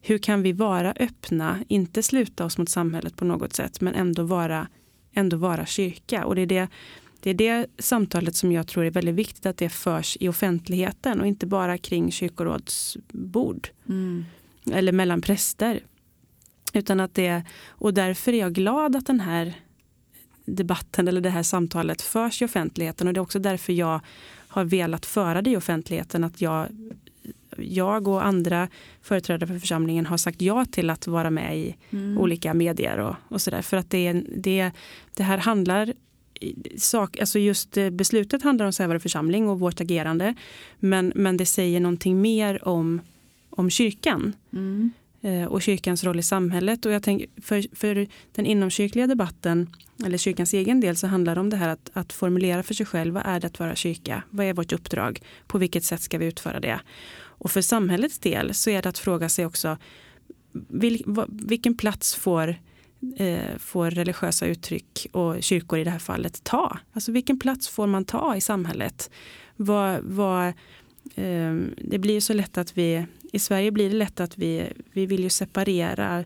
Hur 0.00 0.18
kan 0.18 0.42
vi 0.42 0.52
vara 0.52 0.92
öppna, 0.92 1.64
inte 1.68 2.02
sluta 2.02 2.44
oss 2.44 2.58
mot 2.58 2.68
samhället 2.68 3.16
på 3.16 3.24
något 3.24 3.52
sätt, 3.52 3.80
men 3.80 3.94
ändå 3.94 4.22
vara, 4.22 4.68
ändå 5.14 5.36
vara 5.36 5.66
kyrka? 5.66 6.24
Och 6.24 6.34
det 6.34 6.42
är 6.42 6.46
det, 6.46 6.68
det 7.20 7.30
är 7.30 7.34
det 7.34 7.66
samtalet 7.78 8.36
som 8.36 8.52
jag 8.52 8.66
tror 8.66 8.84
är 8.84 8.90
väldigt 8.90 9.14
viktigt 9.14 9.46
att 9.46 9.56
det 9.56 9.68
förs 9.68 10.16
i 10.20 10.28
offentligheten 10.28 11.20
och 11.20 11.26
inte 11.26 11.46
bara 11.46 11.78
kring 11.78 12.12
kyrkorådsbord 12.12 13.68
Mm. 13.88 14.24
eller 14.72 14.92
mellan 14.92 15.20
präster. 15.20 15.80
Utan 16.74 17.00
att 17.00 17.14
det, 17.14 17.42
och 17.68 17.94
därför 17.94 18.32
är 18.32 18.38
jag 18.38 18.52
glad 18.52 18.96
att 18.96 19.06
den 19.06 19.20
här 19.20 19.54
debatten 20.44 21.08
eller 21.08 21.20
det 21.20 21.30
här 21.30 21.42
samtalet 21.42 22.02
förs 22.02 22.42
i 22.42 22.44
offentligheten 22.44 23.08
och 23.08 23.14
det 23.14 23.18
är 23.18 23.22
också 23.22 23.38
därför 23.38 23.72
jag 23.72 24.00
har 24.48 24.64
velat 24.64 25.06
föra 25.06 25.42
det 25.42 25.50
i 25.50 25.56
offentligheten 25.56 26.24
att 26.24 26.40
jag, 26.40 26.66
jag 27.56 28.08
och 28.08 28.26
andra 28.26 28.68
företrädare 29.02 29.46
för 29.46 29.58
församlingen 29.58 30.06
har 30.06 30.16
sagt 30.16 30.42
ja 30.42 30.64
till 30.64 30.90
att 30.90 31.06
vara 31.06 31.30
med 31.30 31.58
i 31.58 31.76
Mm. 31.90 32.18
olika 32.18 32.54
medier 32.54 32.98
och, 32.98 33.16
och 33.28 33.40
sådär. 33.40 33.62
För 33.62 33.76
att 33.76 33.90
det, 33.90 34.12
det, 34.36 34.70
det 35.14 35.22
här 35.22 35.38
handlar 35.38 35.92
sak, 36.76 37.18
alltså 37.18 37.38
just 37.38 37.76
eh, 37.76 37.90
beslutet 37.90 38.42
handlar 38.42 38.66
om 38.66 38.72
Sävare 38.72 39.00
församling 39.00 39.48
och 39.48 39.60
vårt 39.60 39.80
agerande. 39.80 40.34
Men, 40.78 41.12
men 41.14 41.36
det 41.36 41.46
säger 41.46 41.80
någonting 41.80 42.20
mer 42.20 42.68
om, 42.68 43.00
om 43.50 43.70
kyrkan. 43.70 44.32
Mm. 44.52 44.92
Eh, 45.24 45.44
och 45.44 45.62
kyrkans 45.62 46.04
roll 46.04 46.18
i 46.18 46.22
samhället. 46.22 46.86
Och 46.86 46.92
jag 46.92 47.02
tänker, 47.02 47.28
för, 47.42 47.76
för 47.76 48.06
den 48.32 48.46
inomkyrkliga 48.46 49.06
debatten, 49.06 49.76
eller 50.04 50.18
kyrkans 50.18 50.54
egen 50.54 50.80
del, 50.80 50.96
så 50.96 51.06
handlar 51.06 51.34
det 51.34 51.40
om 51.40 51.50
det 51.50 51.56
här 51.56 51.68
att, 51.68 51.90
att 51.92 52.12
formulera 52.12 52.62
för 52.62 52.74
sig 52.74 52.86
själv, 52.86 53.14
vad 53.14 53.22
är 53.26 53.40
det 53.40 53.46
att 53.46 53.58
vara 53.58 53.74
kyrka? 53.74 54.22
Vad 54.30 54.46
är 54.46 54.54
vårt 54.54 54.72
uppdrag? 54.72 55.20
På 55.46 55.58
vilket 55.58 55.84
sätt 55.84 56.00
ska 56.00 56.18
vi 56.18 56.26
utföra 56.26 56.60
det? 56.60 56.80
Och 57.16 57.50
för 57.50 57.60
samhällets 57.60 58.18
del 58.18 58.54
så 58.54 58.70
är 58.70 58.82
det 58.82 58.88
att 58.88 58.98
fråga 58.98 59.28
sig 59.28 59.46
också, 59.46 59.76
vil, 60.68 61.04
vilken 61.28 61.76
plats 61.76 62.14
får 62.14 62.56
eh, 63.16 63.58
får 63.58 63.90
religiösa 63.90 64.46
uttryck 64.46 65.06
och 65.12 65.42
kyrkor 65.42 65.78
i 65.78 65.84
det 65.84 65.90
här 65.90 65.98
fallet 65.98 66.44
ta? 66.44 66.78
Alltså 66.92 67.12
vilken 67.12 67.38
plats 67.38 67.68
får 67.68 67.86
man 67.86 68.04
ta 68.04 68.36
i 68.36 68.40
samhället? 68.40 69.10
Vad, 69.56 70.00
vad, 70.02 70.46
eh, 71.14 71.54
det 71.78 71.98
blir 71.98 72.20
så 72.20 72.32
lätt 72.32 72.58
att 72.58 72.78
vi, 72.78 73.06
i 73.34 73.38
Sverige 73.38 73.70
blir 73.70 73.90
det 73.90 73.96
lätt 73.96 74.20
att 74.20 74.38
vi, 74.38 74.72
vi 74.92 75.06
vill 75.06 75.22
ju 75.22 75.28
separera 75.28 76.24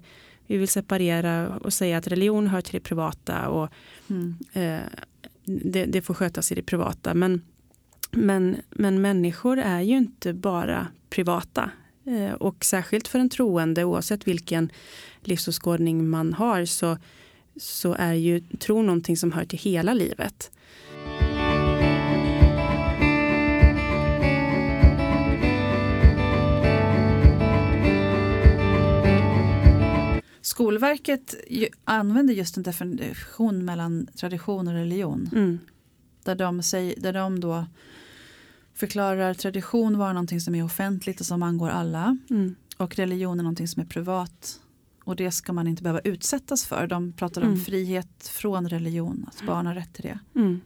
vi 0.48 0.56
vill 0.56 0.68
separera 0.68 1.58
och 1.58 1.72
säga 1.72 1.98
att 1.98 2.06
religion 2.06 2.46
hör 2.46 2.60
till 2.60 2.72
det 2.72 2.80
privata 2.80 3.48
och 3.48 3.68
mm. 4.10 4.36
eh, 4.52 4.80
det, 5.44 5.84
det, 5.84 6.02
får 6.02 6.14
skötas 6.14 6.52
i 6.52 6.54
det 6.54 6.62
privata. 6.62 7.14
Men, 7.14 7.42
men, 8.10 8.56
men 8.70 9.00
människor 9.00 9.58
är 9.58 9.80
ju 9.80 9.96
inte 9.96 10.32
bara 10.32 10.86
privata. 11.10 11.70
Eh, 12.04 12.32
och 12.32 12.64
särskilt 12.64 13.08
för 13.08 13.18
en 13.18 13.28
troende, 13.28 13.84
oavsett 13.84 14.28
vilken 14.28 14.70
livsåskådning 15.20 16.08
man 16.08 16.32
har, 16.32 16.64
så, 16.64 16.98
så 17.56 17.94
är 17.98 18.14
ju 18.14 18.40
tro 18.40 18.82
någonting 18.82 19.16
som 19.16 19.32
hör 19.32 19.44
till 19.44 19.58
hela 19.58 19.94
livet. 19.94 20.50
Skolverket 30.58 31.34
använder 31.84 32.34
just 32.34 32.56
en 32.56 32.62
definition 32.62 33.64
mellan 33.64 34.06
tradition 34.06 34.68
och 34.68 34.74
religion. 34.74 35.30
Mm. 35.32 35.58
Där, 36.24 36.34
de 36.34 36.62
säger, 36.62 37.00
där 37.00 37.12
de 37.12 37.40
då 37.40 37.66
förklarar 38.74 39.34
tradition 39.34 39.98
vara 39.98 40.12
någonting 40.12 40.40
som 40.40 40.54
är 40.54 40.64
offentligt 40.64 41.20
och 41.20 41.26
som 41.26 41.42
angår 41.42 41.68
alla. 41.68 42.18
Mm. 42.30 42.54
Och 42.76 42.96
religion 42.96 43.38
är 43.38 43.42
någonting 43.42 43.68
som 43.68 43.82
är 43.82 43.86
privat. 43.86 44.60
Och 45.04 45.16
det 45.16 45.30
ska 45.30 45.52
man 45.52 45.66
inte 45.66 45.82
behöva 45.82 46.00
utsättas 46.00 46.66
för. 46.66 46.86
De 46.86 47.12
pratar 47.12 47.42
om 47.42 47.48
mm. 47.48 47.60
frihet 47.60 48.28
från 48.28 48.68
religion, 48.68 49.26
att 49.28 49.46
barn 49.46 49.66
har 49.66 49.74
rätt 49.74 49.94
till 49.94 50.04
det. 50.04 50.18
Mm. 50.34 50.60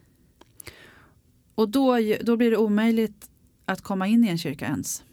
Och 1.55 1.69
då, 1.69 1.97
då 2.23 2.37
blir 2.37 2.51
det 2.51 2.57
omöjligt 2.57 3.29
att 3.65 3.81
komma 3.81 4.07
in 4.07 4.23
i 4.23 4.27
en 4.27 4.37
kyrka 4.37 4.65
ens. 4.65 5.03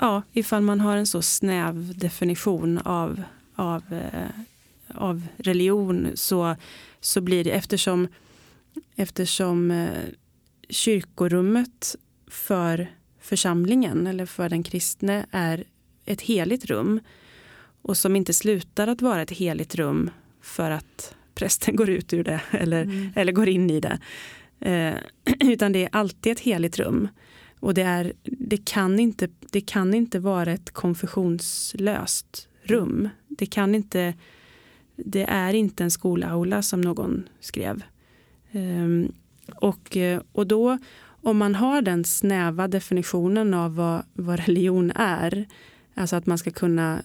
Ja, 0.00 0.22
ifall 0.32 0.62
man 0.62 0.80
har 0.80 0.96
en 0.96 1.06
så 1.06 1.22
snäv 1.22 1.98
definition 1.98 2.78
av, 2.78 3.22
av, 3.62 3.82
eh, 3.92 4.28
av 4.94 5.26
religion 5.36 6.10
så, 6.14 6.56
så 7.00 7.20
blir 7.20 7.44
det 7.44 7.50
eftersom, 7.50 8.08
eftersom 8.96 9.70
eh, 9.70 9.88
kyrkorummet 10.68 11.96
för 12.26 12.86
församlingen 13.20 14.06
eller 14.06 14.26
för 14.26 14.48
den 14.48 14.62
kristne 14.62 15.26
är 15.30 15.64
ett 16.04 16.20
heligt 16.20 16.64
rum 16.64 17.00
och 17.82 17.96
som 17.96 18.16
inte 18.16 18.32
slutar 18.32 18.88
att 18.88 19.02
vara 19.02 19.22
ett 19.22 19.30
heligt 19.30 19.74
rum 19.74 20.10
för 20.40 20.70
att 20.70 21.14
prästen 21.34 21.76
går 21.76 21.90
ut 21.90 22.12
ur 22.12 22.24
det 22.24 22.40
eller, 22.50 22.82
mm. 22.82 23.12
eller 23.16 23.32
går 23.32 23.48
in 23.48 23.70
i 23.70 23.80
det. 23.80 23.98
Eh, 24.60 24.94
utan 25.40 25.72
det 25.72 25.84
är 25.84 25.88
alltid 25.92 26.32
ett 26.32 26.40
heligt 26.40 26.78
rum. 26.78 27.08
Och 27.60 27.74
det, 27.74 27.82
är, 27.82 28.12
det, 28.22 28.64
kan 28.64 29.00
inte, 29.00 29.28
det 29.50 29.60
kan 29.60 29.94
inte 29.94 30.18
vara 30.18 30.52
ett 30.52 30.70
konfessionslöst 30.70 32.48
rum. 32.62 33.08
Det, 33.28 33.46
kan 33.46 33.74
inte, 33.74 34.14
det 34.96 35.22
är 35.22 35.54
inte 35.54 35.84
en 35.84 35.90
skolaula 35.90 36.62
som 36.62 36.80
någon 36.80 37.28
skrev. 37.40 37.82
Eh, 38.50 39.10
och, 39.54 39.96
och 40.32 40.46
då 40.46 40.78
om 41.22 41.36
man 41.36 41.54
har 41.54 41.82
den 41.82 42.04
snäva 42.04 42.68
definitionen 42.68 43.54
av 43.54 43.74
vad, 43.74 44.02
vad 44.12 44.40
religion 44.40 44.92
är, 44.94 45.46
alltså 45.94 46.16
att 46.16 46.26
man 46.26 46.38
ska 46.38 46.50
kunna 46.50 47.02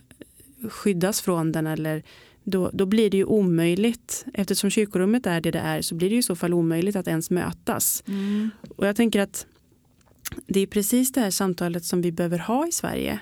skyddas 0.70 1.22
från 1.22 1.52
den 1.52 1.68
eller 1.68 2.04
då, 2.44 2.70
då 2.74 2.86
blir 2.86 3.10
det 3.10 3.18
ju 3.18 3.26
omöjligt, 3.26 4.26
eftersom 4.34 4.70
kyrkorummet 4.70 5.26
är 5.26 5.42
det 5.42 5.52
det 5.52 5.60
är, 5.60 5.82
så 5.82 5.96
blir 5.96 6.10
det 6.10 6.16
i 6.16 6.24
så 6.24 6.36
fall 6.36 6.54
omöjligt 6.54 6.96
att 6.96 7.08
ens 7.08 7.30
mötas. 7.30 8.04
Mm. 8.08 8.50
Och 8.78 8.88
jag 8.88 8.96
tänker 8.96 9.20
att 9.20 9.46
det 10.48 10.60
är 10.60 10.68
precis 10.68 11.12
det 11.12 11.22
här 11.22 11.32
samtalet 11.32 11.86
som 11.86 12.02
vi 12.02 12.12
behöver 12.12 12.40
ha 12.40 12.68
i 12.68 12.72
Sverige. 12.72 13.20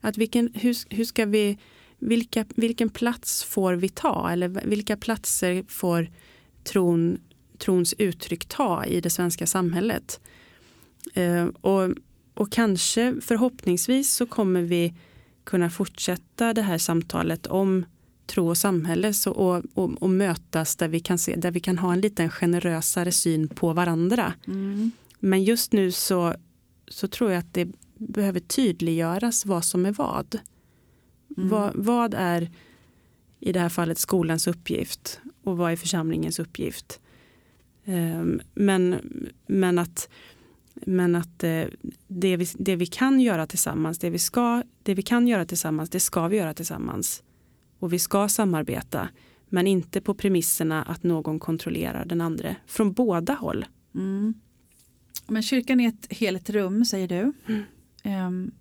Att 0.00 0.18
vilken, 0.18 0.50
hur, 0.54 0.94
hur 0.94 1.04
ska 1.04 1.24
vi, 1.24 1.58
vilka, 1.98 2.44
vilken 2.56 2.88
plats 2.88 3.44
får 3.44 3.74
vi 3.74 3.88
ta? 3.88 4.30
Eller 4.30 4.48
vilka 4.48 4.96
platser 4.96 5.64
får 5.68 6.10
tron, 6.64 7.18
trons 7.58 7.94
uttryck 7.98 8.44
ta 8.44 8.84
i 8.84 9.00
det 9.00 9.10
svenska 9.10 9.46
samhället? 9.46 10.20
Eh, 11.14 11.46
och, 11.46 11.90
och 12.34 12.52
kanske 12.52 13.14
förhoppningsvis 13.20 14.12
så 14.12 14.26
kommer 14.26 14.62
vi 14.62 14.94
kunna 15.44 15.70
fortsätta 15.70 16.54
det 16.54 16.62
här 16.62 16.78
samtalet 16.78 17.46
om 17.46 17.84
tro 18.26 18.48
och 18.48 18.58
samhälle 18.58 19.12
så, 19.12 19.32
och, 19.32 19.62
och, 19.74 20.02
och, 20.02 20.10
mötas 20.10 20.76
där 20.76 20.88
vi, 20.88 21.00
kan 21.00 21.18
se, 21.18 21.36
där 21.36 21.50
vi 21.50 21.60
kan 21.60 21.78
ha 21.78 21.92
en 21.92 22.00
lite 22.00 22.28
generösare 22.28 23.12
syn 23.12 23.48
på 23.48 23.72
varandra. 23.72 24.32
Mm. 24.46 24.90
Men 25.18 25.44
just 25.44 25.72
nu 25.72 25.92
så, 25.92 26.34
så 26.88 27.08
tror 27.08 27.30
jag 27.30 27.38
att 27.38 27.54
det 27.54 27.68
behöver 27.98 28.40
tydliggöras 28.40 29.46
vad 29.46 29.64
som 29.64 29.86
är 29.86 29.92
vad. 29.92 30.38
Mm. 31.36 31.48
Vad, 31.48 31.72
vad 31.74 32.14
är 32.14 32.50
i 33.40 33.52
det 33.52 33.60
här 33.60 33.68
fallet 33.68 33.98
skolans 33.98 34.46
uppgift 34.46 35.20
och 35.44 35.56
vad 35.56 35.72
är 35.72 35.76
församlingens 35.76 36.38
uppgift. 36.38 37.00
Um, 37.84 38.40
men, 38.54 39.00
men 39.46 39.78
att 39.78 40.08
men 40.74 41.16
att 41.16 41.44
eh, 41.44 41.64
det, 42.08 42.36
vi, 42.36 42.46
det 42.54 42.76
vi 42.76 42.86
kan 42.86 43.20
göra 43.20 43.46
tillsammans, 43.46 43.98
det 43.98 44.10
vi, 44.10 44.18
ska, 44.18 44.62
det 44.82 44.94
vi 44.94 45.02
kan 45.02 45.28
göra 45.28 45.44
tillsammans, 45.44 45.90
det 45.90 46.00
ska 46.00 46.28
vi 46.28 46.36
göra 46.36 46.54
tillsammans. 46.54 47.22
Och 47.78 47.92
vi 47.92 47.98
ska 47.98 48.28
samarbeta, 48.28 49.08
men 49.48 49.66
inte 49.66 50.00
på 50.00 50.14
premisserna 50.14 50.82
att 50.82 51.02
någon 51.02 51.40
kontrollerar 51.40 52.04
den 52.04 52.20
andra 52.20 52.56
från 52.66 52.92
båda 52.92 53.34
håll. 53.34 53.64
Mm. 53.94 54.34
Men 55.26 55.42
kyrkan 55.42 55.80
är 55.80 55.88
ett 55.88 56.06
heligt 56.10 56.50
rum, 56.50 56.84
säger 56.84 57.08
du. 57.08 57.32
Mm. 57.46 58.26
Um, 58.26 58.52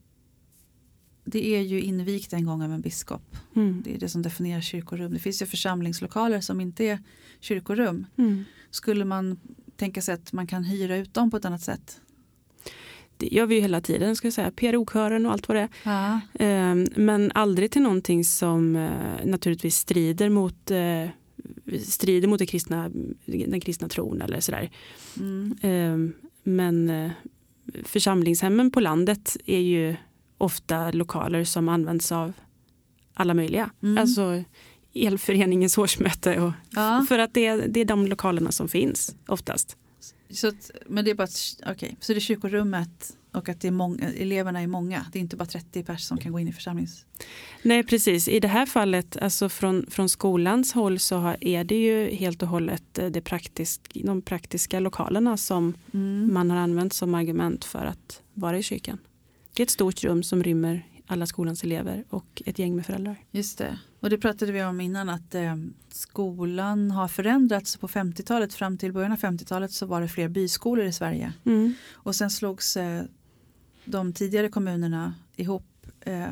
det 1.25 1.55
är 1.55 1.61
ju 1.61 1.81
invigt 1.81 2.33
en 2.33 2.45
gång 2.45 2.61
av 2.61 2.71
en 2.71 2.81
biskop. 2.81 3.37
Mm. 3.55 3.81
Det 3.85 3.95
är 3.95 3.99
det 3.99 4.09
som 4.09 4.21
definierar 4.21 4.61
kyrkorum. 4.61 5.13
Det 5.13 5.19
finns 5.19 5.41
ju 5.41 5.45
församlingslokaler 5.45 6.41
som 6.41 6.61
inte 6.61 6.85
är 6.85 6.99
kyrkorum. 7.39 8.05
Mm. 8.17 8.43
Skulle 8.71 9.05
man 9.05 9.39
tänka 9.75 10.01
sig 10.01 10.15
att 10.15 10.33
man 10.33 10.47
kan 10.47 10.63
hyra 10.63 10.97
ut 10.97 11.13
dem 11.13 11.31
på 11.31 11.37
ett 11.37 11.45
annat 11.45 11.61
sätt? 11.61 12.01
det 13.17 13.27
gör 13.27 13.45
vi 13.45 13.55
ju 13.55 13.61
hela 13.61 13.81
tiden, 13.81 14.15
ska 14.15 14.27
jag 14.27 14.33
säga, 14.33 14.51
PRO-kören 14.51 15.25
och 15.25 15.31
allt 15.31 15.47
vad 15.47 15.57
det 15.57 15.61
är. 15.61 15.69
Ja. 15.83 16.19
Ehm, 16.39 16.87
men 16.95 17.31
aldrig 17.35 17.71
till 17.71 17.81
någonting 17.81 18.25
som 18.25 18.75
eh, 18.75 19.25
naturligtvis 19.25 19.75
strider 19.75 20.29
mot 20.29 20.71
eh, 20.71 21.07
strider 21.83 22.27
mot 22.27 22.49
kristna, 22.49 22.91
den 23.25 23.59
kristna 23.59 23.89
tron 23.89 24.21
eller 24.21 24.39
sådär. 24.39 24.69
Mm. 25.19 25.57
Ehm, 25.61 26.13
men 26.43 26.89
eh, 26.89 27.11
församlingshemmen 27.83 28.71
på 28.71 28.79
landet 28.79 29.37
är 29.45 29.59
ju 29.59 29.95
ofta 30.37 30.91
lokaler 30.91 31.43
som 31.43 31.69
används 31.69 32.11
av 32.11 32.33
alla 33.13 33.33
möjliga. 33.33 33.69
Mm. 33.83 33.97
Alltså 33.97 34.43
elföreningens 34.93 35.77
årsmöte. 35.77 36.39
Och, 36.39 36.51
ja. 36.69 37.05
För 37.09 37.19
att 37.19 37.33
det 37.33 37.45
är, 37.45 37.67
det 37.67 37.79
är 37.79 37.85
de 37.85 38.07
lokalerna 38.07 38.51
som 38.51 38.67
finns 38.67 39.15
oftast. 39.27 39.77
Så 40.29 40.51
men 40.87 41.05
det 41.05 41.11
är 41.11 41.15
bara 41.15 41.27
okay. 41.71 41.91
så 41.99 42.13
det 42.13 42.17
är 42.17 42.19
kyrkorummet 42.19 43.17
och 43.31 43.49
att 43.49 43.61
det 43.61 43.67
är 43.67 43.71
många, 43.71 44.11
eleverna 44.11 44.61
är 44.61 44.67
många. 44.67 45.05
Det 45.11 45.19
är 45.19 45.21
inte 45.21 45.35
bara 45.35 45.45
30 45.45 45.83
personer 45.83 45.97
som 45.97 46.17
kan 46.17 46.31
gå 46.31 46.39
in 46.39 46.47
i 46.47 46.53
församlings... 46.53 47.05
Nej 47.61 47.83
precis, 47.83 48.27
i 48.27 48.39
det 48.39 48.47
här 48.47 48.65
fallet 48.65 49.17
alltså 49.17 49.49
från, 49.49 49.85
från 49.89 50.09
skolans 50.09 50.73
håll 50.73 50.99
så 50.99 51.35
är 51.41 51.63
det 51.63 51.75
ju 51.75 52.15
helt 52.15 52.41
och 52.41 52.47
hållet 52.47 52.97
eh, 52.97 53.05
det 53.05 53.21
praktisk, 53.21 53.81
de 53.93 54.21
praktiska 54.21 54.79
lokalerna 54.79 55.37
som 55.37 55.73
mm. 55.93 56.33
man 56.33 56.51
har 56.51 56.57
använt 56.57 56.93
som 56.93 57.15
argument 57.15 57.65
för 57.65 57.85
att 57.85 58.21
vara 58.33 58.57
i 58.57 58.63
kyrkan. 58.63 58.97
Det 59.55 59.61
är 59.61 59.65
ett 59.65 59.71
stort 59.71 60.03
rum 60.03 60.23
som 60.23 60.43
rymmer 60.43 60.83
alla 61.07 61.25
skolans 61.25 61.63
elever 61.63 62.03
och 62.09 62.41
ett 62.45 62.59
gäng 62.59 62.75
med 62.75 62.85
föräldrar. 62.85 63.15
Just 63.31 63.57
det. 63.57 63.79
Och 63.99 64.09
det 64.09 64.17
pratade 64.17 64.51
vi 64.51 64.63
om 64.63 64.81
innan 64.81 65.09
att 65.09 65.35
eh, 65.35 65.55
skolan 65.89 66.91
har 66.91 67.07
förändrats. 67.07 67.77
På 67.77 67.87
50-talet 67.87 68.53
fram 68.53 68.77
till 68.77 68.93
början 68.93 69.11
av 69.11 69.17
50-talet 69.17 69.71
så 69.71 69.85
var 69.85 70.01
det 70.01 70.07
fler 70.07 70.27
byskolor 70.27 70.85
i 70.85 70.93
Sverige. 70.93 71.33
Mm. 71.45 71.73
Och 71.93 72.15
sen 72.15 72.29
slogs 72.29 72.77
eh, 72.77 73.03
de 73.85 74.13
tidigare 74.13 74.49
kommunerna 74.49 75.13
ihop 75.35 75.87
eh, 76.01 76.27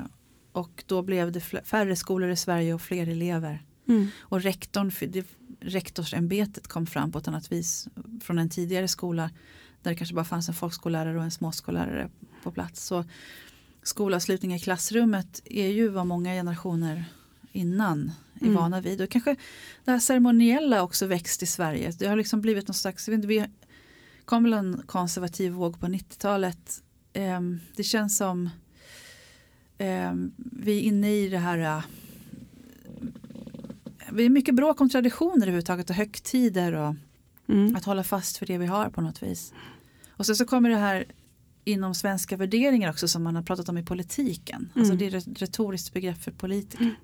och 0.52 0.84
då 0.88 1.02
blev 1.02 1.32
det 1.32 1.42
färre 1.42 1.96
skolor 1.96 2.30
i 2.30 2.36
Sverige 2.36 2.74
och 2.74 2.82
fler 2.82 3.08
elever. 3.08 3.64
Mm. 3.88 4.08
Och 4.20 4.42
rektorn, 4.42 4.92
det, 5.12 5.26
rektorsämbetet 5.60 6.68
kom 6.68 6.86
fram 6.86 7.12
på 7.12 7.20
ett 7.20 7.28
annat 7.28 7.52
vis 7.52 7.88
från 8.22 8.40
en 8.40 8.50
tidigare 8.50 8.88
skola 8.88 9.30
där 9.84 9.92
det 9.92 9.96
kanske 9.96 10.16
bara 10.16 10.26
fanns 10.26 10.48
en 10.48 10.54
folkskollärare 10.56 11.18
och 11.18 11.24
en 11.24 11.32
småskollärare 11.32 12.10
på 12.44 12.52
plats. 12.52 12.86
Så 12.86 13.06
skolavslutning 13.84 14.54
i 14.56 14.60
klassrummet 14.60 15.42
är 15.46 15.68
ju 15.68 15.88
vad 15.88 16.08
många 16.08 16.34
generationer 16.34 17.06
innan 17.52 18.12
är 18.42 18.44
Mm. 18.46 18.56
vana 18.56 18.82
vid. 18.82 19.02
Och 19.02 19.10
kanske 19.10 19.36
det 19.86 19.92
här 19.92 20.00
ceremoniella 20.00 20.84
också 20.84 21.06
växt 21.08 21.44
i 21.44 21.46
Sverige. 21.46 21.92
Det 22.00 22.08
har 22.08 22.16
liksom 22.16 22.42
blivit 22.42 22.68
någon 22.68 22.74
slags, 22.76 23.08
vi 23.10 23.46
kom 24.26 24.44
väl 24.44 24.54
en 24.54 24.82
konservativ 24.86 25.52
våg 25.52 25.80
på 25.80 25.88
90-talet. 25.88 26.84
Ehm, 27.14 27.60
det 27.76 27.84
känns 27.84 28.18
som 28.18 28.50
ehm, 29.78 30.32
vi 30.38 30.78
är 30.78 30.82
inne 30.82 31.12
i 31.12 31.30
det 31.30 31.38
här 31.38 31.58
eh, 31.78 31.84
vi 34.12 34.26
är 34.26 34.30
mycket 34.30 34.56
bråk 34.56 34.82
om 34.82 34.90
traditioner 34.90 35.42
överhuvudtaget 35.42 35.90
och 35.90 35.96
högtider 35.96 36.74
och 36.74 36.96
Mm. 37.48 37.76
att 37.76 37.86
hålla 37.86 38.04
fast 38.04 38.38
för 38.38 38.46
det 38.46 38.58
vi 38.58 38.66
har 38.66 38.90
på 38.90 39.02
något 39.02 39.24
vis. 39.24 39.54
Och 40.18 40.26
sen 40.26 40.36
så 40.36 40.46
kommer 40.46 40.70
det 40.70 40.76
här 40.76 41.06
inom 41.66 41.96
svenska 41.96 42.38
värderingar 42.38 42.90
också 42.90 43.08
som 43.08 43.24
man 43.24 43.36
har 43.36 43.44
pratat 43.44 43.70
om 43.70 43.78
i 43.78 43.84
politiken. 43.84 44.70
Alltså 44.76 44.94
Mm. 44.94 44.98
det 44.98 45.06
är 45.06 45.16
ett 45.18 45.42
retoriskt 45.42 45.94
begrepp 45.94 46.24
för 46.24 46.32
politiker. 46.32 46.84
Mm. 46.84 46.96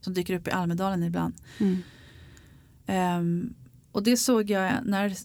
Som 0.00 0.14
dyker 0.14 0.34
upp 0.34 0.48
i 0.48 0.50
Almedalen 0.50 1.02
ibland. 1.02 1.34
Mm. 1.58 1.78
Ehm, 2.86 3.54
och 3.92 4.02
det 4.02 4.16
såg 4.16 4.50
jag 4.50 4.72
när 4.84 5.16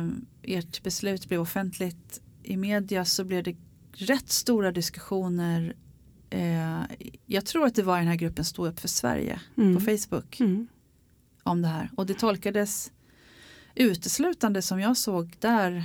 um, 0.00 0.26
ert 0.42 0.82
beslut 0.82 1.28
blev 1.28 1.40
offentligt 1.40 2.20
i 2.42 2.56
media 2.56 3.04
så 3.04 3.24
blev 3.24 3.42
det 3.42 3.56
rätt 3.92 4.30
stora 4.30 4.72
diskussioner. 4.72 5.76
Eh, 6.30 6.80
jag 7.26 7.46
tror 7.46 7.66
att 7.66 7.74
det 7.74 7.82
var 7.82 7.96
i 7.96 8.00
den 8.00 8.08
här 8.08 8.16
gruppen 8.16 8.44
Stå 8.44 8.66
upp 8.66 8.80
för 8.80 8.88
Sverige 8.88 9.40
Mm. 9.56 9.74
på 9.74 9.80
Facebook 9.80 10.40
Mm. 10.40 10.66
om 11.42 11.62
det 11.62 11.68
här. 11.68 11.90
Och 11.96 12.06
det 12.06 12.14
tolkades 12.14 12.92
uteslutande 13.74 14.62
som 14.62 14.80
jag 14.80 14.96
såg 14.96 15.36
där 15.40 15.84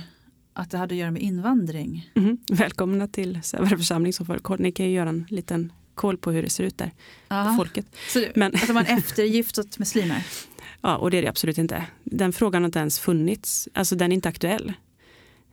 att 0.52 0.70
det 0.70 0.78
hade 0.78 0.94
att 0.94 0.98
göra 0.98 1.10
med 1.10 1.22
invandring. 1.22 2.10
Mm. 2.14 2.38
Välkomna 2.50 3.08
till 3.08 3.38
Sävare 3.42 3.76
församling. 3.78 4.12
Får, 4.12 4.58
ni 4.58 4.72
kan 4.72 4.86
ju 4.86 4.92
göra 4.92 5.08
en 5.08 5.26
liten 5.28 5.72
koll 5.94 6.16
på 6.18 6.30
hur 6.30 6.42
det 6.42 6.48
ser 6.50 6.64
ut 6.64 6.78
där. 6.78 6.90
Aha. 7.28 7.56
folket. 7.56 7.86
Så 8.08 8.24
Men- 8.34 8.54
att 8.54 8.66
det 8.66 8.72
var 8.72 8.80
en 8.84 8.98
eftergift 8.98 9.58
åt 9.58 9.78
muslimer. 9.78 10.26
Ja, 10.84 10.96
och 10.96 11.10
det 11.10 11.16
är 11.18 11.22
det 11.22 11.28
absolut 11.28 11.58
inte. 11.58 11.86
Den 12.04 12.32
frågan 12.32 12.62
har 12.62 12.66
inte 12.68 12.78
ens 12.78 12.98
funnits. 12.98 13.68
Alltså 13.74 13.96
den 13.96 14.12
är 14.12 14.14
inte 14.14 14.28
aktuell. 14.28 14.72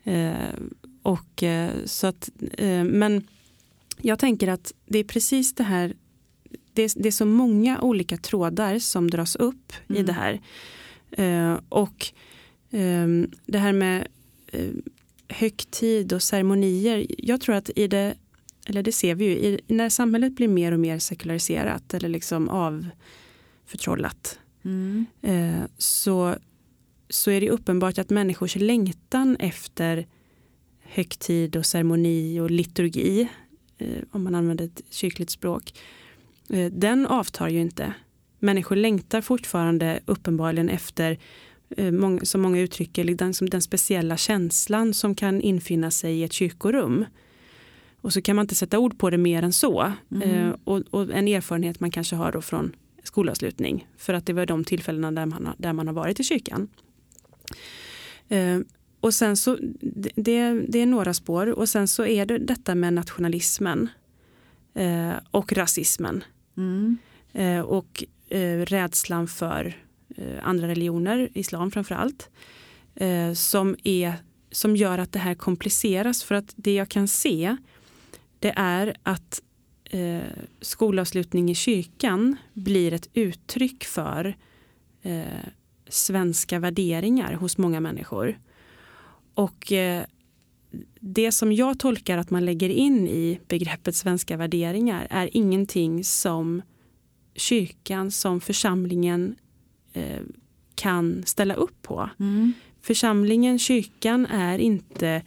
Eh, 0.04 0.34
och 1.02 1.43
eh, 1.43 1.72
så 1.86 2.08
att, 2.08 2.30
eh, 2.58 2.84
men 2.84 3.28
jag 4.02 4.20
tänker 4.20 4.47
att 4.47 4.74
det 4.86 5.00
är 5.00 5.04
precis 5.04 5.56
det 5.56 5.64
här. 5.64 5.93
Det 6.74 6.82
är, 6.84 6.91
det 7.04 7.08
är 7.08 7.12
så 7.12 7.26
många 7.26 7.82
olika 7.82 8.18
trådar 8.18 8.80
som 8.80 9.10
dras 9.10 9.36
upp 9.36 9.74
i 9.88 9.93
Mm. 9.93 10.06
det 10.06 10.14
här. 10.14 10.41
Eh, 11.12 11.60
och 11.70 12.08
ehm, 12.72 13.32
det 13.45 13.58
här 13.60 13.74
med 13.74 14.08
högtid 15.28 16.14
och 16.14 16.24
ceremonier. 16.24 17.06
Jag 17.18 17.41
tror 17.41 17.56
att 17.56 17.70
i 17.76 17.88
det, 17.88 18.16
eller 18.66 18.84
det 18.84 18.91
ser 18.91 19.16
vi 19.16 19.26
ju, 19.26 19.32
i, 19.32 19.60
när 19.68 19.89
samhället 19.89 20.36
blir 20.36 20.47
mer 20.47 20.72
och 20.72 20.80
mer 20.80 21.00
sekulariserat 21.00 21.93
eller 21.93 22.10
liksom 22.10 22.50
avförtrollat 22.50 24.39
Mm. 24.66 25.06
eh, 25.22 25.64
så, 25.78 26.36
så 27.10 27.32
är 27.32 27.41
det 27.41 27.50
uppenbart 27.50 27.97
att 27.97 28.10
människors 28.10 28.56
längtan 28.56 29.36
efter 29.39 30.08
högtid 30.82 31.56
och 31.56 31.66
ceremoni 31.66 32.39
och 32.39 32.52
liturgi, 32.52 33.30
eh, 33.78 34.04
om 34.12 34.24
man 34.24 34.36
använder 34.36 34.66
ett 34.66 34.82
kyrkligt 34.89 35.30
språk, 35.30 35.74
eh, 36.50 36.72
den 36.72 37.06
avtar 37.06 37.50
ju 37.50 37.62
inte. 37.62 37.93
Människor 38.39 38.76
längtar 38.76 39.22
fortfarande 39.22 40.00
uppenbarligen 40.06 40.70
efter, 40.70 41.12
eh, 41.12 41.18
som 42.24 42.42
många 42.42 42.60
uttrycker, 42.60 43.06
den, 43.16 43.34
som 43.34 43.50
den 43.50 43.62
speciella 43.62 44.18
känslan 44.18 44.94
som 44.94 45.16
kan 45.16 45.42
infinna 45.42 45.92
sig 45.92 46.16
i 46.20 46.24
ett 46.24 46.34
kyrkorum. 46.34 47.06
Och 48.02 48.14
så 48.14 48.22
kan 48.22 48.36
man 48.36 48.44
inte 48.44 48.56
sätta 48.56 48.80
ord 48.80 48.98
på 49.00 49.10
det 49.10 49.18
mer 49.18 49.44
än 49.44 49.54
så. 49.54 49.94
Mm. 50.12 50.30
Eh, 50.30 50.56
och, 50.64 50.82
och 50.90 51.12
en 51.14 51.28
erfarenhet 51.28 51.80
man 51.80 51.92
kanske 51.92 52.16
har 52.16 52.32
då 52.32 52.42
från 52.42 52.76
skolavslutning. 53.04 53.88
För 53.98 54.14
att 54.14 54.26
det 54.26 54.34
var 54.34 54.46
de 54.46 54.64
tillfällena 54.64 55.12
där 55.12 55.26
man, 55.26 55.46
har- 55.46 55.56
där 55.58 55.74
man 55.74 55.88
har 55.88 55.94
varit 55.94 56.20
i 56.20 56.24
kyrkan. 56.24 56.68
Eh, 58.30 58.60
och 59.00 59.14
sen 59.14 59.38
så, 59.38 59.58
det, 59.82 60.12
det- 60.68 60.80
är 60.80 60.86
några 60.86 61.14
spår. 61.14 61.48
Och 61.50 61.70
sen 61.70 61.88
så 61.88 62.06
är 62.06 62.26
det 62.26 62.38
detta 62.38 62.76
med 62.76 62.94
nationalismen. 62.94 63.88
Eh, 64.74 65.12
och 65.32 65.54
rasismen. 65.54 66.24
Mm. 66.58 66.98
Eh, 67.34 67.60
och 67.62 68.04
eh, 68.30 68.58
rädslan 68.66 69.28
för 69.28 69.66
eh, 69.66 69.74
Eh, 70.20 70.48
andra 70.48 70.68
religioner, 70.68 71.30
islam 71.34 71.72
framför 71.72 71.96
allt. 71.96 72.30
Eh, 72.96 73.34
som, 73.34 73.76
är, 73.84 74.14
som 74.52 74.76
gör 74.76 74.98
att 74.98 75.12
det 75.12 75.20
här 75.20 75.36
kompliceras. 75.36 76.24
För 76.24 76.36
att 76.36 76.54
det 76.56 76.74
jag 76.74 76.90
kan 76.90 77.08
se 77.08 77.58
det 78.40 78.54
är 78.56 78.96
att 79.04 79.42
eh, 79.84 80.22
skolavslutning 80.62 81.50
i 81.50 81.56
kyrkan 81.56 82.36
blir 82.54 82.94
ett 82.94 83.10
uttryck 83.14 83.84
för 83.84 84.38
eh, 85.02 85.24
svenska 85.90 86.60
värderingar 86.60 87.34
hos 87.34 87.58
många 87.58 87.80
människor. 87.80 88.40
Och 89.34 89.72
eh, 89.72 90.04
det 91.00 91.32
som 91.32 91.52
jag 91.52 91.80
tolkar 91.80 92.18
att 92.18 92.30
man 92.30 92.46
lägger 92.46 92.70
in 92.70 93.08
i 93.08 93.40
begreppet 93.48 93.96
svenska 93.96 94.38
värderingar 94.38 95.08
är 95.10 95.30
ingenting 95.38 96.04
som 96.04 96.62
kyrkan 97.36 98.12
som 98.12 98.42
församlingen 98.42 99.36
eh, 99.94 100.20
kan 100.76 101.24
ställa 101.26 101.54
upp 101.54 101.82
på. 101.82 102.10
Mm. 102.20 102.54
Församlingen, 102.82 103.60
kyrkan, 103.60 104.26
är 104.26 104.60
inte 104.60 105.22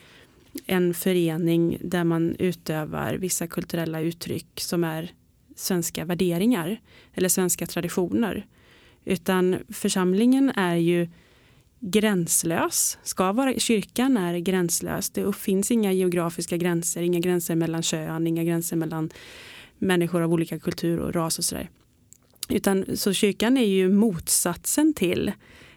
en 0.67 0.95
förening 0.95 1.79
där 1.81 2.05
man 2.05 2.37
utövar 2.39 3.15
vissa 3.15 3.47
kulturella 3.47 4.01
uttryck 4.01 4.61
som 4.61 4.85
är 4.85 5.13
svenska 5.57 6.05
värderingar 6.05 6.81
eller 7.15 7.29
svenska 7.29 7.67
traditioner. 7.67 8.47
Utan 9.05 9.57
församlingen 9.69 10.51
är 10.51 10.77
ju 10.77 11.09
gränslös, 11.81 12.99
ska 13.03 13.33
vara, 13.33 13.59
kyrkan 13.59 14.17
är 14.17 14.39
gränslös. 14.39 15.11
Det 15.11 15.37
finns 15.37 15.71
inga 15.71 15.93
geografiska 15.93 16.57
gränser, 16.57 17.03
inga 17.03 17.19
gränser 17.19 17.55
mellan 17.55 17.83
kön, 17.83 18.27
inga 18.27 18.45
gränser 18.45 18.77
mellan 18.77 19.11
människor 19.79 20.23
av 20.23 20.33
olika 20.33 20.59
kultur 20.59 20.99
och 20.99 21.15
ras 21.15 21.39
och 21.39 21.45
sådär. 21.45 21.71
Utan, 22.53 22.97
så 22.97 23.13
kyrkan 23.13 23.57
är 23.57 23.67
ju 23.67 23.89
motsatsen 23.89 24.95
till 24.95 25.33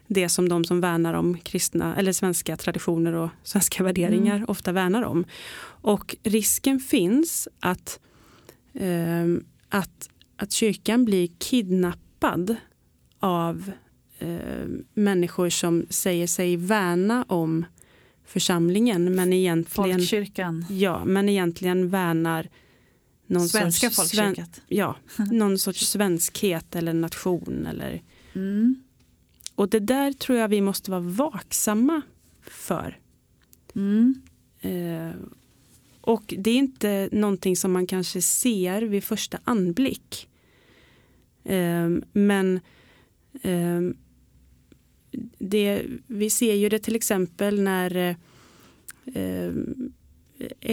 det 0.07 0.29
som 0.29 0.49
de 0.49 0.63
som 0.63 0.81
värnar 0.81 1.13
om 1.13 1.37
kristna 1.37 1.95
eller 1.95 2.11
svenska 2.11 2.57
traditioner 2.57 3.13
och 3.13 3.29
svenska 3.43 3.83
värderingar 3.83 4.45
ofta 4.47 4.71
värnar 4.71 5.03
om. 5.03 5.25
Och 5.81 6.15
risken 6.23 6.79
finns 6.79 7.47
att, 7.59 7.99
ehm, 8.73 9.45
att, 9.69 10.09
att 10.37 10.51
kyrkan 10.51 11.05
blir 11.05 11.29
kidnappad 11.39 12.55
av 13.19 13.71
eh, 14.19 14.65
människor 14.93 15.49
som 15.49 15.85
säger 15.89 16.27
sig 16.27 16.57
värna 16.57 17.25
om 17.27 17.65
församlingen 18.25 19.15
men 19.15 19.33
egentligen, 19.33 19.99
Folkkyrkan. 19.99 20.65
ja, 20.69 21.05
men 21.05 21.29
egentligen 21.29 21.89
värnar 21.89 22.49
någon 23.27 23.49
Svenska 23.49 23.89
sorts, 23.89 24.09
sven, 24.09 24.25
folkkyrkan. 24.35 24.61
ja, 24.67 24.95
någon 25.31 25.57
sorts 25.59 25.87
svenskhet 25.87 26.75
eller 26.75 26.93
nation. 26.93 27.65
Eller, 27.69 28.01
Mm. 28.33 28.75
och 29.55 29.69
det 29.69 29.79
där 29.79 30.11
tror 30.13 30.37
jag 30.37 30.47
vi 30.47 30.61
måste 30.61 30.91
vara 30.91 31.01
vaksamma 31.01 32.01
för. 32.41 32.99
Mm. 33.75 34.21
Eh, 34.61 35.11
och 36.01 36.33
det 36.37 36.51
är 36.51 36.55
inte 36.55 37.09
någonting 37.11 37.55
som 37.57 37.71
man 37.71 37.87
kanske 37.87 38.21
ser 38.21 38.81
vid 38.81 39.03
första 39.03 39.39
anblick. 39.43 40.27
Eh, 41.43 41.89
men 42.13 42.59
eh, 43.41 43.81
det, 45.39 45.85
vi 46.07 46.29
ser 46.29 46.53
ju 46.53 46.69
det 46.69 46.79
till 46.79 46.95
exempel 46.95 47.61
när 47.61 48.15
eh, 49.13 49.51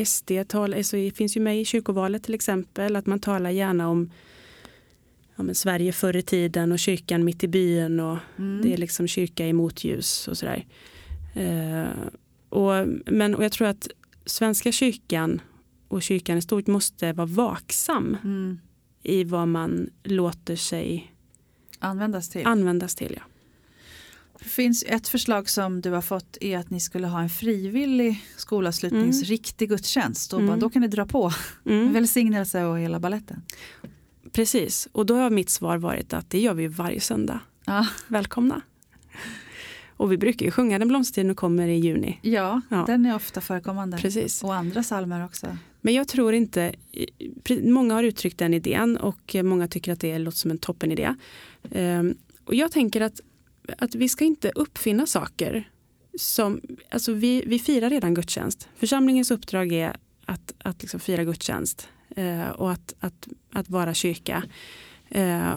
SD 0.04 0.30
talar, 0.48 0.76
alltså 0.76 0.96
det 0.96 1.10
finns 1.16 1.36
ju 1.36 1.40
med 1.40 1.60
i 1.60 1.64
kyrkovalet 1.64 2.22
till 2.22 2.34
exempel, 2.34 2.96
att 2.96 3.06
man 3.06 3.20
talar 3.20 3.50
gärna 3.50 3.88
om 3.88 4.10
ja, 5.36 5.54
Sverige 5.54 5.92
förr 5.92 6.16
i 6.16 6.22
tiden 6.22 6.72
och 6.72 6.78
kyrkan 6.78 7.24
mitt 7.24 7.44
i 7.44 7.48
byn 7.48 8.00
och 8.00 8.18
Mm. 8.38 8.62
det 8.62 8.72
är 8.72 8.76
liksom 8.76 9.06
kyrka 9.08 9.46
i 9.46 9.52
motljus 9.52 10.28
och 10.28 10.38
sådär. 10.38 10.66
Eh, 11.34 11.88
och, 12.48 12.88
men, 13.06 13.34
och 13.34 13.44
jag 13.44 13.52
tror 13.52 13.68
att 13.68 13.88
Svenska 14.26 14.72
kyrkan 14.72 15.40
och 15.88 16.02
kyrkan 16.02 16.38
i 16.38 16.42
stort 16.42 16.66
måste 16.66 17.12
vara 17.12 17.26
vaksam 17.26 18.16
Mm. 18.24 18.58
i 19.02 19.24
vad 19.24 19.48
man 19.48 19.90
låter 20.04 20.56
sig 20.56 21.12
Användas 21.78 22.28
till. 22.30 22.46
användas 22.46 22.94
till. 22.94 23.14
Ja. 23.16 23.22
Det 24.42 24.48
finns 24.48 24.84
ett 24.88 25.08
förslag 25.08 25.48
som 25.48 25.80
du 25.80 25.90
har 25.90 26.02
fått 26.02 26.36
är 26.40 26.58
att 26.58 26.70
ni 26.70 26.80
skulle 26.80 27.06
ha 27.06 27.20
en 27.22 27.28
frivillig 27.28 28.24
skolavslutnings 28.36 29.16
Mm. 29.16 29.24
riktig 29.28 29.68
gudstjänst. 29.68 30.30
Då, 30.30 30.36
Mm. 30.36 30.46
bara, 30.48 30.56
då 30.56 30.70
kan 30.70 30.82
ni 30.82 30.88
dra 30.88 31.06
på. 31.06 31.32
Mm, 31.66 31.92
Välsignelse 31.92 32.64
och 32.64 32.78
hela 32.78 33.00
balletten. 33.00 33.42
precis, 34.32 34.88
och 34.92 35.06
då 35.06 35.14
har 35.16 35.30
mitt 35.30 35.50
svar 35.50 35.78
varit 35.78 36.12
att 36.12 36.30
det 36.30 36.40
gör 36.40 36.54
vi 36.54 36.66
varje 36.68 37.00
söndag. 37.00 37.40
Ja, 37.64 37.86
Välkomna! 38.08 38.60
Och 39.96 40.12
vi 40.12 40.18
brukar 40.18 40.46
ju 40.46 40.52
sjunga 40.52 40.78
Den 40.78 40.88
blomstertid 40.88 41.26
nu 41.26 41.34
kommer 41.34 41.68
i 41.68 41.76
juni. 41.76 42.18
ja, 42.22 42.60
Ja. 42.68 42.84
den 42.86 43.06
är 43.06 43.14
ofta 43.14 43.40
förekommande. 43.40 43.98
Precis. 43.98 44.44
Och 44.44 44.54
andra 44.54 44.82
salmer 44.82 45.24
också. 45.24 45.56
Men 45.80 45.94
jag 45.94 46.08
tror 46.08 46.34
inte, 46.34 46.74
många 47.62 47.94
har 47.94 48.02
uttryckt 48.02 48.38
den 48.38 48.54
idén 48.54 48.96
och 48.96 49.36
många 49.44 49.68
tycker 49.68 49.92
att 49.92 50.00
det 50.00 50.18
låter 50.18 50.38
som 50.38 50.50
en 50.50 50.58
toppenidé. 50.58 51.14
Ehm, 51.70 52.14
och 52.44 52.54
jag 52.54 52.72
tänker 52.72 53.00
att, 53.00 53.20
att 53.78 53.94
vi 53.94 54.08
ska 54.08 54.24
inte 54.24 54.52
uppfinna 54.54 55.06
saker 55.06 55.70
som, 56.18 56.60
alltså 56.90 57.12
vi, 57.12 57.42
vi 57.46 57.58
firar 57.58 57.90
redan 57.90 58.14
gudstjänst. 58.14 58.68
Församlingens 58.76 59.30
uppdrag 59.30 59.72
är 59.72 59.96
att, 60.24 60.54
att 60.58 60.82
liksom 60.82 61.00
fira 61.00 61.24
gudstjänst 61.24 61.88
eh, 62.16 62.48
och 62.48 62.72
att, 62.72 62.94
att, 63.00 63.28
att 63.52 63.70
vara 63.70 63.94
kyrka. 63.94 64.44
Eh, 65.08 65.54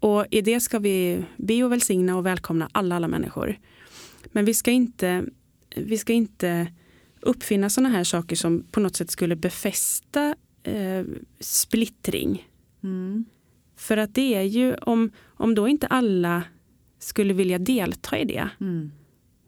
och 0.00 0.26
i 0.30 0.40
det 0.40 0.60
ska 0.60 0.78
vi 0.78 1.24
be 1.36 1.64
och 1.64 1.72
välsigna 1.72 2.16
och 2.16 2.26
välkomna 2.26 2.68
alla, 2.72 2.96
alla 2.96 3.08
människor. 3.08 3.58
Men 4.32 4.44
vi 4.44 4.54
ska 4.54 4.70
inte, 4.70 5.24
vi 5.76 5.98
ska 5.98 6.12
inte 6.12 6.72
uppfinna 7.20 7.70
sådana 7.70 7.88
här 7.88 8.04
saker 8.04 8.36
som 8.36 8.64
på 8.70 8.80
något 8.80 8.96
sätt 8.96 9.10
skulle 9.10 9.36
befästa 9.36 10.34
eh, 10.62 11.04
splittring. 11.40 12.48
Mm. 12.82 13.24
För 13.76 13.96
att 13.96 14.14
det 14.14 14.34
är 14.34 14.42
ju 14.42 14.74
om, 14.74 15.10
om 15.24 15.54
då 15.54 15.68
inte 15.68 15.86
alla 15.86 16.42
skulle 17.06 17.34
vilja 17.34 17.58
delta 17.58 18.18
i 18.18 18.24
det 18.24 18.48
mm. 18.60 18.92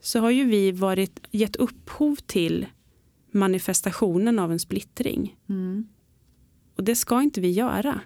så 0.00 0.20
har 0.20 0.30
ju 0.30 0.44
vi 0.44 0.72
varit, 0.72 1.20
gett 1.30 1.56
upphov 1.56 2.16
till 2.16 2.66
manifestationen 3.30 4.38
av 4.38 4.52
en 4.52 4.58
splittring. 4.58 5.36
Mm. 5.48 5.88
Och 6.76 6.84
det 6.84 6.96
ska 6.96 7.22
inte 7.22 7.40
vi 7.40 7.50
göra. 7.50 8.00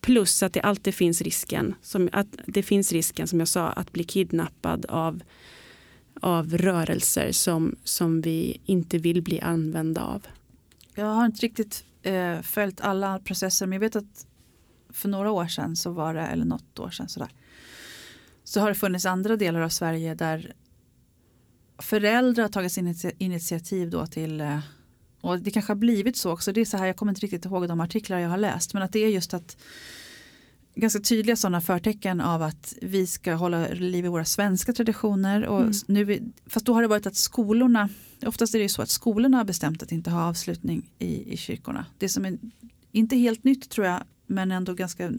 Plus 0.00 0.42
att 0.42 0.52
det 0.52 0.60
alltid 0.60 0.94
finns 0.94 1.22
risken, 1.22 1.74
som, 1.82 2.08
att 2.12 2.26
det 2.46 2.62
finns 2.62 2.92
risken 2.92 3.26
som 3.26 3.38
jag 3.38 3.48
sa 3.48 3.68
att 3.68 3.92
bli 3.92 4.04
kidnappad 4.04 4.86
av, 4.86 5.22
av 6.20 6.58
rörelser 6.58 7.32
som, 7.32 7.76
som 7.84 8.20
vi 8.20 8.60
inte 8.64 8.98
vill 8.98 9.22
bli 9.22 9.40
använda 9.40 10.02
av. 10.02 10.26
Jag 10.94 11.06
har 11.06 11.26
inte 11.26 11.46
riktigt 11.46 11.84
eh, 12.02 12.40
följt 12.40 12.80
alla 12.80 13.18
processer 13.18 13.66
men 13.66 13.72
jag 13.72 13.80
vet 13.80 13.96
att 13.96 14.26
för 14.90 15.08
några 15.08 15.30
år 15.30 15.46
sedan 15.46 15.76
så 15.76 15.90
var 15.90 16.14
det, 16.14 16.26
eller 16.26 16.44
något 16.44 16.78
år 16.78 16.90
sedan 16.90 17.08
sådär, 17.08 17.30
så 18.48 18.60
har 18.60 18.68
det 18.68 18.74
funnits 18.74 19.06
andra 19.06 19.36
delar 19.36 19.60
av 19.60 19.68
Sverige 19.68 20.14
där 20.14 20.52
föräldrar 21.78 22.42
har 22.42 22.48
tagit 22.48 23.04
initiativ 23.18 23.90
då 23.90 24.06
till 24.06 24.40
eh, 24.40 24.58
och 25.20 25.38
det 25.38 25.50
kanske 25.50 25.70
har 25.70 25.76
blivit 25.76 26.16
så 26.16 26.32
också. 26.32 26.52
Det 26.52 26.60
är 26.60 26.64
så 26.64 26.76
här, 26.76 26.86
jag 26.86 26.96
kommer 26.96 27.12
inte 27.12 27.20
riktigt 27.20 27.44
ihåg 27.44 27.68
de 27.68 27.80
artiklar 27.80 28.18
jag 28.18 28.28
har 28.28 28.36
läst. 28.36 28.74
Men 28.74 28.82
att 28.82 28.92
det 28.92 28.98
är 28.98 29.08
just 29.08 29.34
att 29.34 29.56
ganska 30.74 31.00
tydliga 31.00 31.36
sådana 31.36 31.60
förtecken 31.60 32.20
av 32.20 32.42
att 32.42 32.74
vi 32.82 33.06
ska 33.06 33.34
hålla 33.34 33.68
liv 33.68 34.04
i 34.04 34.08
våra 34.08 34.24
svenska 34.24 34.72
traditioner. 34.72 35.46
Och 35.46 35.60
mm. 35.60 35.72
nu, 35.86 36.32
fast 36.46 36.66
då 36.66 36.74
har 36.74 36.82
det 36.82 36.88
varit 36.88 37.06
att 37.06 37.16
skolorna, 37.16 37.88
oftast 38.26 38.54
är 38.54 38.58
det 38.58 38.68
så 38.68 38.82
att 38.82 38.90
skolorna 38.90 39.36
har 39.36 39.44
bestämt 39.44 39.82
att 39.82 39.92
inte 39.92 40.10
ha 40.10 40.28
avslutning 40.28 40.90
i, 40.98 41.32
i 41.32 41.36
kyrkorna. 41.36 41.86
Det 41.98 42.08
som 42.08 42.24
är 42.24 42.38
inte 42.92 43.16
helt 43.16 43.44
nytt 43.44 43.70
tror 43.70 43.86
jag, 43.86 44.02
men 44.26 44.52
ändå 44.52 44.74
ganska 44.74 45.10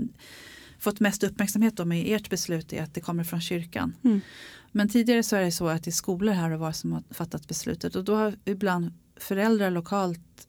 fått 0.79 0.99
mest 0.99 1.23
uppmärksamhet 1.23 1.77
då 1.77 1.85
med 1.85 2.15
ert 2.15 2.29
beslut 2.29 2.73
är 2.73 2.83
att 2.83 2.93
det 2.93 3.01
kommer 3.01 3.23
från 3.23 3.41
kyrkan. 3.41 3.93
Mm. 4.03 4.21
Men 4.71 4.89
tidigare 4.89 5.23
så 5.23 5.35
är 5.35 5.41
det 5.41 5.51
så 5.51 5.67
att 5.67 5.83
det 5.83 5.89
är 5.89 5.91
skolor 5.91 6.33
här 6.33 6.51
och 6.51 6.59
var 6.59 6.71
som 6.71 6.91
har 6.91 7.03
fattat 7.09 7.47
beslutet 7.47 7.95
och 7.95 8.03
då 8.03 8.15
har 8.15 8.35
ibland 8.45 8.93
föräldrar 9.15 9.71
lokalt, 9.71 10.47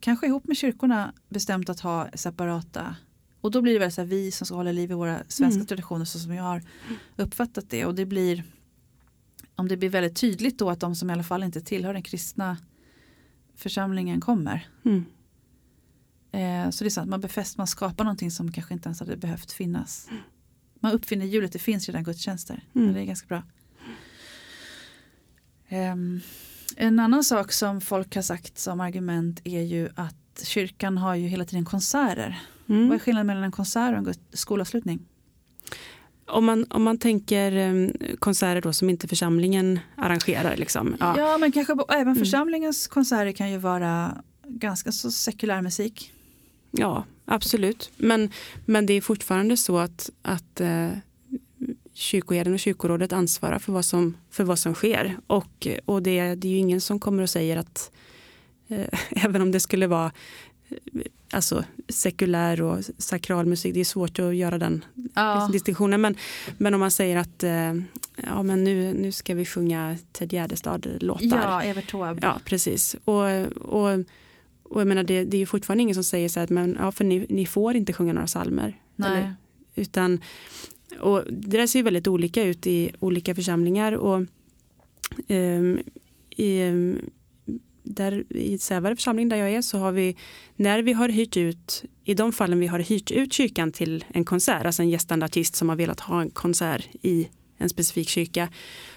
kanske 0.00 0.26
ihop 0.26 0.46
med 0.46 0.56
kyrkorna, 0.56 1.14
bestämt 1.28 1.68
att 1.68 1.80
ha 1.80 2.08
separata 2.14 2.96
och 3.40 3.50
då 3.50 3.62
blir 3.62 3.72
det 3.72 3.78
väl 3.78 3.92
så 3.92 4.00
här, 4.00 4.08
vi 4.08 4.30
som 4.30 4.46
ska 4.46 4.56
hålla 4.56 4.72
liv 4.72 4.90
i 4.90 4.94
våra 4.94 5.18
svenska 5.28 5.54
mm. 5.54 5.66
traditioner 5.66 6.04
så 6.04 6.18
som 6.18 6.34
jag 6.34 6.44
har 6.44 6.62
uppfattat 7.16 7.70
det 7.70 7.84
och 7.84 7.94
det 7.94 8.06
blir 8.06 8.44
om 9.54 9.68
det 9.68 9.76
blir 9.76 9.88
väldigt 9.88 10.16
tydligt 10.16 10.58
då 10.58 10.70
att 10.70 10.80
de 10.80 10.94
som 10.94 11.10
i 11.10 11.12
alla 11.12 11.22
fall 11.22 11.42
inte 11.42 11.60
tillhör 11.60 11.92
den 11.92 12.02
kristna 12.02 12.56
församlingen 13.54 14.20
kommer. 14.20 14.68
Mm. 14.84 15.04
Eh, 16.32 16.70
så 16.70 16.84
det 16.84 16.88
är 16.88 16.90
så 16.90 17.00
att 17.00 17.08
man 17.08 17.20
befäst, 17.20 17.58
man 17.58 17.66
skapar 17.66 18.04
någonting 18.04 18.30
som 18.30 18.52
kanske 18.52 18.74
inte 18.74 18.88
ens 18.88 19.00
hade 19.00 19.16
behövt 19.16 19.52
finnas. 19.52 20.08
Man 20.80 20.92
uppfinner 20.92 21.26
hjulet, 21.26 21.52
det 21.52 21.58
finns 21.58 21.86
redan 21.86 22.04
gudstjänster. 22.04 22.64
Mm. 22.74 22.92
Det 22.92 23.00
är 23.00 23.04
ganska 23.04 23.26
bra. 23.26 23.42
Um, 25.92 26.20
en 26.76 27.00
annan 27.00 27.24
sak 27.24 27.52
som 27.52 27.80
folk 27.80 28.14
har 28.14 28.22
sagt 28.22 28.58
som 28.58 28.80
argument 28.80 29.40
är 29.44 29.62
ju 29.62 29.88
att 29.94 30.44
kyrkan 30.44 30.98
har 30.98 31.14
ju 31.14 31.26
hela 31.26 31.44
tiden 31.44 31.64
konserter. 31.64 32.40
Mm. 32.68 32.88
Vad 32.88 32.94
är 32.94 32.98
skillnaden 32.98 33.26
mellan 33.26 33.44
en 33.44 33.52
konsert 33.52 33.92
och 33.92 34.08
en 34.08 34.14
skolavslutning? 34.32 35.06
Om 36.26 36.44
man, 36.44 36.66
om 36.70 36.82
man 36.82 36.98
tänker 36.98 37.56
um, 37.56 37.92
konserter 38.18 38.60
då 38.60 38.72
som 38.72 38.90
inte 38.90 39.08
församlingen 39.08 39.80
arrangerar. 39.96 40.56
Liksom. 40.56 40.96
Ja. 41.00 41.18
ja 41.18 41.38
men 41.38 41.52
kanske 41.52 41.72
även 41.88 42.02
mm. 42.02 42.16
församlingens 42.16 42.86
mm. 42.86 42.94
konserter 42.94 43.32
kan 43.32 43.50
ju 43.50 43.58
vara 43.58 44.22
ganska 44.48 44.92
så 44.92 45.10
sekulär 45.10 45.62
musik. 45.62 46.12
Ja, 46.70 47.04
absolut. 47.24 47.90
Men, 47.96 48.30
men 48.64 48.86
det 48.86 48.94
är 48.94 49.00
fortfarande 49.00 49.56
så 49.56 49.78
att, 49.78 50.10
att 50.22 50.60
eh, 50.60 50.90
kyrkoherden 51.94 52.54
och 52.54 52.60
kyrkorådet 52.60 53.12
ansvarar 53.12 53.58
för 53.58 53.72
vad 53.72 53.84
som, 53.84 54.16
för 54.30 54.44
vad 54.44 54.58
som 54.58 54.74
sker. 54.74 55.16
Och, 55.26 55.66
och 55.84 56.02
det, 56.02 56.34
det 56.34 56.48
är 56.48 56.52
ju 56.52 56.58
ingen 56.58 56.80
som 56.80 57.00
kommer 57.00 57.22
och 57.22 57.30
säger 57.30 57.56
att 57.56 57.90
eh, 58.68 58.98
även 59.24 59.42
om 59.42 59.52
det 59.52 59.60
skulle 59.60 59.86
vara 59.86 60.12
eh, 60.68 60.76
alltså, 61.30 61.64
sekulär 61.88 62.62
och 62.62 62.84
sakral 62.98 63.46
musik, 63.46 63.74
det 63.74 63.80
är 63.80 63.84
svårt 63.84 64.18
att 64.18 64.36
göra 64.36 64.58
den 64.58 64.84
ja. 65.14 65.48
distinktionen. 65.52 66.00
Men, 66.00 66.16
men 66.58 66.74
om 66.74 66.80
man 66.80 66.90
säger 66.90 67.16
att 67.16 67.42
eh, 67.42 67.74
ja, 68.16 68.42
men 68.42 68.64
nu, 68.64 68.94
nu 68.94 69.12
ska 69.12 69.34
vi 69.34 69.44
sjunga 69.44 69.96
Ted 70.12 70.32
Gärdestad-låtar. 70.32 71.40
Ja, 71.42 71.62
Evert 71.62 71.90
Taube. 71.90 72.20
Ja, 72.22 72.40
precis. 72.44 72.96
Och, 73.04 73.24
och, 73.56 74.04
och 74.70 74.80
jag 74.80 74.88
menar, 74.88 75.02
det, 75.02 75.24
det 75.24 75.36
är 75.36 75.38
ju 75.38 75.46
fortfarande 75.46 75.82
ingen 75.82 75.94
som 75.94 76.04
säger 76.04 76.28
så 76.28 76.40
här, 76.40 76.46
men, 76.50 76.76
ja, 76.80 76.92
för 76.92 77.04
ni, 77.04 77.26
ni 77.28 77.46
får 77.46 77.76
inte 77.76 77.92
sjunga 77.92 78.12
några 78.12 78.26
psalmer. 78.26 78.76
Nej. 78.96 79.32
utan 79.74 80.20
och 81.00 81.24
det 81.30 81.56
där 81.56 81.66
ser 81.66 81.82
väldigt 81.82 82.08
olika 82.08 82.42
ut 82.42 82.66
i 82.66 82.90
olika 82.98 83.34
församlingar. 83.34 83.92
Och, 83.92 84.22
um, 85.28 85.80
i, 86.30 86.62
um, 86.62 86.98
där, 87.82 88.24
I 88.28 88.58
Sävare 88.58 88.96
församling 88.96 89.28
där 89.28 89.36
jag 89.36 89.50
är 89.50 89.62
så 89.62 89.78
har 89.78 89.92
vi, 89.92 90.16
när 90.56 90.82
vi 90.82 90.92
har 90.92 91.08
hyrt 91.08 91.36
ut, 91.36 91.84
i 92.04 92.14
de 92.14 92.32
fallen 92.32 92.60
vi 92.60 92.66
har 92.66 92.78
hyrt 92.78 93.10
ut 93.10 93.32
kyrkan 93.32 93.72
till 93.72 94.04
en 94.08 94.24
konsert, 94.24 94.66
alltså 94.66 94.82
en 94.82 94.90
gästande 94.90 95.26
artist 95.26 95.56
som 95.56 95.68
har 95.68 95.76
velat 95.76 96.00
ha 96.00 96.20
en 96.20 96.30
konsert 96.30 96.88
i 97.02 97.28
en 97.58 97.68
specifik 97.68 98.08
kyrka, 98.08 98.48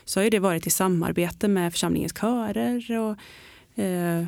så 0.05 0.21
har 0.21 0.29
det 0.29 0.39
varit 0.39 0.67
i 0.67 0.69
samarbete 0.69 1.47
med 1.47 1.71
församlingens 1.71 2.13
körer 2.13 2.99
och 2.99 3.17
eh, 3.75 4.25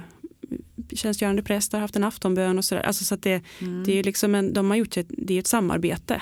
tjänstgörande 0.93 1.43
präst 1.43 1.73
har 1.73 1.79
haft 1.79 1.95
en 1.95 2.03
aftonbön 2.03 2.57
och 2.57 2.65
sådär. 2.65 2.81
Alltså 2.81 3.03
så 3.03 3.15
att 3.15 3.21
det, 3.21 3.41
mm. 3.61 3.83
det 3.83 3.99
är 3.99 4.03
liksom 4.03 4.35
en, 4.35 4.53
de 4.53 4.69
har 4.69 4.77
gjort 4.77 4.97
ett, 4.97 5.07
det 5.09 5.33
är 5.33 5.39
ett 5.39 5.47
samarbete 5.47 6.21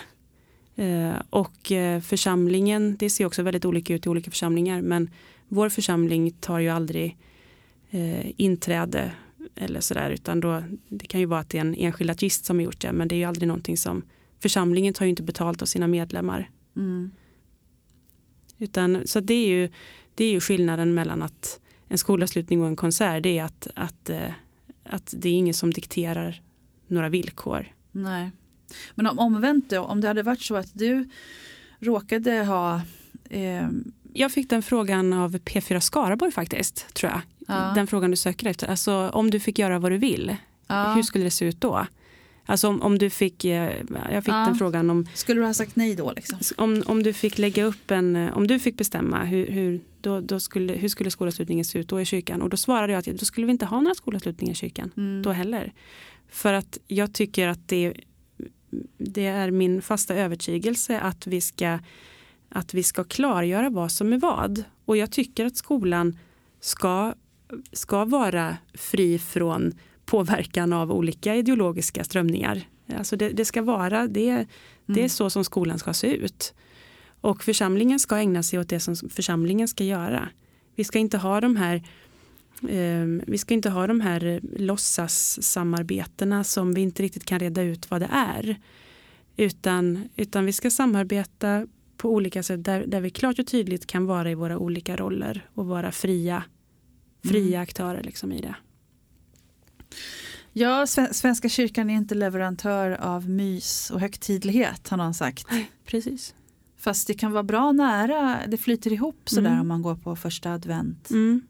Eh, 0.75 1.15
och 1.29 1.71
eh, 1.71 2.01
församlingen, 2.01 2.95
det 2.97 3.09
ser 3.09 3.25
också 3.25 3.43
väldigt 3.43 3.65
olika 3.65 3.93
ut 3.93 4.05
i 4.05 4.09
olika 4.09 4.31
församlingar 4.31 4.81
men 4.81 5.09
vår 5.47 5.69
församling 5.69 6.31
tar 6.31 6.59
ju 6.59 6.69
aldrig 6.69 7.17
eh, 7.89 8.31
inträde 8.37 9.11
eller 9.55 9.79
sådär 9.79 10.09
utan 10.09 10.39
då, 10.39 10.63
det 10.89 11.05
kan 11.05 11.19
ju 11.19 11.25
vara 11.25 11.39
att 11.39 11.49
det 11.49 11.57
är 11.57 11.61
en 11.61 11.75
enskild 11.75 12.11
artist 12.11 12.45
som 12.45 12.57
har 12.57 12.63
gjort 12.63 12.81
det 12.81 12.91
men 12.91 13.07
det 13.07 13.15
är 13.15 13.17
ju 13.17 13.23
aldrig 13.23 13.47
någonting 13.47 13.77
som 13.77 14.03
församlingen 14.39 14.93
tar 14.93 15.05
ju 15.05 15.09
inte 15.09 15.23
betalt 15.23 15.61
av 15.61 15.65
sina 15.65 15.87
medlemmar. 15.87 16.49
Mm. 16.75 17.11
Utan, 18.57 19.07
så 19.07 19.19
det 19.19 19.33
är, 19.33 19.47
ju, 19.47 19.69
det 20.15 20.25
är 20.25 20.31
ju 20.31 20.39
skillnaden 20.39 20.93
mellan 20.93 21.21
att 21.21 21.59
en 21.87 21.97
skolavslutning 21.97 22.61
och 22.61 22.67
en 22.67 22.75
konsert 22.75 23.23
det 23.23 23.39
är 23.39 23.43
att, 23.43 23.67
att, 23.75 24.09
att 24.83 25.13
det 25.17 25.29
är 25.29 25.33
ingen 25.33 25.53
som 25.53 25.73
dikterar 25.73 26.41
några 26.87 27.09
villkor. 27.09 27.67
Nej. 27.91 28.31
Men 28.95 29.07
om, 29.07 29.19
omvänt 29.19 29.69
då, 29.69 29.79
om 29.79 30.01
det 30.01 30.07
hade 30.07 30.23
varit 30.23 30.41
så 30.41 30.55
att 30.55 30.69
du 30.73 31.09
råkade 31.79 32.43
ha 32.43 32.81
eh... 33.29 33.67
Jag 34.15 34.31
fick 34.31 34.49
den 34.49 34.63
frågan 34.63 35.13
av 35.13 35.31
P4 35.31 35.79
Skaraborg 35.79 36.31
faktiskt, 36.31 36.93
tror 36.93 37.11
jag. 37.11 37.21
Ja. 37.47 37.71
Den 37.75 37.87
frågan 37.87 38.11
du 38.11 38.17
söker 38.17 38.47
efter. 38.47 38.67
Alltså 38.67 39.09
om 39.09 39.31
du 39.31 39.39
fick 39.39 39.59
göra 39.59 39.79
vad 39.79 39.91
du 39.91 39.97
vill, 39.97 40.35
ja. 40.67 40.93
hur 40.93 41.03
skulle 41.03 41.23
det 41.23 41.31
se 41.31 41.45
ut 41.45 41.61
då? 41.61 41.87
Alltså 42.45 42.67
om, 42.67 42.81
om 42.81 42.97
du 42.97 43.09
fick, 43.09 43.45
eh, 43.45 43.73
jag 44.11 44.23
fick 44.23 44.33
ja. 44.33 44.45
den 44.45 44.55
frågan 44.55 44.89
om... 44.89 45.07
Skulle 45.13 45.41
du 45.41 45.45
ha 45.45 45.53
sagt 45.53 45.75
nej 45.75 45.95
då? 45.95 46.11
Liksom? 46.11 46.37
Om, 46.57 46.83
om 46.85 47.03
du 47.03 47.13
fick 47.13 47.37
lägga 47.37 47.63
upp 47.63 47.91
en, 47.91 48.15
om 48.15 48.47
du 48.47 48.59
fick 48.59 48.77
bestämma 48.77 49.23
hur, 49.23 49.47
hur, 49.47 49.79
då, 50.01 50.19
då 50.19 50.39
skulle, 50.39 50.73
hur 50.73 50.89
skulle 50.89 51.11
skolavslutningen 51.11 51.65
se 51.65 51.79
ut 51.79 51.87
då 51.87 52.01
i 52.01 52.05
kyrkan? 52.05 52.41
Och 52.41 52.49
då 52.49 52.57
svarade 52.57 52.93
jag 52.93 52.99
att 52.99 53.19
då 53.19 53.25
skulle 53.25 53.47
vi 53.47 53.51
inte 53.51 53.65
ha 53.65 53.81
några 53.81 53.95
skolavslutningar 53.95 54.51
i 54.51 54.55
kyrkan 54.55 54.91
mm. 54.97 55.21
då 55.21 55.31
heller. 55.31 55.73
För 56.29 56.53
att 56.53 56.77
jag 56.87 57.13
tycker 57.13 57.47
att 57.47 57.67
det 57.67 57.93
det 58.97 59.25
är 59.25 59.51
min 59.51 59.81
fasta 59.81 60.15
övertygelse 60.15 60.99
att 60.99 61.27
vi, 61.27 61.41
ska, 61.41 61.79
att 62.49 62.73
vi 62.73 62.83
ska 62.83 63.03
klargöra 63.03 63.69
vad 63.69 63.91
som 63.91 64.13
är 64.13 64.17
vad. 64.17 64.63
Och 64.85 64.97
jag 64.97 65.11
tycker 65.11 65.45
att 65.45 65.57
skolan 65.57 66.17
ska, 66.59 67.13
ska 67.71 68.05
vara 68.05 68.57
fri 68.73 69.19
från 69.19 69.73
påverkan 70.05 70.73
av 70.73 70.91
olika 70.91 71.35
ideologiska 71.35 72.03
strömningar. 72.03 72.61
Alltså 72.97 73.15
det, 73.15 73.29
det 73.29 73.45
ska 73.45 73.61
vara, 73.61 74.07
det, 74.07 74.47
det 74.85 74.93
är 74.93 74.97
mm. 74.97 75.09
så 75.09 75.29
som 75.29 75.43
skolan 75.43 75.79
ska 75.79 75.93
se 75.93 76.15
ut. 76.15 76.53
Och 77.21 77.43
församlingen 77.43 77.99
ska 77.99 78.17
ägna 78.17 78.43
sig 78.43 78.59
åt 78.59 78.69
det 78.69 78.79
som 78.79 78.95
församlingen 78.95 79.67
ska 79.67 79.83
göra. 79.83 80.29
Vi 80.75 80.83
ska 80.83 80.99
inte 80.99 81.17
ha 81.17 81.41
de 81.41 81.55
här 81.55 81.83
Ehm, 82.69 83.21
vi 83.27 83.37
ska 83.37 83.53
inte 83.53 83.69
ha 83.69 83.87
de 83.87 84.01
här 84.01 84.39
låtsassamarbetena 84.57 86.43
som 86.43 86.73
vi 86.73 86.81
inte 86.81 87.03
riktigt 87.03 87.25
kan 87.25 87.39
reda 87.39 87.61
ut 87.61 87.91
vad 87.91 88.01
det 88.01 88.09
är. 88.11 88.55
Utan, 89.37 90.09
utan 90.15 90.45
vi 90.45 90.53
ska 90.53 90.71
samarbeta 90.71 91.67
på 91.97 92.09
olika 92.09 92.43
sätt 92.43 92.63
där, 92.63 92.85
där 92.87 93.01
vi 93.01 93.09
klart 93.09 93.39
och 93.39 93.47
tydligt 93.47 93.85
kan 93.85 94.05
vara 94.05 94.31
i 94.31 94.35
våra 94.35 94.57
olika 94.57 94.95
roller 94.95 95.47
och 95.53 95.65
vara 95.65 95.91
fria, 95.91 96.43
fria 97.23 97.47
mm. 97.47 97.61
aktörer 97.61 98.03
liksom 98.03 98.31
i 98.31 98.41
det. 98.41 98.55
Ja, 100.53 100.87
Svenska 100.87 101.49
kyrkan 101.49 101.89
är 101.89 101.95
inte 101.95 102.15
leverantör 102.15 102.91
av 102.91 103.29
mys 103.29 103.91
och 103.91 103.99
högtidlighet 103.99 104.89
har 104.89 104.97
någon 104.97 105.13
sagt. 105.13 105.47
Precis. 105.85 106.35
Fast 106.77 107.07
det 107.07 107.13
kan 107.13 107.31
vara 107.31 107.43
bra 107.43 107.71
nära, 107.71 108.39
det 108.47 108.57
flyter 108.57 108.93
ihop 108.93 109.29
sådär 109.29 109.49
mm. 109.49 109.61
om 109.61 109.67
man 109.67 109.81
går 109.81 109.95
på 109.95 110.15
första 110.15 110.53
advent. 110.53 111.09
Mm. 111.09 111.41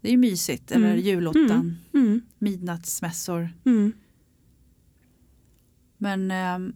Det 0.00 0.08
är 0.08 0.12
ju 0.12 0.18
mysigt, 0.18 0.72
eller 0.72 0.92
mm. 0.92 1.00
julottan, 1.00 1.78
mm. 1.94 2.06
mm. 2.06 2.22
midnattsmässor. 2.38 3.48
Mm. 3.64 3.92
Men 5.98 6.30
eh, 6.30 6.74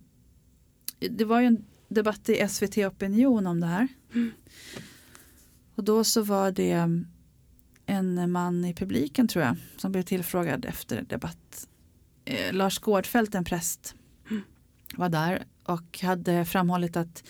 det 1.11 1.25
var 1.25 1.41
ju 1.41 1.47
en 1.47 1.65
debatt 1.89 2.29
i 2.29 2.49
SVT 2.49 2.79
Opinion 2.79 3.47
om 3.47 3.61
det 3.61 3.67
här. 3.67 3.89
Mm. 4.15 4.31
Och 5.75 5.85
då 5.85 6.05
så 6.05 6.23
var 6.23 6.51
det 6.51 6.89
en 7.87 8.31
man 8.31 8.65
i 8.65 8.75
publiken 8.75 9.29
tror 9.29 9.45
jag 9.45 9.57
som 9.77 9.93
blev 9.93 10.03
tillfrågad 10.03 10.65
efter 10.65 11.03
debatt. 11.03 11.69
Eh, 12.25 12.53
Lars 12.53 12.79
Gårdfält, 12.79 13.35
en 13.35 13.45
präst, 13.45 13.95
mm. 14.31 14.43
var 14.97 15.09
där 15.09 15.45
och 15.65 16.01
hade 16.03 16.45
framhållit 16.45 16.97
att 16.97 17.25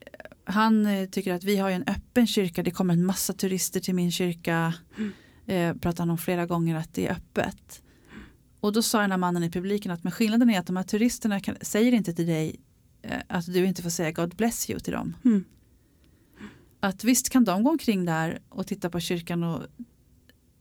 eh, 0.00 0.30
han 0.44 0.86
eh, 0.86 1.08
tycker 1.08 1.34
att 1.34 1.44
vi 1.44 1.56
har 1.56 1.70
en 1.70 1.84
öppen 1.86 2.26
kyrka, 2.26 2.62
det 2.62 2.70
kommer 2.70 2.94
en 2.94 3.06
massa 3.06 3.32
turister 3.32 3.80
till 3.80 3.94
min 3.94 4.12
kyrka. 4.12 4.74
Mm. 4.98 5.12
Eh, 5.46 5.80
pratar 5.80 6.02
han 6.02 6.10
om 6.10 6.18
flera 6.18 6.46
gånger 6.46 6.76
att 6.76 6.94
det 6.94 7.06
är 7.06 7.12
öppet. 7.12 7.82
Och 8.60 8.72
då 8.72 8.82
sa 8.82 9.00
den 9.00 9.10
här 9.10 9.18
mannen 9.18 9.44
i 9.44 9.50
publiken 9.50 9.92
att 9.92 10.04
men 10.04 10.12
skillnaden 10.12 10.50
är 10.50 10.58
att 10.58 10.66
de 10.66 10.76
här 10.76 10.82
turisterna 10.82 11.40
kan, 11.40 11.56
säger 11.60 11.92
inte 11.92 12.12
till 12.12 12.26
dig 12.26 12.60
eh, 13.02 13.18
att 13.28 13.46
du 13.46 13.64
inte 13.64 13.82
får 13.82 13.90
säga 13.90 14.12
God 14.12 14.36
bless 14.36 14.70
you 14.70 14.80
till 14.80 14.92
dem. 14.92 15.16
Mm. 15.24 15.44
Att 16.80 17.04
visst 17.04 17.30
kan 17.30 17.44
de 17.44 17.62
gå 17.62 17.70
omkring 17.70 18.04
där 18.04 18.38
och 18.48 18.66
titta 18.66 18.90
på 18.90 19.00
kyrkan 19.00 19.42
och 19.42 19.62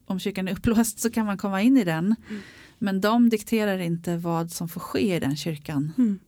om 0.06 0.20
kyrkan 0.20 0.48
är 0.48 0.52
upplåst 0.52 1.00
så 1.00 1.10
kan 1.12 1.26
man 1.26 1.38
komma 1.38 1.62
in 1.62 1.78
i 1.78 1.84
den. 1.84 2.16
Mm. 2.30 2.42
Men 2.78 3.02
de 3.02 3.30
dikterar 3.30 3.78
inte 3.80 4.18
vad 4.18 4.52
som 4.52 4.70
får 4.70 4.82
ske 4.82 5.16
i 5.16 5.20
den 5.20 5.36
kyrkan. 5.36 5.94
Mm. 5.98 6.20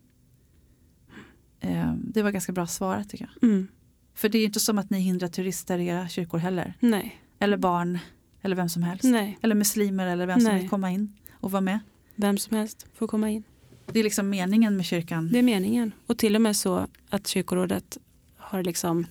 Eh, 1.60 1.94
det 1.96 2.24
var 2.24 2.32
ganska 2.32 2.52
bra 2.52 2.68
svarat 2.68 3.10
tycker 3.10 3.30
jag. 3.34 3.50
Mm. 3.50 3.68
För 4.14 4.30
det 4.30 4.38
är 4.38 4.46
inte 4.46 4.60
som 4.60 4.78
att 4.78 4.90
ni 4.90 5.00
hindrar 5.00 5.28
turister 5.28 5.78
i 5.78 5.88
era 5.88 6.08
kyrkor 6.08 6.38
heller. 6.38 6.74
Nej. 6.80 7.22
Eller 7.40 7.58
barn. 7.58 8.00
Eller 8.42 8.56
vem 8.56 8.70
som 8.70 8.84
helst. 8.84 9.04
Nej. 9.04 9.38
Eller 9.42 9.56
muslimer 9.56 10.08
eller 10.08 10.28
vem 10.28 10.40
som 10.40 10.56
vill 10.56 10.70
komma 10.70 10.92
in 10.92 11.14
och 11.32 11.52
vara 11.52 11.62
med. 11.62 11.80
Vem 12.16 12.38
som 12.38 12.58
helst 12.58 12.86
får 12.94 13.08
komma 13.08 13.30
in. 13.30 13.44
Det 13.92 14.00
är 14.00 14.04
liksom 14.04 14.30
meningen 14.30 14.78
med 14.78 14.86
kyrkan. 14.86 15.30
Det 15.32 15.40
är 15.40 15.44
meningen. 15.44 15.92
Och 16.08 16.18
till 16.18 16.36
och 16.36 16.42
med 16.42 16.56
så 16.56 16.88
att 17.10 17.28
kyrkorådet 17.28 17.98
har 18.38 18.64
liksom 18.64 19.06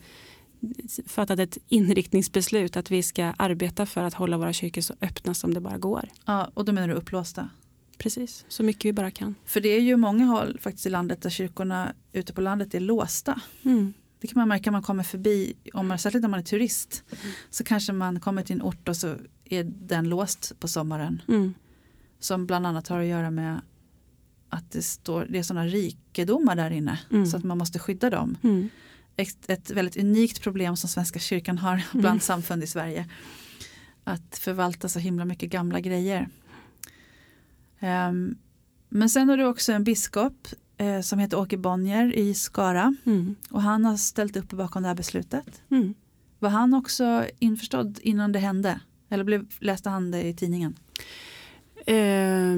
fattat 1.07 1.39
ett 1.39 1.59
inriktningsbeslut 1.69 2.77
att 2.77 2.91
vi 2.91 3.03
ska 3.03 3.25
arbeta 3.25 3.87
för 3.87 4.05
att 4.05 4.15
hålla 4.15 4.39
våra 4.39 4.53
kyrkor 4.53 4.81
så 4.81 4.95
öppna 5.01 5.35
som 5.35 5.55
det 5.55 5.61
bara 5.61 5.79
går. 5.79 6.09
Ja, 6.27 6.51
och 6.55 6.65
då 6.65 6.73
menar 6.73 6.89
du 6.89 6.95
upplåsta? 6.95 7.49
Precis, 7.99 8.45
så 8.49 8.63
mycket 8.63 8.85
vi 8.85 8.93
bara 8.93 9.11
kan. 9.11 9.35
För 9.45 9.61
det 9.61 9.69
är 9.69 9.81
ju 9.81 9.97
många 9.97 10.25
håll 10.25 10.59
faktiskt 10.61 10.87
i 10.87 10.91
landet 10.91 11.23
där 11.23 11.31
kyrkorna 11.31 11.93
ute 12.13 12.33
på 12.33 12.41
landet 12.41 12.75
är 12.75 12.81
låsta. 12.81 13.41
Mm. 13.63 13.93
Det 14.21 14.27
kan 14.27 14.41
man 14.41 14.49
märka 14.49 14.71
när 14.71 14.73
man 14.73 14.83
kommer 14.83 15.03
förbi, 15.03 15.55
om 15.75 15.89
man, 15.89 15.99
särskilt 15.99 16.23
när 16.23 16.29
man 16.29 16.41
är 16.41 16.45
turist. 16.45 17.05
Mm. 17.11 17.35
Så 17.51 17.65
kanske 17.65 17.93
man 17.93 18.21
kommer 18.21 18.43
till 18.43 18.57
en 18.57 18.63
ort 18.63 18.89
och 18.89 18.97
så 18.97 19.17
är 19.45 19.65
den 19.65 20.09
låst 20.09 20.61
på 20.61 20.69
sommaren. 20.69 21.23
Mm. 21.29 21.55
Som 22.19 22.47
bland 22.47 22.67
annat 22.67 22.89
har 22.89 23.01
att 23.01 23.07
göra 23.07 23.31
med 23.31 23.61
att 24.49 24.71
det, 24.71 24.83
står, 24.83 25.27
det 25.31 25.39
är 25.39 25.43
sådana 25.43 25.67
rikedomar 25.67 26.57
där 26.57 26.71
inne. 26.71 26.99
Mm. 27.11 27.27
Så 27.27 27.37
att 27.37 27.45
man 27.45 27.59
måste 27.59 27.79
skydda 27.79 28.11
dem. 28.11 28.37
Mm. 29.21 29.29
Ett, 29.29 29.51
ett, 29.51 29.71
väldigt 29.71 29.97
unikt 29.97 30.43
problem 30.43 30.77
som 30.77 30.89
Svenska 30.89 31.19
kyrkan 31.19 31.59
har 31.59 31.73
mm. 31.73 31.85
bland 31.93 32.23
samfund 32.23 32.63
i 32.63 32.67
Sverige. 32.67 33.07
Att 34.05 34.39
förvalta 34.39 34.89
så 34.89 34.99
himla 34.99 35.25
mycket 35.25 35.51
gamla 35.51 35.81
grejer. 35.81 36.29
Um, 37.81 38.39
men 38.89 39.11
sen 39.11 39.29
har 39.29 39.37
du 39.37 39.45
också 39.45 39.73
en 39.73 39.85
biskop 39.85 40.49
eh, 40.77 41.01
som 41.01 41.19
heter 41.19 41.39
Åke 41.39 41.57
Bonnier 41.57 42.15
i 42.15 42.35
Skara. 42.35 42.95
Mm. 43.07 43.35
Och 43.51 43.63
han 43.63 43.85
har 43.85 43.97
ställt 43.97 44.37
upp 44.37 44.49
bakom 44.49 44.83
det 44.83 44.89
här 44.89 44.95
beslutet. 44.95 45.63
Mm. 45.71 45.95
Var 46.39 46.51
han 46.51 46.75
också 46.75 47.27
införstådd 47.39 47.99
innan 48.03 48.33
det 48.33 48.39
hände? 48.39 48.81
Eller 49.09 49.25
blev, 49.25 49.47
läste 49.59 49.91
han 49.91 50.11
det 50.11 50.23
i 50.23 50.35
tidningen? 50.35 50.75
Eh, 51.87 52.57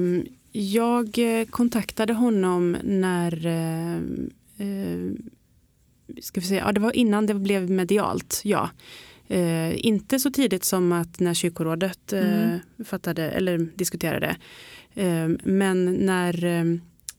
jag 0.51 1.19
kontaktade 1.49 2.13
honom 2.13 2.77
när 2.83 3.45
eh, 3.45 4.01
ska 6.21 6.41
vi 6.41 6.47
säga, 6.47 6.63
ja, 6.65 6.71
det 6.71 6.79
var 6.79 6.95
innan 6.95 7.25
det 7.25 7.33
blev 7.33 7.69
medialt, 7.69 8.41
ja. 8.43 8.69
Eh, 9.27 9.85
inte 9.85 10.19
så 10.19 10.31
tidigt 10.31 10.63
som 10.63 10.91
att 10.91 11.19
när 11.19 11.33
kyrkorådet 11.33 12.13
eh, 12.13 12.43
mm. 12.43 12.59
fattade 12.85 13.31
eller 13.31 13.57
diskuterade. 13.57 14.35
Eh, 14.93 15.29
men 15.43 15.93
när 15.93 16.45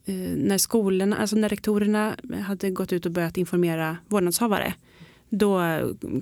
Eh, 0.07 0.37
när 0.37 0.59
skolorna, 0.59 1.17
alltså 1.17 1.37
när 1.37 1.49
rektorerna 1.49 2.17
hade 2.47 2.71
gått 2.71 2.93
ut 2.93 3.07
och 3.07 3.13
börjat 3.13 3.37
informera 3.37 3.97
vårdnadshavare 4.09 4.75
då 5.29 5.63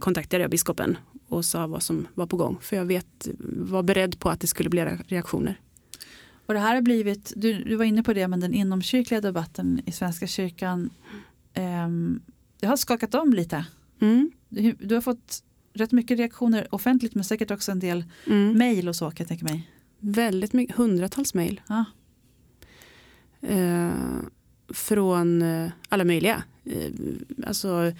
kontaktade 0.00 0.42
jag 0.42 0.50
biskopen 0.50 0.96
och 1.28 1.44
sa 1.44 1.66
vad 1.66 1.82
som 1.82 2.06
var 2.14 2.26
på 2.26 2.36
gång 2.36 2.58
för 2.60 2.76
jag 2.76 2.84
vet, 2.84 3.28
var 3.56 3.82
beredd 3.82 4.18
på 4.18 4.30
att 4.30 4.40
det 4.40 4.46
skulle 4.46 4.70
bli 4.70 4.84
reaktioner. 4.84 5.60
Och 6.46 6.54
det 6.54 6.60
här 6.60 6.74
har 6.74 6.82
blivit, 6.82 7.32
du, 7.36 7.64
du 7.64 7.76
var 7.76 7.84
inne 7.84 8.02
på 8.02 8.12
det, 8.12 8.28
men 8.28 8.40
den 8.40 8.54
inomkyrkliga 8.54 9.20
debatten 9.20 9.80
i 9.86 9.92
Svenska 9.92 10.26
kyrkan 10.26 10.90
eh, 11.54 11.88
det 12.62 12.68
har 12.68 12.76
skakat 12.76 13.14
om 13.14 13.32
lite. 13.32 13.64
Mm. 14.00 14.32
Du, 14.48 14.72
du, 14.72 14.94
har 14.94 15.02
fått 15.02 15.42
rätt 15.72 15.92
mycket 15.92 16.18
reaktioner 16.18 16.74
offentligt 16.74 17.14
men 17.14 17.24
säkert 17.24 17.50
också 17.50 17.72
en 17.72 17.78
del 17.80 18.04
mm. 18.26 18.58
mejl 18.58 18.88
och 18.88 18.96
så 18.96 19.10
kan 19.10 19.16
jag 19.18 19.28
tänka 19.28 19.44
mig. 19.44 19.70
Väldigt 19.98 20.52
mycket, 20.52 20.76
hundratals 20.76 21.34
mejl. 21.34 21.60
Ja. 21.68 21.84
Eh, 23.40 23.90
från 24.68 25.42
eh, 25.42 25.70
alla 25.88 26.04
möjliga. 26.04 26.42
Eh, 26.64 26.90
alltså, 27.46 27.92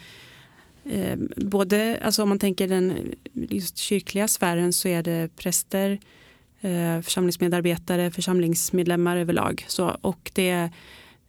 eh, 0.85 1.19
både, 1.37 2.01
alltså 2.03 2.23
om 2.23 2.29
man 2.29 2.39
tänker 2.39 2.69
den 2.69 3.15
just 3.33 3.77
kyrkliga 3.77 4.29
sfären 4.29 4.73
så 4.73 4.89
är 4.89 5.03
det 5.03 5.37
präster, 5.37 6.01
eh, 6.61 7.01
församlingsmedarbetare, 7.01 8.11
församlingsmedlemmar 8.11 9.17
överlag. 9.17 9.65
Så, 9.69 9.89
och 10.01 10.31
det 10.35 10.51
är 10.51 10.71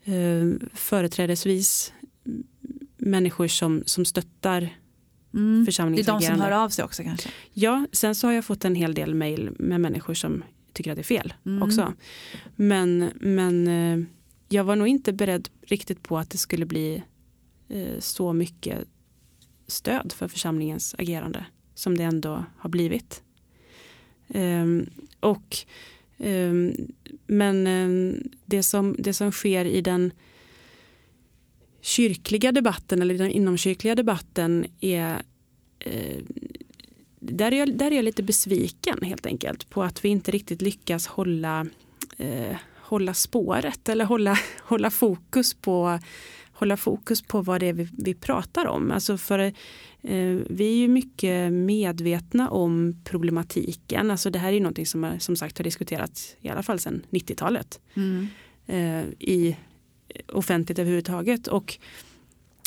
eh, 0.04 0.68
företrädesvis 0.74 1.94
människor 3.06 3.48
som, 3.48 3.84
som 3.86 4.06
stöttar 4.06 4.78
mm. 5.34 5.66
församlingsagerande. 5.66 6.26
Det 6.26 6.28
är 6.28 6.32
de 6.32 6.38
som 6.38 6.52
hör 6.52 6.64
av 6.64 6.70
sig 6.70 6.86
också 6.86 7.04
kanske? 7.04 7.30
Ja, 7.54 7.86
sen 7.92 8.16
så 8.16 8.28
har 8.28 8.34
jag 8.34 8.46
fått 8.46 8.66
en 8.66 8.76
hel 8.76 8.94
del 8.94 9.16
mejl 9.16 9.50
med 9.60 9.82
människor 9.82 10.14
som 10.14 10.44
tycker 10.74 10.92
att 10.92 10.98
det 10.98 11.02
är 11.02 11.04
fel 11.04 11.34
mm. 11.46 11.64
också. 11.64 11.94
Men, 12.56 13.12
men 13.16 13.68
eh, 13.68 14.06
jag 14.50 14.64
var 14.64 14.76
nog 14.76 14.88
inte 14.88 15.14
beredd 15.14 15.50
riktigt 15.62 16.04
på 16.04 16.18
att 16.18 16.30
det 16.30 16.38
skulle 16.38 16.66
bli 16.66 17.04
eh, 17.70 18.00
så 18.00 18.34
mycket 18.34 18.88
stöd 19.68 20.14
för 20.16 20.28
församlingens 20.28 20.96
agerande 20.98 21.46
som 21.76 21.98
det 21.98 22.04
ändå 22.04 22.46
har 22.58 22.70
blivit. 22.70 23.24
Um, 24.28 24.90
och, 25.20 25.58
um, 26.18 26.74
men 27.28 27.68
um, 27.68 28.30
det, 28.46 28.64
som, 28.64 28.96
det 29.00 29.14
som 29.14 29.32
sker 29.32 29.66
i 29.66 29.82
den 29.82 30.12
kyrkliga 31.84 32.52
debatten 32.52 33.02
eller 33.02 33.18
den 33.18 33.32
inomkyrkliga 33.32 33.96
debatten 33.96 34.66
är 34.80 35.22
uh, 35.88 36.24
där 37.26 37.52
är, 37.52 37.58
jag, 37.58 37.78
där 37.78 37.92
är 37.92 37.96
jag 37.96 38.06
lite 38.06 38.24
besviken 38.24 38.98
helt 39.02 39.26
enkelt 39.26 39.70
på 39.70 39.84
att 39.84 40.06
vi 40.06 40.10
inte 40.10 40.32
riktigt 40.32 40.62
lyckas 40.62 41.08
hålla, 41.08 41.66
eh, 42.18 42.58
hålla 42.76 43.14
spåret 43.14 43.90
eller 43.90 44.06
hålla, 44.06 44.38
hålla, 44.62 44.90
fokus 44.90 45.54
på, 45.54 46.00
hålla 46.52 46.78
fokus 46.78 47.22
på 47.22 47.42
vad 47.42 47.60
det 47.60 47.66
är 47.66 47.74
vi, 47.74 47.88
vi 47.98 48.14
pratar 48.14 48.66
om. 48.66 48.92
Alltså 48.92 49.18
för, 49.18 49.40
eh, 49.40 50.38
vi 50.50 50.68
är 50.68 50.76
ju 50.76 50.88
mycket 50.88 51.54
medvetna 51.54 52.50
om 52.50 53.02
problematiken. 53.04 54.12
Alltså 54.12 54.30
det 54.30 54.40
här 54.40 54.54
är 54.54 54.60
något 54.60 54.88
som 54.88 55.16
som 55.20 55.36
sagt 55.36 55.58
har 55.58 55.64
diskuterats 55.64 56.36
i 56.42 56.50
alla 56.50 56.64
fall 56.64 56.80
sedan 56.80 57.06
90-talet 57.10 57.80
mm. 57.96 58.28
eh, 58.68 59.04
i 59.20 59.56
offentligt 60.28 60.80
överhuvudtaget. 60.80 61.48
Och 61.48 61.80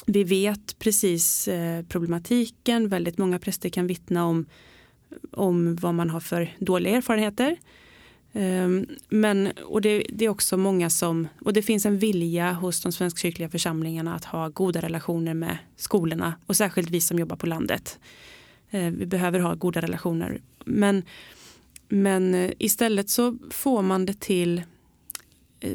vi 0.07 0.24
vet 0.24 0.78
precis 0.78 1.49
eh, 1.49 1.82
problematiken. 1.82 2.88
Väldigt 2.88 3.18
många 3.18 3.38
präster 3.38 3.68
kan 3.68 3.86
vittna 3.86 4.24
om, 4.26 4.47
om 5.30 5.76
vad 5.76 5.94
man 5.94 6.11
har 6.11 6.20
för 6.20 6.57
dåliga 6.59 6.97
erfarenheter. 6.97 7.57
Ehm, 8.32 8.86
men, 9.09 9.53
och 9.64 9.80
det, 9.80 10.07
det, 10.12 10.24
är 10.24 10.28
också 10.28 10.57
många 10.57 10.90
som, 10.90 11.28
och 11.40 11.53
det 11.53 11.62
finns 11.62 11.86
en 11.86 11.99
vilja 11.99 12.53
hos 12.53 12.82
de 12.82 12.92
svenskkyrkliga 12.92 13.49
församlingarna 13.49 14.14
att 14.14 14.24
ha 14.24 14.49
goda 14.49 14.80
relationer 14.80 15.34
med 15.34 15.59
skolorna 15.76 16.34
och 16.47 16.57
särskilt 16.57 16.90
vi 16.90 17.01
som 17.01 17.18
jobbar 17.18 17.36
på 17.36 17.47
landet. 17.47 17.99
Ehm, 18.70 18.99
vi 18.99 19.07
behöver 19.07 19.40
ha 19.40 19.55
goda 19.55 19.80
relationer. 19.80 20.40
Men 20.64 21.03
men 21.88 22.34
eh, 22.34 22.51
istället 22.59 23.11
så 23.11 23.38
får 23.51 23.82
man 23.82 24.07
det 24.07 24.20
till 24.20 24.62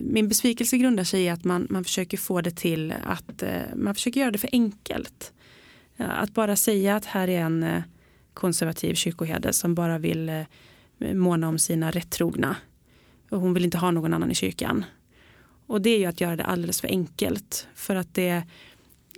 min 0.01 0.27
besvikelse 0.27 0.77
grundar 0.77 1.03
sig 1.03 1.23
i 1.23 1.29
att 1.29 1.43
man, 1.43 1.67
man 1.69 1.83
försöker 1.83 2.17
få 2.17 2.41
det 2.41 2.51
till 2.51 2.93
att 3.03 3.43
eh, 3.43 3.61
man 3.75 3.95
försöker 3.95 4.19
göra 4.19 4.31
det 4.31 4.37
för 4.37 4.49
enkelt. 4.51 5.33
Att 5.97 6.33
bara 6.33 6.55
säga 6.55 6.95
att 6.95 7.05
här 7.05 7.27
är 7.27 7.41
en 7.41 7.83
konservativ 8.33 8.93
kyrkoherde 8.93 9.53
som 9.53 9.75
bara 9.75 9.97
vill 9.97 10.45
måna 11.13 11.47
om 11.47 11.59
sina 11.59 11.91
rättrogna. 11.91 12.55
Och 13.29 13.39
hon 13.39 13.53
vill 13.53 13.65
inte 13.65 13.77
ha 13.77 13.91
någon 13.91 14.13
annan 14.13 14.31
i 14.31 14.35
kyrkan. 14.35 14.85
Och 15.67 15.81
det 15.81 15.89
är 15.89 15.99
ju 15.99 16.05
att 16.05 16.21
göra 16.21 16.35
det 16.35 16.43
alldeles 16.43 16.81
för 16.81 16.87
enkelt. 16.87 17.67
För 17.75 17.95
att 17.95 18.13
det, 18.13 18.43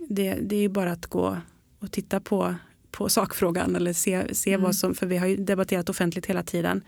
det, 0.08 0.34
det 0.42 0.56
är 0.56 0.60
ju 0.60 0.68
bara 0.68 0.92
att 0.92 1.06
gå 1.06 1.38
och 1.78 1.92
titta 1.92 2.20
på, 2.20 2.54
på 2.90 3.08
sakfrågan 3.08 3.76
eller 3.76 3.92
se, 3.92 4.34
se 4.34 4.52
mm. 4.52 4.62
vad 4.62 4.74
som, 4.74 4.94
för 4.94 5.06
vi 5.06 5.16
har 5.16 5.26
ju 5.26 5.36
debatterat 5.36 5.88
offentligt 5.88 6.26
hela 6.26 6.42
tiden. 6.42 6.82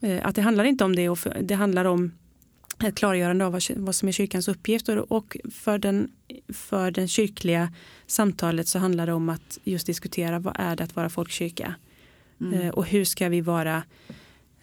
Eh, 0.00 0.26
att 0.26 0.34
det 0.34 0.42
handlar 0.42 0.64
inte 0.64 0.84
om 0.84 0.96
det, 0.96 1.16
det 1.42 1.54
handlar 1.54 1.84
om 1.84 2.12
ett 2.88 2.94
klargörande 2.94 3.46
av 3.46 3.52
vad, 3.76 3.94
som 3.94 4.08
är 4.08 4.12
kyrkans 4.12 4.48
uppgifter 4.48 5.12
och 5.12 5.36
för 5.50 5.78
den, 5.78 6.10
för 6.48 6.90
den 6.90 7.08
kyrkliga 7.08 7.72
samtalet 8.06 8.68
så 8.68 8.78
handlar 8.78 9.06
det 9.06 9.12
om 9.12 9.28
att 9.28 9.58
just 9.64 9.86
diskutera 9.86 10.38
vad 10.38 10.56
är 10.58 10.76
det 10.76 10.84
att 10.84 10.96
vara 10.96 11.08
folkkyrka 11.08 11.74
mm. 12.40 12.60
Eh, 12.60 12.68
och 12.68 12.86
hur 12.86 13.04
ska 13.04 13.28
vi 13.28 13.40
vara 13.40 13.82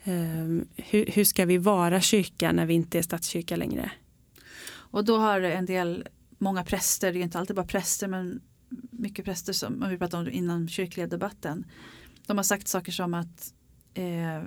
eh, 0.03 0.13
hur, 0.75 1.05
hur 1.13 1.23
ska 1.23 1.45
vi 1.45 1.57
vara 1.57 2.01
kyrka 2.01 2.51
när 2.51 2.65
vi 2.65 2.73
inte 2.73 2.97
är 2.97 3.01
statskyrka 3.01 3.55
längre? 3.55 3.91
Och 4.69 5.05
då 5.05 5.17
har 5.17 5.41
en 5.41 5.65
del, 5.65 6.07
många 6.37 6.63
präster, 6.63 7.13
det 7.13 7.19
är 7.19 7.23
inte 7.23 7.39
alltid 7.39 7.55
bara 7.55 7.65
präster 7.65 8.07
men 8.07 8.41
mycket 8.91 9.25
präster 9.25 9.53
som 9.53 9.85
vi 9.89 9.97
pratade 9.97 10.23
om 10.23 10.35
innan 10.35 10.67
kyrkliga 10.67 11.07
debatten. 11.07 11.65
De 12.25 12.37
har 12.37 12.43
sagt 12.43 12.67
saker 12.67 12.91
som 12.91 13.13
att 13.13 13.53
eh, 13.93 14.41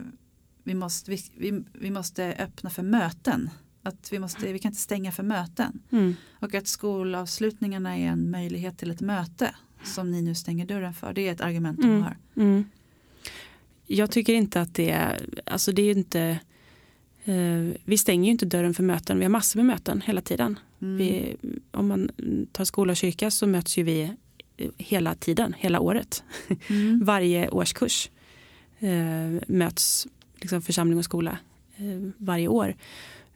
vi, 0.65 0.75
måste, 0.75 1.11
vi, 1.11 1.23
vi, 1.37 1.65
vi, 1.73 1.91
måste 1.91 2.35
öppna 2.39 2.71
för 2.71 2.83
möten. 2.83 3.51
Att 3.83 4.13
vi, 4.13 4.19
måste, 4.19 4.53
vi 4.53 4.59
kan 4.59 4.69
inte 4.69 4.81
stänga 4.81 5.13
för 5.13 5.23
möten. 5.23 5.83
Mm. 5.91 6.15
Och 6.41 6.55
att 6.55 6.67
skolavslutningarna 6.67 7.99
är 7.99 8.07
en 8.07 8.31
möjlighet 8.31 8.79
till 8.79 8.91
ett 8.91 9.01
möte 9.01 9.55
som 9.85 10.11
ni 10.11 10.23
nu 10.23 10.35
stänger 10.35 10.67
dörren 10.67 10.95
för. 10.95 11.13
Det 11.13 11.29
är 11.29 11.33
ett 11.33 11.41
argument 11.41 11.81
de 11.81 11.89
mm. 11.89 12.03
har. 12.03 12.17
Mm. 12.37 12.65
Jag 13.87 14.11
tycker 14.11 14.35
inte 14.35 14.61
att 14.61 14.75
det 14.75 14.91
är, 14.91 15.27
alltså 15.47 15.73
det 15.73 15.83
är 15.83 15.97
inte 15.97 16.39
Eh, 17.25 17.77
vi 17.85 17.99
stänger 17.99 18.25
ju 18.25 18.31
inte 18.31 18.47
dörren 18.47 18.75
för 18.75 18.83
möten. 18.83 19.19
Vi 19.19 19.25
har 19.25 19.31
massor 19.31 19.59
med 19.59 19.67
möten 19.67 20.01
hela 20.01 20.21
tiden. 20.21 20.59
Mm. 20.83 20.97
Vi, 20.97 21.37
om 21.71 21.89
man 21.89 22.11
tar 22.53 22.65
skola 22.65 22.91
och 22.91 22.97
kyrka 22.97 23.31
så 23.31 23.47
möts 23.47 23.79
ju 23.79 23.83
vi 23.83 24.13
hela 24.77 25.15
tiden, 25.15 25.55
hela 25.59 25.81
året. 25.81 26.23
Mm. 26.69 27.01
varje 27.05 27.49
årskurs 27.49 28.11
eh, 28.79 29.43
möts 29.47 30.07
liksom 30.41 30.63
församling 30.63 30.99
och 30.99 31.05
skola 31.05 31.39
eh, 31.77 32.11
varje 32.19 32.49
år. 32.49 32.77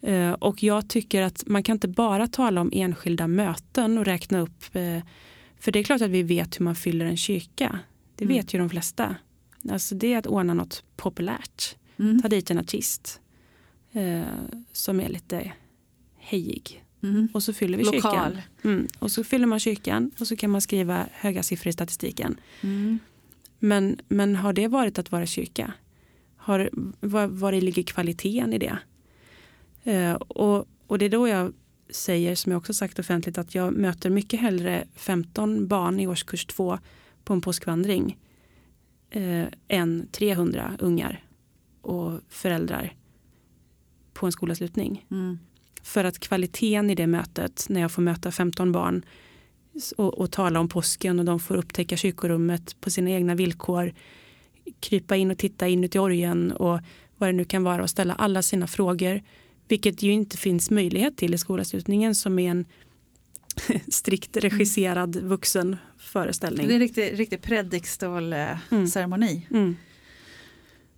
Eh, 0.00 0.32
och 0.32 0.62
jag 0.62 0.88
tycker 0.88 1.22
att 1.22 1.44
man 1.46 1.62
kan 1.62 1.76
inte 1.76 1.88
bara 1.88 2.26
tala 2.26 2.61
om 2.61 2.70
enskilda 2.72 3.26
möten 3.26 3.98
och 3.98 4.05
räkna 4.05 4.40
upp. 4.40 4.64
Eh, 4.72 5.02
för 5.61 5.72
det 5.72 5.78
är 5.78 5.82
klart 5.82 6.02
att 6.02 6.11
vi 6.11 6.22
vet 6.22 6.61
hur 6.61 6.64
man 6.64 6.74
fyller 6.74 7.07
en 7.07 7.16
kyrka. 7.16 7.78
Det 8.16 8.24
mm. 8.24 8.36
vet 8.36 8.55
ju 8.55 8.59
de 8.59 8.70
flesta. 8.70 9.16
Alltså 9.70 9.94
det 9.94 10.14
är 10.14 10.18
att 10.18 10.26
ordna 10.26 10.55
något 10.55 10.84
populärt. 10.96 11.76
Mm. 11.98 12.22
Ta 12.22 12.28
dit 12.28 12.50
en 12.50 12.59
artist 12.59 13.20
eh, 13.92 14.22
som 14.72 15.00
är 15.00 15.09
lite 15.09 15.52
hejig. 16.16 16.84
Mm. 17.02 17.28
Och 17.32 17.42
så 17.42 17.52
fyller 17.52 17.78
vi 17.78 17.84
Lokal. 17.84 18.00
kyrkan. 18.00 18.40
Mm. 18.64 18.88
Och 18.98 19.11
så 19.11 19.24
fyller 19.24 19.46
man 19.46 19.61
kyrkan 19.61 20.11
och 20.18 20.26
så 20.26 20.36
kan 20.36 20.50
man 20.50 20.61
skriva 20.61 21.07
höga 21.12 21.42
siffror 21.42 21.68
i 21.68 21.72
statistiken. 21.72 22.36
Mm. 22.61 22.98
Men, 23.59 23.98
men 24.09 24.36
har 24.36 24.52
det 24.52 24.68
varit 24.68 24.98
att 24.98 25.12
vara 25.12 25.26
kyrka? 25.26 25.72
Har, 26.45 26.70
var, 27.01 27.26
var 27.26 27.53
det 27.53 27.61
ligger 27.61 27.82
kvaliteten 27.82 28.53
i 28.53 28.59
det? 28.59 28.78
Eh, 29.84 30.14
och, 30.14 30.68
och 30.86 30.99
det 30.99 31.05
är 31.05 31.11
då 31.11 31.28
jag 31.28 31.53
säger, 31.90 32.34
som 32.34 32.53
jag 32.53 32.59
också 32.59 32.74
sagt 32.74 32.99
offentligt, 32.99 33.38
att 33.38 33.55
jag 33.55 33.72
möter 33.74 34.11
mycket 34.11 34.40
hellre 34.40 34.84
15 34.95 35.68
barn 35.68 36.01
i 36.01 36.07
årskurs 36.07 36.47
2 36.47 36.78
på 37.24 37.32
en 37.32 37.40
påskvandring 37.40 38.18
eh, 39.11 39.47
än 39.68 40.09
300 40.12 40.72
ungar 40.78 41.24
och 41.80 42.20
föräldrar 42.28 42.92
på 44.12 44.26
en 44.26 44.32
skolavslutning. 44.32 45.07
Mm. 45.11 45.38
För 45.82 46.05
att 46.05 46.18
kvaliteten 46.18 46.90
i 46.90 46.95
det 46.95 47.07
mötet, 47.07 47.66
när 47.68 47.80
jag 47.80 47.92
får 47.92 48.03
möta 48.03 48.32
15 48.32 48.72
barn 48.72 49.05
och, 49.97 50.18
och 50.18 50.32
tala 50.32 50.61
om 50.61 50.68
påsken 50.68 51.18
och 51.18 51.24
de 51.24 51.40
får 51.40 51.55
upptäcka 51.55 51.97
kyrkorummet 51.97 52.80
på 52.80 52.90
sina 52.90 53.11
egna 53.11 53.34
villkor, 53.34 53.92
krypa 54.80 55.16
in 55.16 55.30
och 55.30 55.38
titta 55.38 55.68
inuti 55.68 55.98
orgen 55.98 56.52
och 56.52 56.80
vad 57.18 57.28
det 57.28 57.32
nu 57.32 57.44
kan 57.44 57.64
vara 57.64 57.82
och 57.82 57.90
ställa 57.90 58.14
alla 58.14 58.42
sina 58.42 58.66
frågor. 58.66 59.22
Vilket 59.68 60.02
ju 60.02 60.12
inte 60.12 60.36
finns 60.36 60.70
möjlighet 60.70 61.16
till 61.16 61.34
i 61.34 61.38
skolavslutningen 61.38 62.14
som 62.14 62.38
är 62.38 62.50
en 62.50 62.64
strikt 63.88 64.36
regisserad 64.36 65.16
vuxen 65.16 65.76
föreställning. 65.98 66.66
Det 66.66 66.72
är 66.72 66.74
en 66.74 66.80
riktig, 66.80 67.18
riktig 67.18 67.42
predikstol-ceremoni. 67.42 69.46
Mm. 69.50 69.62
Mm 69.62 69.76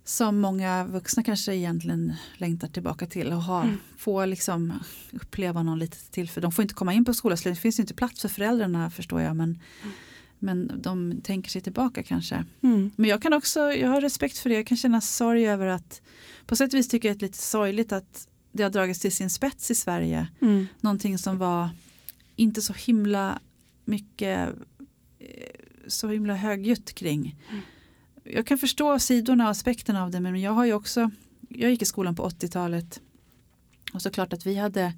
som 0.09 0.39
många 0.39 0.85
vuxna 0.85 1.23
kanske 1.23 1.55
egentligen 1.55 2.13
längtar 2.37 2.67
tillbaka 2.67 3.05
till 3.05 3.33
och 3.33 3.41
ha, 3.41 3.63
mm. 3.63 3.77
få 3.97 4.25
liksom 4.25 4.73
uppleva 5.11 5.63
någon 5.63 5.79
lite 5.79 6.11
till. 6.11 6.29
För 6.29 6.41
de 6.41 6.51
får 6.51 6.61
inte 6.61 6.73
komma 6.73 6.93
in 6.93 7.05
på 7.05 7.13
skolavslutning, 7.13 7.55
det 7.55 7.61
finns 7.61 7.79
inte 7.79 7.93
plats 7.93 8.21
för 8.21 8.29
föräldrarna 8.29 8.89
förstår 8.89 9.21
jag. 9.21 9.35
Men, 9.35 9.59
mm. 9.81 9.95
Men 10.39 10.81
de 10.81 11.21
tänker 11.23 11.49
sig 11.49 11.61
tillbaka 11.61 12.03
kanske. 12.03 12.45
Mm. 12.61 12.91
Men 12.95 13.09
jag 13.09 13.21
kan 13.21 13.33
också, 13.33 13.59
jag 13.59 13.89
har 13.89 14.01
respekt 14.01 14.37
för 14.37 14.49
det, 14.49 14.55
jag 14.55 14.67
kan 14.67 14.77
känna 14.77 15.01
sorg 15.01 15.47
över 15.47 15.67
att 15.67 16.01
på 16.45 16.55
sätt 16.55 16.73
och 16.73 16.79
vis 16.79 16.87
tycker 16.87 17.09
jag 17.09 17.17
det 17.17 17.25
är 17.25 17.27
lite 17.27 17.37
sorgligt 17.37 17.91
att 17.91 18.27
det 18.51 18.63
har 18.63 18.69
dragits 18.69 18.99
till 18.99 19.15
sin 19.15 19.29
spets 19.29 19.71
i 19.71 19.75
Sverige. 19.75 20.27
Mm. 20.41 20.67
Någonting 20.81 21.17
som 21.17 21.37
var 21.37 21.69
inte 22.35 22.61
så 22.61 22.73
himla 22.73 23.39
mycket 23.85 24.49
eh, 25.19 25.25
så 25.87 26.07
himla 26.07 26.35
högljutt 26.35 26.93
kring. 26.93 27.35
Mm 27.49 27.61
jag 28.29 28.47
kan 28.47 28.57
förstå 28.57 28.99
sidorna 28.99 29.43
och 29.43 29.49
aspekterna 29.49 30.03
av 30.03 30.11
det 30.11 30.19
men 30.19 30.41
jag 30.41 30.51
har 30.51 30.65
ju 30.65 30.73
också, 30.73 31.11
jag 31.49 31.71
gick 31.71 31.81
i 31.81 31.85
skolan 31.85 32.15
på 32.15 32.29
80-talet 32.29 33.01
och 33.93 34.01
så 34.01 34.09
klart 34.09 34.33
att 34.33 34.45
vi 34.45 34.55
hade 34.55 34.93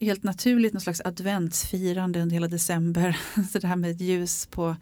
helt 0.00 0.22
naturligt 0.22 0.72
någon 0.72 0.80
slags 0.80 1.00
adventsfirande 1.04 2.22
under 2.22 2.34
hela 2.34 2.48
december. 2.48 3.18
Så 3.52 3.58
det 3.58 3.66
här 3.66 3.76
med 3.76 4.00
ljus 4.00 4.46
på, 4.46 4.76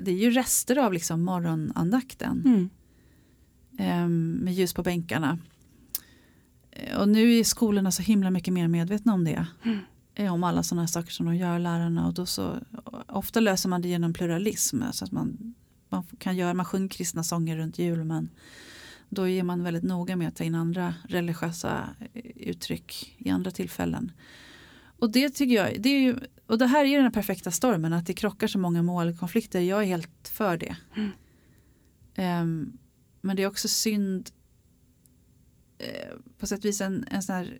det 0.00 0.10
är 0.10 0.16
ju 0.16 0.30
rester 0.30 0.78
av 0.78 0.92
liksom 0.92 1.24
morgonandakten. 1.24 2.42
Mm. 2.46 2.70
Um, 4.04 4.30
med 4.32 4.54
ljus 4.54 4.72
på 4.72 4.82
bänkarna. 4.82 5.38
Och 6.98 7.08
nu 7.08 7.38
är 7.38 7.44
skolorna 7.44 7.90
så 7.90 8.02
himla 8.02 8.30
mycket 8.30 8.54
mer 8.54 8.68
medvetna 8.68 9.14
om 9.14 9.24
det. 9.24 9.46
Mm. 9.64 9.78
Eh, 10.14 10.34
om 10.34 10.44
alla 10.44 10.62
sådana 10.62 10.86
saker 10.86 11.10
som 11.12 11.26
de 11.26 11.36
gör, 11.36 11.58
lärarna. 11.58 12.06
Och 12.06 12.14
då 12.14 12.26
så, 12.26 12.58
ofta 13.08 13.40
löser 13.40 13.68
man 13.68 13.82
det 13.82 13.88
genom 13.88 14.12
pluralism. 14.12 14.82
Så 14.92 15.04
att 15.04 15.12
man 15.12 15.54
man 15.94 16.04
kan 16.18 16.36
göra, 16.36 16.54
man 16.54 16.66
sjunger 16.66 16.88
kristna 16.88 17.24
sånger 17.24 17.56
runt 17.56 17.78
jul 17.78 18.04
men 18.04 18.28
då 19.14 19.28
är 19.28 19.42
man 19.42 19.62
väldigt 19.62 19.82
noga 19.82 20.16
med 20.16 20.28
att 20.28 20.36
ta 20.36 20.44
in 20.44 20.54
andra 20.54 20.94
religiösa 21.08 21.88
eh, 22.14 22.22
uttryck 22.36 23.16
i 23.18 23.30
andra 23.30 23.50
tillfällen. 23.50 24.12
Och 24.98 25.12
det 25.12 25.30
tycker 25.30 25.54
jag, 25.54 25.82
det 25.82 25.88
är 25.88 26.00
ju, 26.00 26.16
och 26.46 26.58
det 26.58 26.66
här 26.66 26.84
är 26.84 27.02
den 27.02 27.12
perfekta 27.12 27.50
stormen 27.50 27.92
att 27.92 28.06
det 28.06 28.14
krockar 28.14 28.46
så 28.46 28.58
många 28.58 28.82
målkonflikter. 28.82 29.60
Jag 29.60 29.82
är 29.82 29.86
helt 29.86 30.28
för 30.28 30.56
det. 30.56 30.76
Mm. 30.96 31.10
Um, 32.42 32.78
men 33.20 33.36
det 33.36 33.42
är 33.42 33.46
också 33.46 33.68
synd 33.68 34.30
uh, 35.80 36.18
på 36.38 36.46
sätt 36.46 36.58
och 36.58 36.64
vis 36.64 36.80
en, 36.80 37.04
en 37.10 37.22
sån 37.22 37.34
här 37.34 37.58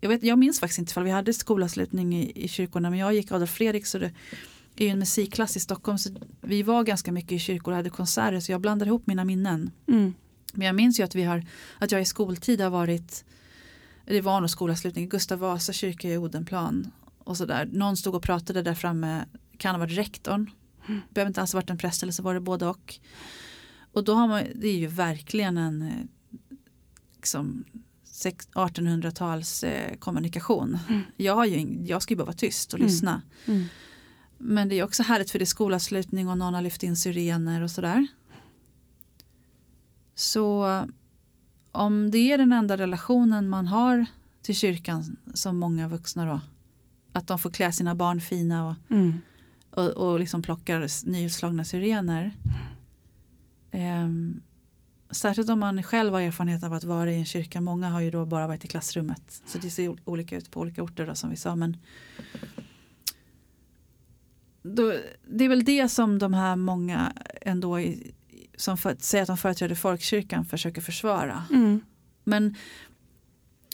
jag, 0.00 0.08
vet, 0.08 0.22
jag 0.22 0.38
minns 0.38 0.60
faktiskt 0.60 0.78
inte 0.78 0.90
ifall 0.90 1.04
vi 1.04 1.10
hade 1.10 1.34
skolavslutning 1.34 2.16
i, 2.16 2.44
i 2.44 2.48
kyrkorna 2.48 2.90
men 2.90 2.98
jag 2.98 3.14
gick 3.14 3.32
Adolf 3.32 3.50
Fredrik 3.50 3.86
så 3.86 3.98
det, 3.98 4.12
är 4.76 4.84
ju 4.84 4.88
en 4.88 4.98
musikklass 4.98 5.56
i 5.56 5.60
Stockholm 5.60 5.98
så 5.98 6.10
vi 6.40 6.62
var 6.62 6.84
ganska 6.84 7.12
mycket 7.12 7.32
i 7.32 7.38
kyrkor 7.38 7.72
och 7.72 7.76
hade 7.76 7.90
konserter 7.90 8.40
så 8.40 8.52
jag 8.52 8.60
blandar 8.60 8.86
ihop 8.86 9.06
mina 9.06 9.24
minnen. 9.24 9.70
Mm. 9.88 10.14
Men 10.52 10.66
jag 10.66 10.76
minns 10.76 11.00
ju 11.00 11.04
att, 11.04 11.14
vi 11.14 11.24
har, 11.24 11.46
att 11.78 11.92
jag 11.92 12.00
i 12.00 12.04
skoltid 12.04 12.60
har 12.60 12.70
varit, 12.70 13.24
det 14.04 14.20
var 14.20 14.40
nog 14.40 14.50
skolavslutning, 14.50 15.08
Gustav 15.08 15.38
Vasa 15.38 15.72
kyrka 15.72 16.08
i 16.08 16.18
Odenplan 16.18 16.90
och 17.18 17.36
sådär. 17.36 17.68
Någon 17.72 17.96
stod 17.96 18.14
och 18.14 18.22
pratade 18.22 18.62
där 18.62 18.74
framme, 18.74 19.24
kan 19.56 19.74
ha 19.74 19.78
varit 19.78 19.98
rektorn, 19.98 20.50
mm. 20.88 21.00
behöver 21.10 21.28
inte 21.28 21.40
alls 21.40 21.52
ha 21.52 21.56
varit 21.56 21.70
en 21.70 21.78
präst 21.78 22.02
eller 22.02 22.12
så 22.12 22.22
var 22.22 22.34
det 22.34 22.40
både 22.40 22.66
och. 22.66 22.98
Och 23.92 24.04
då 24.04 24.14
har 24.14 24.28
man, 24.28 24.42
det 24.54 24.68
är 24.68 24.78
ju 24.78 24.86
verkligen 24.86 25.56
en 25.56 25.82
eh, 25.82 26.04
liksom, 27.16 27.64
1800-tals 28.54 29.64
eh, 29.64 29.96
kommunikation. 29.96 30.78
Mm. 30.88 31.02
Jag, 31.16 31.34
har 31.34 31.44
ju, 31.44 31.84
jag 31.84 32.02
ska 32.02 32.14
ju 32.14 32.18
bara 32.18 32.24
vara 32.24 32.36
tyst 32.36 32.72
och 32.72 32.78
mm. 32.78 32.90
lyssna. 32.90 33.22
Mm. 33.46 33.64
Men 34.38 34.68
det 34.68 34.78
är 34.78 34.82
också 34.82 35.02
härligt 35.02 35.30
för 35.30 35.38
det 35.38 35.42
är 35.42 35.46
skolavslutning 35.46 36.28
och 36.28 36.38
någon 36.38 36.54
har 36.54 36.62
lyft 36.62 36.82
in 36.82 36.96
syrener 36.96 37.62
och 37.62 37.70
sådär. 37.70 38.06
Så 40.18 40.66
om 41.72 42.10
det 42.10 42.32
är 42.32 42.38
den 42.38 42.52
enda 42.52 42.76
relationen 42.76 43.48
man 43.48 43.66
har 43.66 44.06
till 44.42 44.54
kyrkan 44.54 45.16
som 45.34 45.58
många 45.58 45.88
vuxna 45.88 46.26
då. 46.26 46.40
Att 47.12 47.26
de 47.26 47.38
får 47.38 47.50
klä 47.50 47.72
sina 47.72 47.94
barn 47.94 48.20
fina 48.20 48.68
och, 48.68 48.74
mm. 48.90 49.18
och, 49.70 49.88
och 49.88 50.20
liksom 50.20 50.42
plockar 50.42 51.06
nyutslagna 51.10 51.64
syrener. 51.64 52.32
Um, 53.72 54.40
Särskilt 55.10 55.50
om 55.50 55.60
man 55.60 55.82
själv 55.82 56.12
har 56.12 56.20
erfarenhet 56.20 56.64
av 56.64 56.72
att 56.72 56.84
vara 56.84 57.12
i 57.12 57.18
en 57.18 57.24
kyrka. 57.24 57.60
Många 57.60 57.88
har 57.88 58.00
ju 58.00 58.10
då 58.10 58.26
bara 58.26 58.46
varit 58.46 58.64
i 58.64 58.68
klassrummet. 58.68 59.42
Så 59.46 59.58
det 59.58 59.70
ser 59.70 59.96
olika 60.04 60.36
ut 60.36 60.50
på 60.50 60.60
olika 60.60 60.82
orter 60.82 61.06
då, 61.06 61.14
som 61.14 61.30
vi 61.30 61.36
sa. 61.36 61.56
Men 61.56 61.76
då, 64.62 64.94
det 65.26 65.44
är 65.44 65.48
väl 65.48 65.64
det 65.64 65.88
som 65.88 66.18
de 66.18 66.34
här 66.34 66.56
många 66.56 67.12
ändå 67.42 67.80
i, 67.80 68.14
som 68.60 68.76
för, 68.78 68.96
säger 68.98 69.22
att 69.22 69.28
de 69.28 69.36
företräder 69.36 69.74
folkkyrkan 69.74 70.44
försöker 70.44 70.80
försvara. 70.80 71.44
Mm. 71.50 71.80
Men 72.24 72.44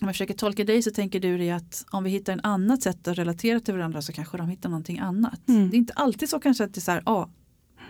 om 0.01 0.09
jag 0.09 0.15
försöker 0.15 0.35
tolka 0.35 0.65
dig 0.65 0.83
så 0.83 0.91
tänker 0.91 1.21
du 1.21 1.39
dig 1.39 1.51
att 1.51 1.85
om 1.91 2.05
vi 2.05 2.11
hittar 2.11 2.33
en 2.33 2.41
annat 2.43 2.83
sätt 2.83 3.09
att 3.09 3.19
relatera 3.19 3.61
till 3.61 3.75
varandra 3.75 4.03
så 4.03 4.13
kanske 4.13 4.37
de 4.37 4.49
hittar 4.49 4.69
någonting 4.69 4.99
annat. 4.99 5.49
Mm. 5.49 5.71
Det 5.71 5.77
är 5.77 5.79
inte 5.79 5.93
alltid 5.93 6.29
så 6.29 6.41
kanske 6.41 6.65
att 6.65 6.75
det 6.75 6.79
är 6.79 6.83
så 6.83 6.91
här, 6.91 7.03
ja, 7.07 7.31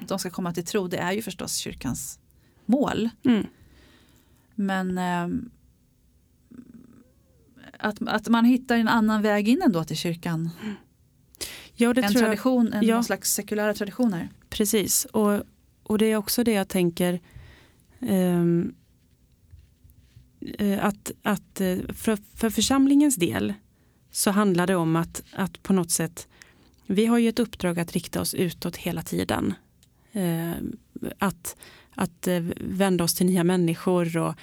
de 0.08 0.18
ska 0.18 0.30
komma 0.30 0.52
till 0.52 0.64
tro. 0.64 0.88
Det 0.88 0.96
är 0.96 1.12
ju 1.12 1.22
förstås 1.22 1.56
kyrkans 1.56 2.18
mål. 2.66 3.10
Mm. 3.24 3.46
Men 4.54 4.98
ehm, 4.98 5.50
att, 7.78 8.08
att 8.08 8.28
man 8.28 8.44
hittar 8.44 8.76
en 8.76 8.88
annan 8.88 9.22
väg 9.22 9.48
in 9.48 9.62
ändå 9.62 9.84
till 9.84 9.96
kyrkan. 9.96 10.50
Ja, 11.74 11.94
det 11.94 12.02
en 12.02 12.12
tror 12.12 12.22
jag. 12.22 12.30
tradition, 12.30 12.72
en 12.72 12.86
ja. 12.86 12.94
någon 12.94 13.04
slags 13.04 13.34
sekulära 13.34 13.74
traditioner. 13.74 14.28
Precis, 14.48 15.04
och, 15.04 15.42
och 15.84 15.98
det 15.98 16.06
är 16.06 16.16
också 16.16 16.44
det 16.44 16.52
jag 16.52 16.68
tänker 16.68 17.20
um, 18.00 18.74
att, 20.80 21.10
att 21.22 21.60
eh, 21.60 21.78
för, 21.88 22.18
för 22.36 22.50
församlingens 22.50 23.16
del 23.16 23.54
så 24.10 24.30
handlar 24.30 24.66
det 24.66 24.76
om 24.76 24.96
att, 24.96 25.22
att 25.32 25.62
på 25.62 25.72
något 25.72 25.90
sätt 25.90 26.28
vi 26.86 27.06
har 27.06 27.18
ju 27.18 27.28
ett 27.28 27.38
uppdrag 27.38 27.80
att 27.80 27.92
rikta 27.92 28.20
oss 28.20 28.34
utåt 28.34 28.76
hela 28.76 29.02
tiden. 29.02 29.54
Ehm, 30.12 30.76
att 31.18 31.56
att 31.94 32.26
eh, 32.26 32.42
vända 32.60 33.04
oss 33.04 33.14
till 33.14 33.26
nya 33.26 33.44
människor 33.44 34.16
och, 34.16 34.34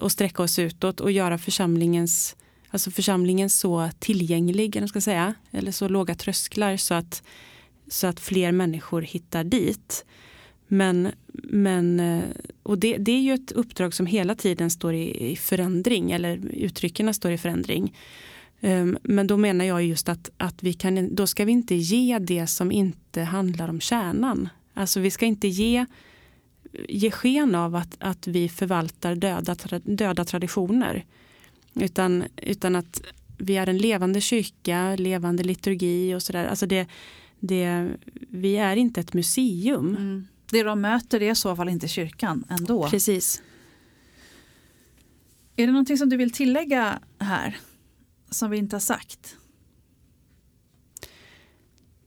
och 0.00 0.12
sträcka 0.12 0.42
oss 0.42 0.58
utåt 0.58 1.00
och 1.00 1.12
göra 1.12 1.38
församlingens, 1.38 2.36
alltså 2.70 2.90
församlingen 2.90 3.50
så 3.50 3.90
tillgänglig, 3.98 4.76
eller, 4.76 4.86
ska 4.86 5.00
säga, 5.00 5.34
eller 5.50 5.72
så 5.72 5.88
låga 5.88 6.14
trösklar 6.14 6.76
så 6.76 6.94
att, 6.94 7.22
så 7.88 8.06
att 8.06 8.20
fler 8.20 8.52
människor 8.52 9.02
hittar 9.02 9.44
dit. 9.44 10.04
Men, 10.68 11.08
men 11.42 12.00
eh, 12.00 12.24
och 12.62 12.78
det, 12.78 12.96
det 12.96 13.12
är 13.12 13.20
ju 13.20 13.34
ett 13.34 13.52
uppdrag 13.52 13.94
som 13.94 14.06
hela 14.06 14.34
tiden 14.34 14.70
står 14.70 14.94
i, 14.94 15.30
i 15.30 15.36
förändring, 15.36 16.10
eller 16.10 16.40
uttryckerna 16.52 17.12
står 17.12 17.32
i 17.32 17.38
förändring. 17.38 17.94
Um, 18.60 18.98
Men 19.02 19.26
då 19.26 19.36
menar 19.36 19.64
jag 19.64 19.84
just 19.84 20.08
att, 20.08 20.30
att 20.36 20.62
vi 20.62 20.72
kan, 20.72 21.14
då 21.14 21.26
ska 21.26 21.44
vi 21.44 21.52
inte 21.52 21.74
ge 21.74 22.18
det 22.18 22.46
som 22.46 22.72
inte 22.72 23.22
handlar 23.22 23.68
om 23.68 23.80
kärnan. 23.80 24.48
Alltså 24.74 25.00
vi 25.00 25.10
ska 25.10 25.26
inte 25.26 25.48
ge, 25.48 25.86
ge 26.88 27.10
sken 27.10 27.54
av 27.54 27.74
att, 27.76 27.96
att 27.98 28.26
vi 28.26 28.48
förvaltar 28.48 29.14
döda, 29.14 29.54
tra- 29.54 29.96
döda 29.96 30.24
traditioner. 30.24 31.04
Utan, 31.74 32.24
utan 32.36 32.76
att 32.76 33.02
vi 33.38 33.56
är 33.56 33.68
en 33.68 33.78
levande 33.78 34.20
kyrka, 34.20 34.96
levande 34.96 35.42
liturgi 35.44 36.14
och 36.14 36.22
sådär. 36.22 36.46
Alltså 36.46 36.66
det, 36.66 36.86
det, 37.40 37.88
vi 38.28 38.56
är 38.56 38.76
inte 38.76 39.00
ett 39.00 39.14
museum. 39.14 39.96
Mm. 39.96 40.26
Det 40.50 40.62
de 40.62 40.80
möter 40.80 41.22
är 41.22 41.32
i 41.32 41.34
så 41.34 41.56
fall 41.56 41.68
inte 41.68 41.88
kyrkan 41.88 42.44
ändå. 42.48 42.88
Precis. 42.88 43.42
Är 45.56 45.66
det 45.66 45.72
någonting 45.72 45.98
som 45.98 46.08
du 46.08 46.16
vill 46.16 46.30
tillägga 46.30 46.98
här? 47.18 47.56
Som 48.30 48.50
vi 48.50 48.56
inte 48.58 48.76
har 48.76 48.80
sagt? 48.80 49.36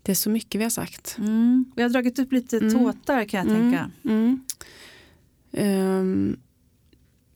Det 0.04 0.12
är 0.12 0.16
så 0.16 0.30
mycket 0.30 0.60
vi 0.60 0.64
har 0.64 0.70
sagt. 0.72 1.16
Mm. 1.18 1.66
Vi 1.76 1.82
har 1.82 1.90
dragit 1.90 2.20
upp 2.20 2.32
lite 2.32 2.58
Mm. 2.58 2.72
tåtar 2.74 3.26
kan 3.26 3.48
jag 3.48 3.56
Mm. 3.58 3.72
tänka. 3.72 3.92
Mm. 4.10 4.42
Ehm, 5.52 6.40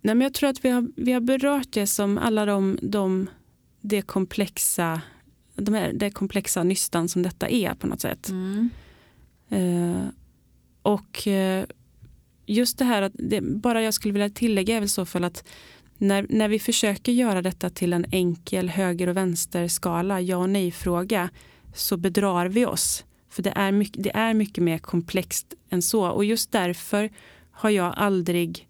nej 0.02 0.16
men 0.16 0.22
jag 0.22 0.34
tror 0.34 0.50
att 0.50 0.66
vi 0.66 0.70
har, 0.70 0.88
vi 0.96 1.12
har 1.12 1.22
berört 1.22 1.72
det 1.72 1.88
som 1.88 2.18
alla 2.18 2.46
de, 2.46 2.80
de 2.82 3.30
det 3.82 4.02
komplexa 4.02 5.02
de 5.56 5.74
här, 5.74 5.94
det 5.94 6.12
komplexa 6.12 6.64
nystan 6.64 7.10
som 7.10 7.22
detta 7.24 7.50
är 7.50 7.74
på 7.74 7.88
något 7.88 8.02
sätt. 8.02 8.30
Mm. 8.30 8.70
Och 10.86 11.28
eh, 11.28 11.66
just 12.46 12.78
det 12.78 12.86
här 12.86 13.02
att 13.02 13.12
det, 13.16 13.42
bara 13.42 13.82
jag 13.82 13.94
skulle 13.94 14.14
vilja 14.14 14.30
tillägga 14.30 14.76
är 14.76 14.80
väl 14.80 14.90
så 14.90 15.06
för 15.06 15.22
att 15.22 15.44
när, 15.98 16.26
när 16.30 16.48
vi 16.48 16.60
försöker 16.60 17.12
göra 17.12 17.42
detta 17.42 17.70
till 17.70 17.94
en 17.94 18.06
enkel 18.12 18.70
höger 18.70 19.08
och 19.08 19.18
vänsterskala, 19.18 20.22
ja 20.22 20.38
och 20.38 20.50
nej 20.50 20.72
fråga, 20.72 21.30
så 21.74 21.98
bedrar 21.98 22.46
vi 22.46 22.66
oss. 22.66 23.06
För 23.30 23.44
det 23.44 23.50
är, 23.56 23.72
mycket, 23.72 24.04
det 24.04 24.16
är 24.16 24.34
mycket 24.34 24.64
mer 24.64 24.78
komplext 24.78 25.54
än 25.70 25.82
så 25.82 26.08
och 26.08 26.26
just 26.26 26.52
därför 26.52 27.10
har 27.52 27.70
jag 27.70 27.94
aldrig 27.98 28.68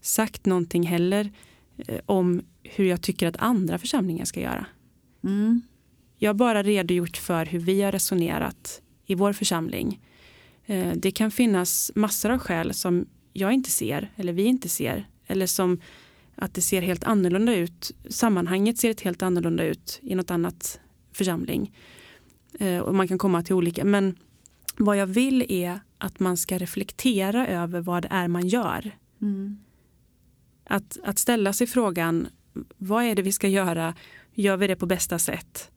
sagt 0.00 0.46
någonting 0.46 0.82
heller 0.82 1.32
eh, 1.88 2.00
om 2.06 2.42
hur 2.62 2.84
jag 2.84 3.02
tycker 3.02 3.26
att 3.26 3.36
andra 3.36 3.78
församlingar 3.78 4.24
ska 4.24 4.40
göra. 4.40 4.66
Mm. 5.24 5.62
Jag 6.18 6.28
har 6.28 6.34
bara 6.34 6.62
redogjort 6.62 7.16
för 7.16 7.46
hur 7.46 7.60
vi 7.60 7.82
har 7.82 7.92
resonerat 7.92 8.82
i 9.06 9.14
vår 9.14 9.32
församling. 9.32 10.00
Eh, 10.68 10.92
Det 10.96 11.10
kan 11.10 11.30
finnas 11.30 11.92
massor 11.94 12.30
av 12.30 12.38
skäl 12.38 12.74
som 12.74 13.06
jag 13.32 13.52
inte 13.52 13.70
ser 13.70 14.12
eller 14.16 14.32
vi 14.32 14.42
inte 14.44 14.68
ser. 14.68 15.08
Eller 15.26 15.46
som 15.46 15.80
att 16.34 16.54
det 16.54 16.62
ser 16.62 16.82
helt 16.82 17.04
annorlunda 17.04 17.54
ut. 17.54 17.90
Sammanhanget 18.10 18.78
ser 18.78 18.90
ett 18.90 19.00
helt 19.00 19.22
annorlunda 19.22 19.64
ut 19.64 19.98
i 20.02 20.14
något 20.14 20.30
annat 20.30 20.80
församling. 21.12 21.74
Eh, 22.60 22.78
Och 22.78 22.94
man 22.94 23.08
kan 23.08 23.18
komma 23.18 23.42
till 23.42 23.54
olika. 23.54 23.84
Men 23.84 24.16
vad 24.76 24.96
jag 24.96 25.06
vill 25.06 25.46
är 25.48 25.80
att 25.98 26.20
man 26.20 26.36
ska 26.36 26.58
reflektera 26.58 27.46
över 27.46 27.80
vad 27.80 28.02
det 28.02 28.08
är 28.10 28.28
man 28.28 28.48
gör. 28.48 28.90
Mm. 29.22 29.58
Att, 30.64 30.98
att 31.02 31.18
ställa 31.18 31.52
sig 31.52 31.66
frågan 31.66 32.28
vad 32.78 33.04
är 33.04 33.14
det 33.14 33.22
vi 33.22 33.32
ska 33.32 33.48
göra? 33.48 33.94
Gör 34.34 34.56
vi 34.56 34.66
det 34.66 34.76
på 34.76 34.86
bästa 34.86 35.18
sätt? 35.18 35.70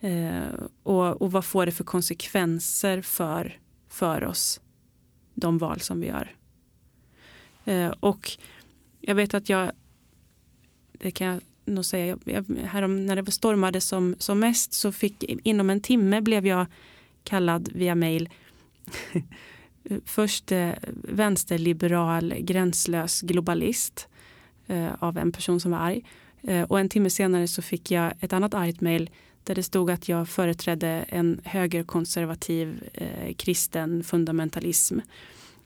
Eh, 0.00 0.42
och, 0.82 1.22
och 1.22 1.32
vad 1.32 1.44
får 1.44 1.66
det 1.66 1.72
för 1.72 1.84
konsekvenser 1.84 3.02
för, 3.02 3.58
för 3.98 4.24
oss? 4.24 4.60
De 5.34 5.58
val 5.58 5.80
som 5.80 6.00
vi 6.00 6.06
gör. 6.06 6.36
Eh, 7.64 7.90
och 8.00 8.30
jag 9.00 9.14
vet 9.14 9.34
att 9.34 9.48
jag, 9.48 9.70
det 10.92 11.10
kan 11.10 11.26
jag 11.26 11.40
nog 11.64 11.84
säga, 11.84 12.06
jag, 12.06 12.20
jag, 12.48 12.56
härom, 12.66 13.06
när 13.06 13.16
det 13.16 13.32
stormade 13.32 13.80
som, 13.80 14.14
som 14.18 14.40
mest 14.40 14.72
så 14.72 14.92
fick 14.92 15.22
inom 15.22 15.70
en 15.70 15.80
timme 15.80 16.20
blev 16.20 16.46
jag 16.46 16.66
kallad 17.24 17.68
via 17.72 17.94
mail 17.94 18.28
först 20.04 20.52
eh, 20.52 20.72
vänsterliberal 21.02 22.34
gränslös 22.38 23.20
globalist 23.20 24.08
eh, 24.66 24.88
av 24.98 25.18
en 25.18 25.32
person 25.32 25.60
som 25.60 25.70
var 25.70 25.78
arg. 25.78 26.04
Eh, 26.42 26.62
och 26.62 26.80
en 26.80 26.88
timme 26.88 27.10
senare 27.10 27.48
så 27.48 27.62
fick 27.62 27.90
jag 27.90 28.12
ett 28.20 28.32
annat 28.32 28.54
argt 28.54 28.80
mejl 28.80 29.10
där 29.48 29.54
det 29.54 29.62
stod 29.62 29.90
att 29.90 30.08
jag 30.08 30.28
företrädde 30.28 30.88
en 31.08 31.40
högerkonservativ 31.44 32.88
eh, 32.94 33.34
kristen 33.34 34.04
fundamentalism. 34.04 34.98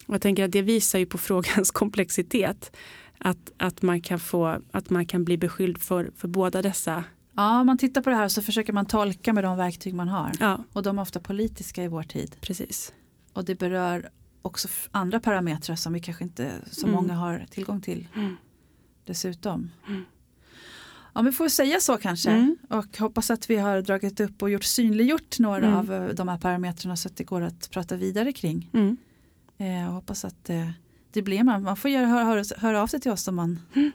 Och 0.07 0.13
jag 0.13 0.21
tänker 0.21 0.43
att 0.45 0.51
det 0.51 0.61
visar 0.61 0.99
ju 0.99 1.05
på 1.05 1.17
frågans 1.27 1.71
komplexitet. 1.71 2.75
Att, 3.17 3.51
att, 3.57 3.81
man, 3.81 4.01
kan 4.01 4.19
få, 4.19 4.61
att 4.71 4.89
man 4.89 5.05
kan 5.05 5.23
bli 5.23 5.37
beskylld 5.37 5.77
för, 5.77 6.11
för 6.15 6.27
båda 6.27 6.61
dessa. 6.61 7.03
Ja, 7.35 7.59
om 7.59 7.65
man 7.65 7.77
tittar 7.77 8.01
på 8.01 8.09
det 8.09 8.15
här 8.15 8.27
så 8.27 8.41
försöker 8.41 8.73
man 8.73 8.85
tolka 8.85 9.33
med 9.33 9.43
de 9.43 9.57
verktyg 9.57 9.93
man 9.93 10.07
har. 10.07 10.31
Ja, 10.39 10.63
Och 10.73 10.83
de 10.83 10.97
är 10.97 11.01
ofta 11.01 11.19
politiska 11.19 11.83
i 11.83 11.87
vår 11.87 12.03
tid. 12.03 12.35
precis. 12.41 12.93
Och 13.33 13.45
det 13.45 13.55
berör 13.59 14.09
också 14.41 14.67
andra 14.91 15.19
parametrar 15.19 15.75
som 15.75 15.93
vi 15.93 15.99
kanske 15.99 16.23
inte 16.23 16.51
så 16.71 16.87
Mm. 16.87 16.95
många 16.95 17.13
har 17.13 17.45
tillgång 17.49 17.81
till 17.81 18.07
Mm. 18.15 18.35
dessutom. 19.05 19.71
Mm. 19.87 20.01
Ja, 21.13 21.21
vi 21.21 21.31
får 21.31 21.49
säga 21.49 21.79
så 21.79 21.97
kanske. 21.97 22.29
Mm. 22.31 22.57
Och 22.69 22.97
hoppas 22.97 23.31
att 23.31 23.49
vi 23.49 23.55
har 23.55 23.81
dragit 23.81 24.19
upp 24.19 24.41
och 24.41 24.49
gjort 24.49 24.63
synliggjort 24.63 25.39
några 25.39 25.57
Mm. 25.67 25.73
av 25.73 25.93
eh, 25.93 26.05
de 26.15 26.27
här 26.27 26.37
parametrarna 26.37 26.95
så 26.95 27.07
att 27.07 27.17
det 27.17 27.23
går 27.23 27.41
att 27.41 27.69
prata 27.71 27.95
vidare 27.95 28.33
kring. 28.33 28.69
Mm. 28.73 28.97
Eh, 29.57 29.87
och 29.87 29.93
hoppas 29.93 30.25
att 30.25 30.49
eh, 30.49 30.69
det 31.11 31.21
blir 31.21 31.43
man. 31.43 31.63
Man 31.63 31.77
får 31.77 31.91
göra, 31.91 32.05
höra, 32.05 32.23
höra, 32.23 32.43
höra 32.57 32.81
av 32.81 32.87
sig 32.87 32.99
till 32.99 33.11
oss 33.11 33.27
om 33.27 33.35
man, 33.35 33.59
Mm. 33.75 33.91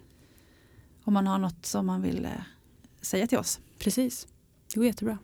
om 1.04 1.14
man 1.14 1.26
har 1.26 1.38
något 1.38 1.66
som 1.66 1.86
man 1.86 2.02
vill 2.02 2.24
eh, 2.24 2.30
säga 3.00 3.26
till 3.26 3.38
oss. 3.38 3.60
Precis. 3.78 4.26
Det 4.74 4.74
går 4.80 4.86
jättebra. 4.86 5.18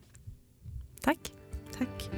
Tack. 1.00 1.32
Tack. 1.78 2.10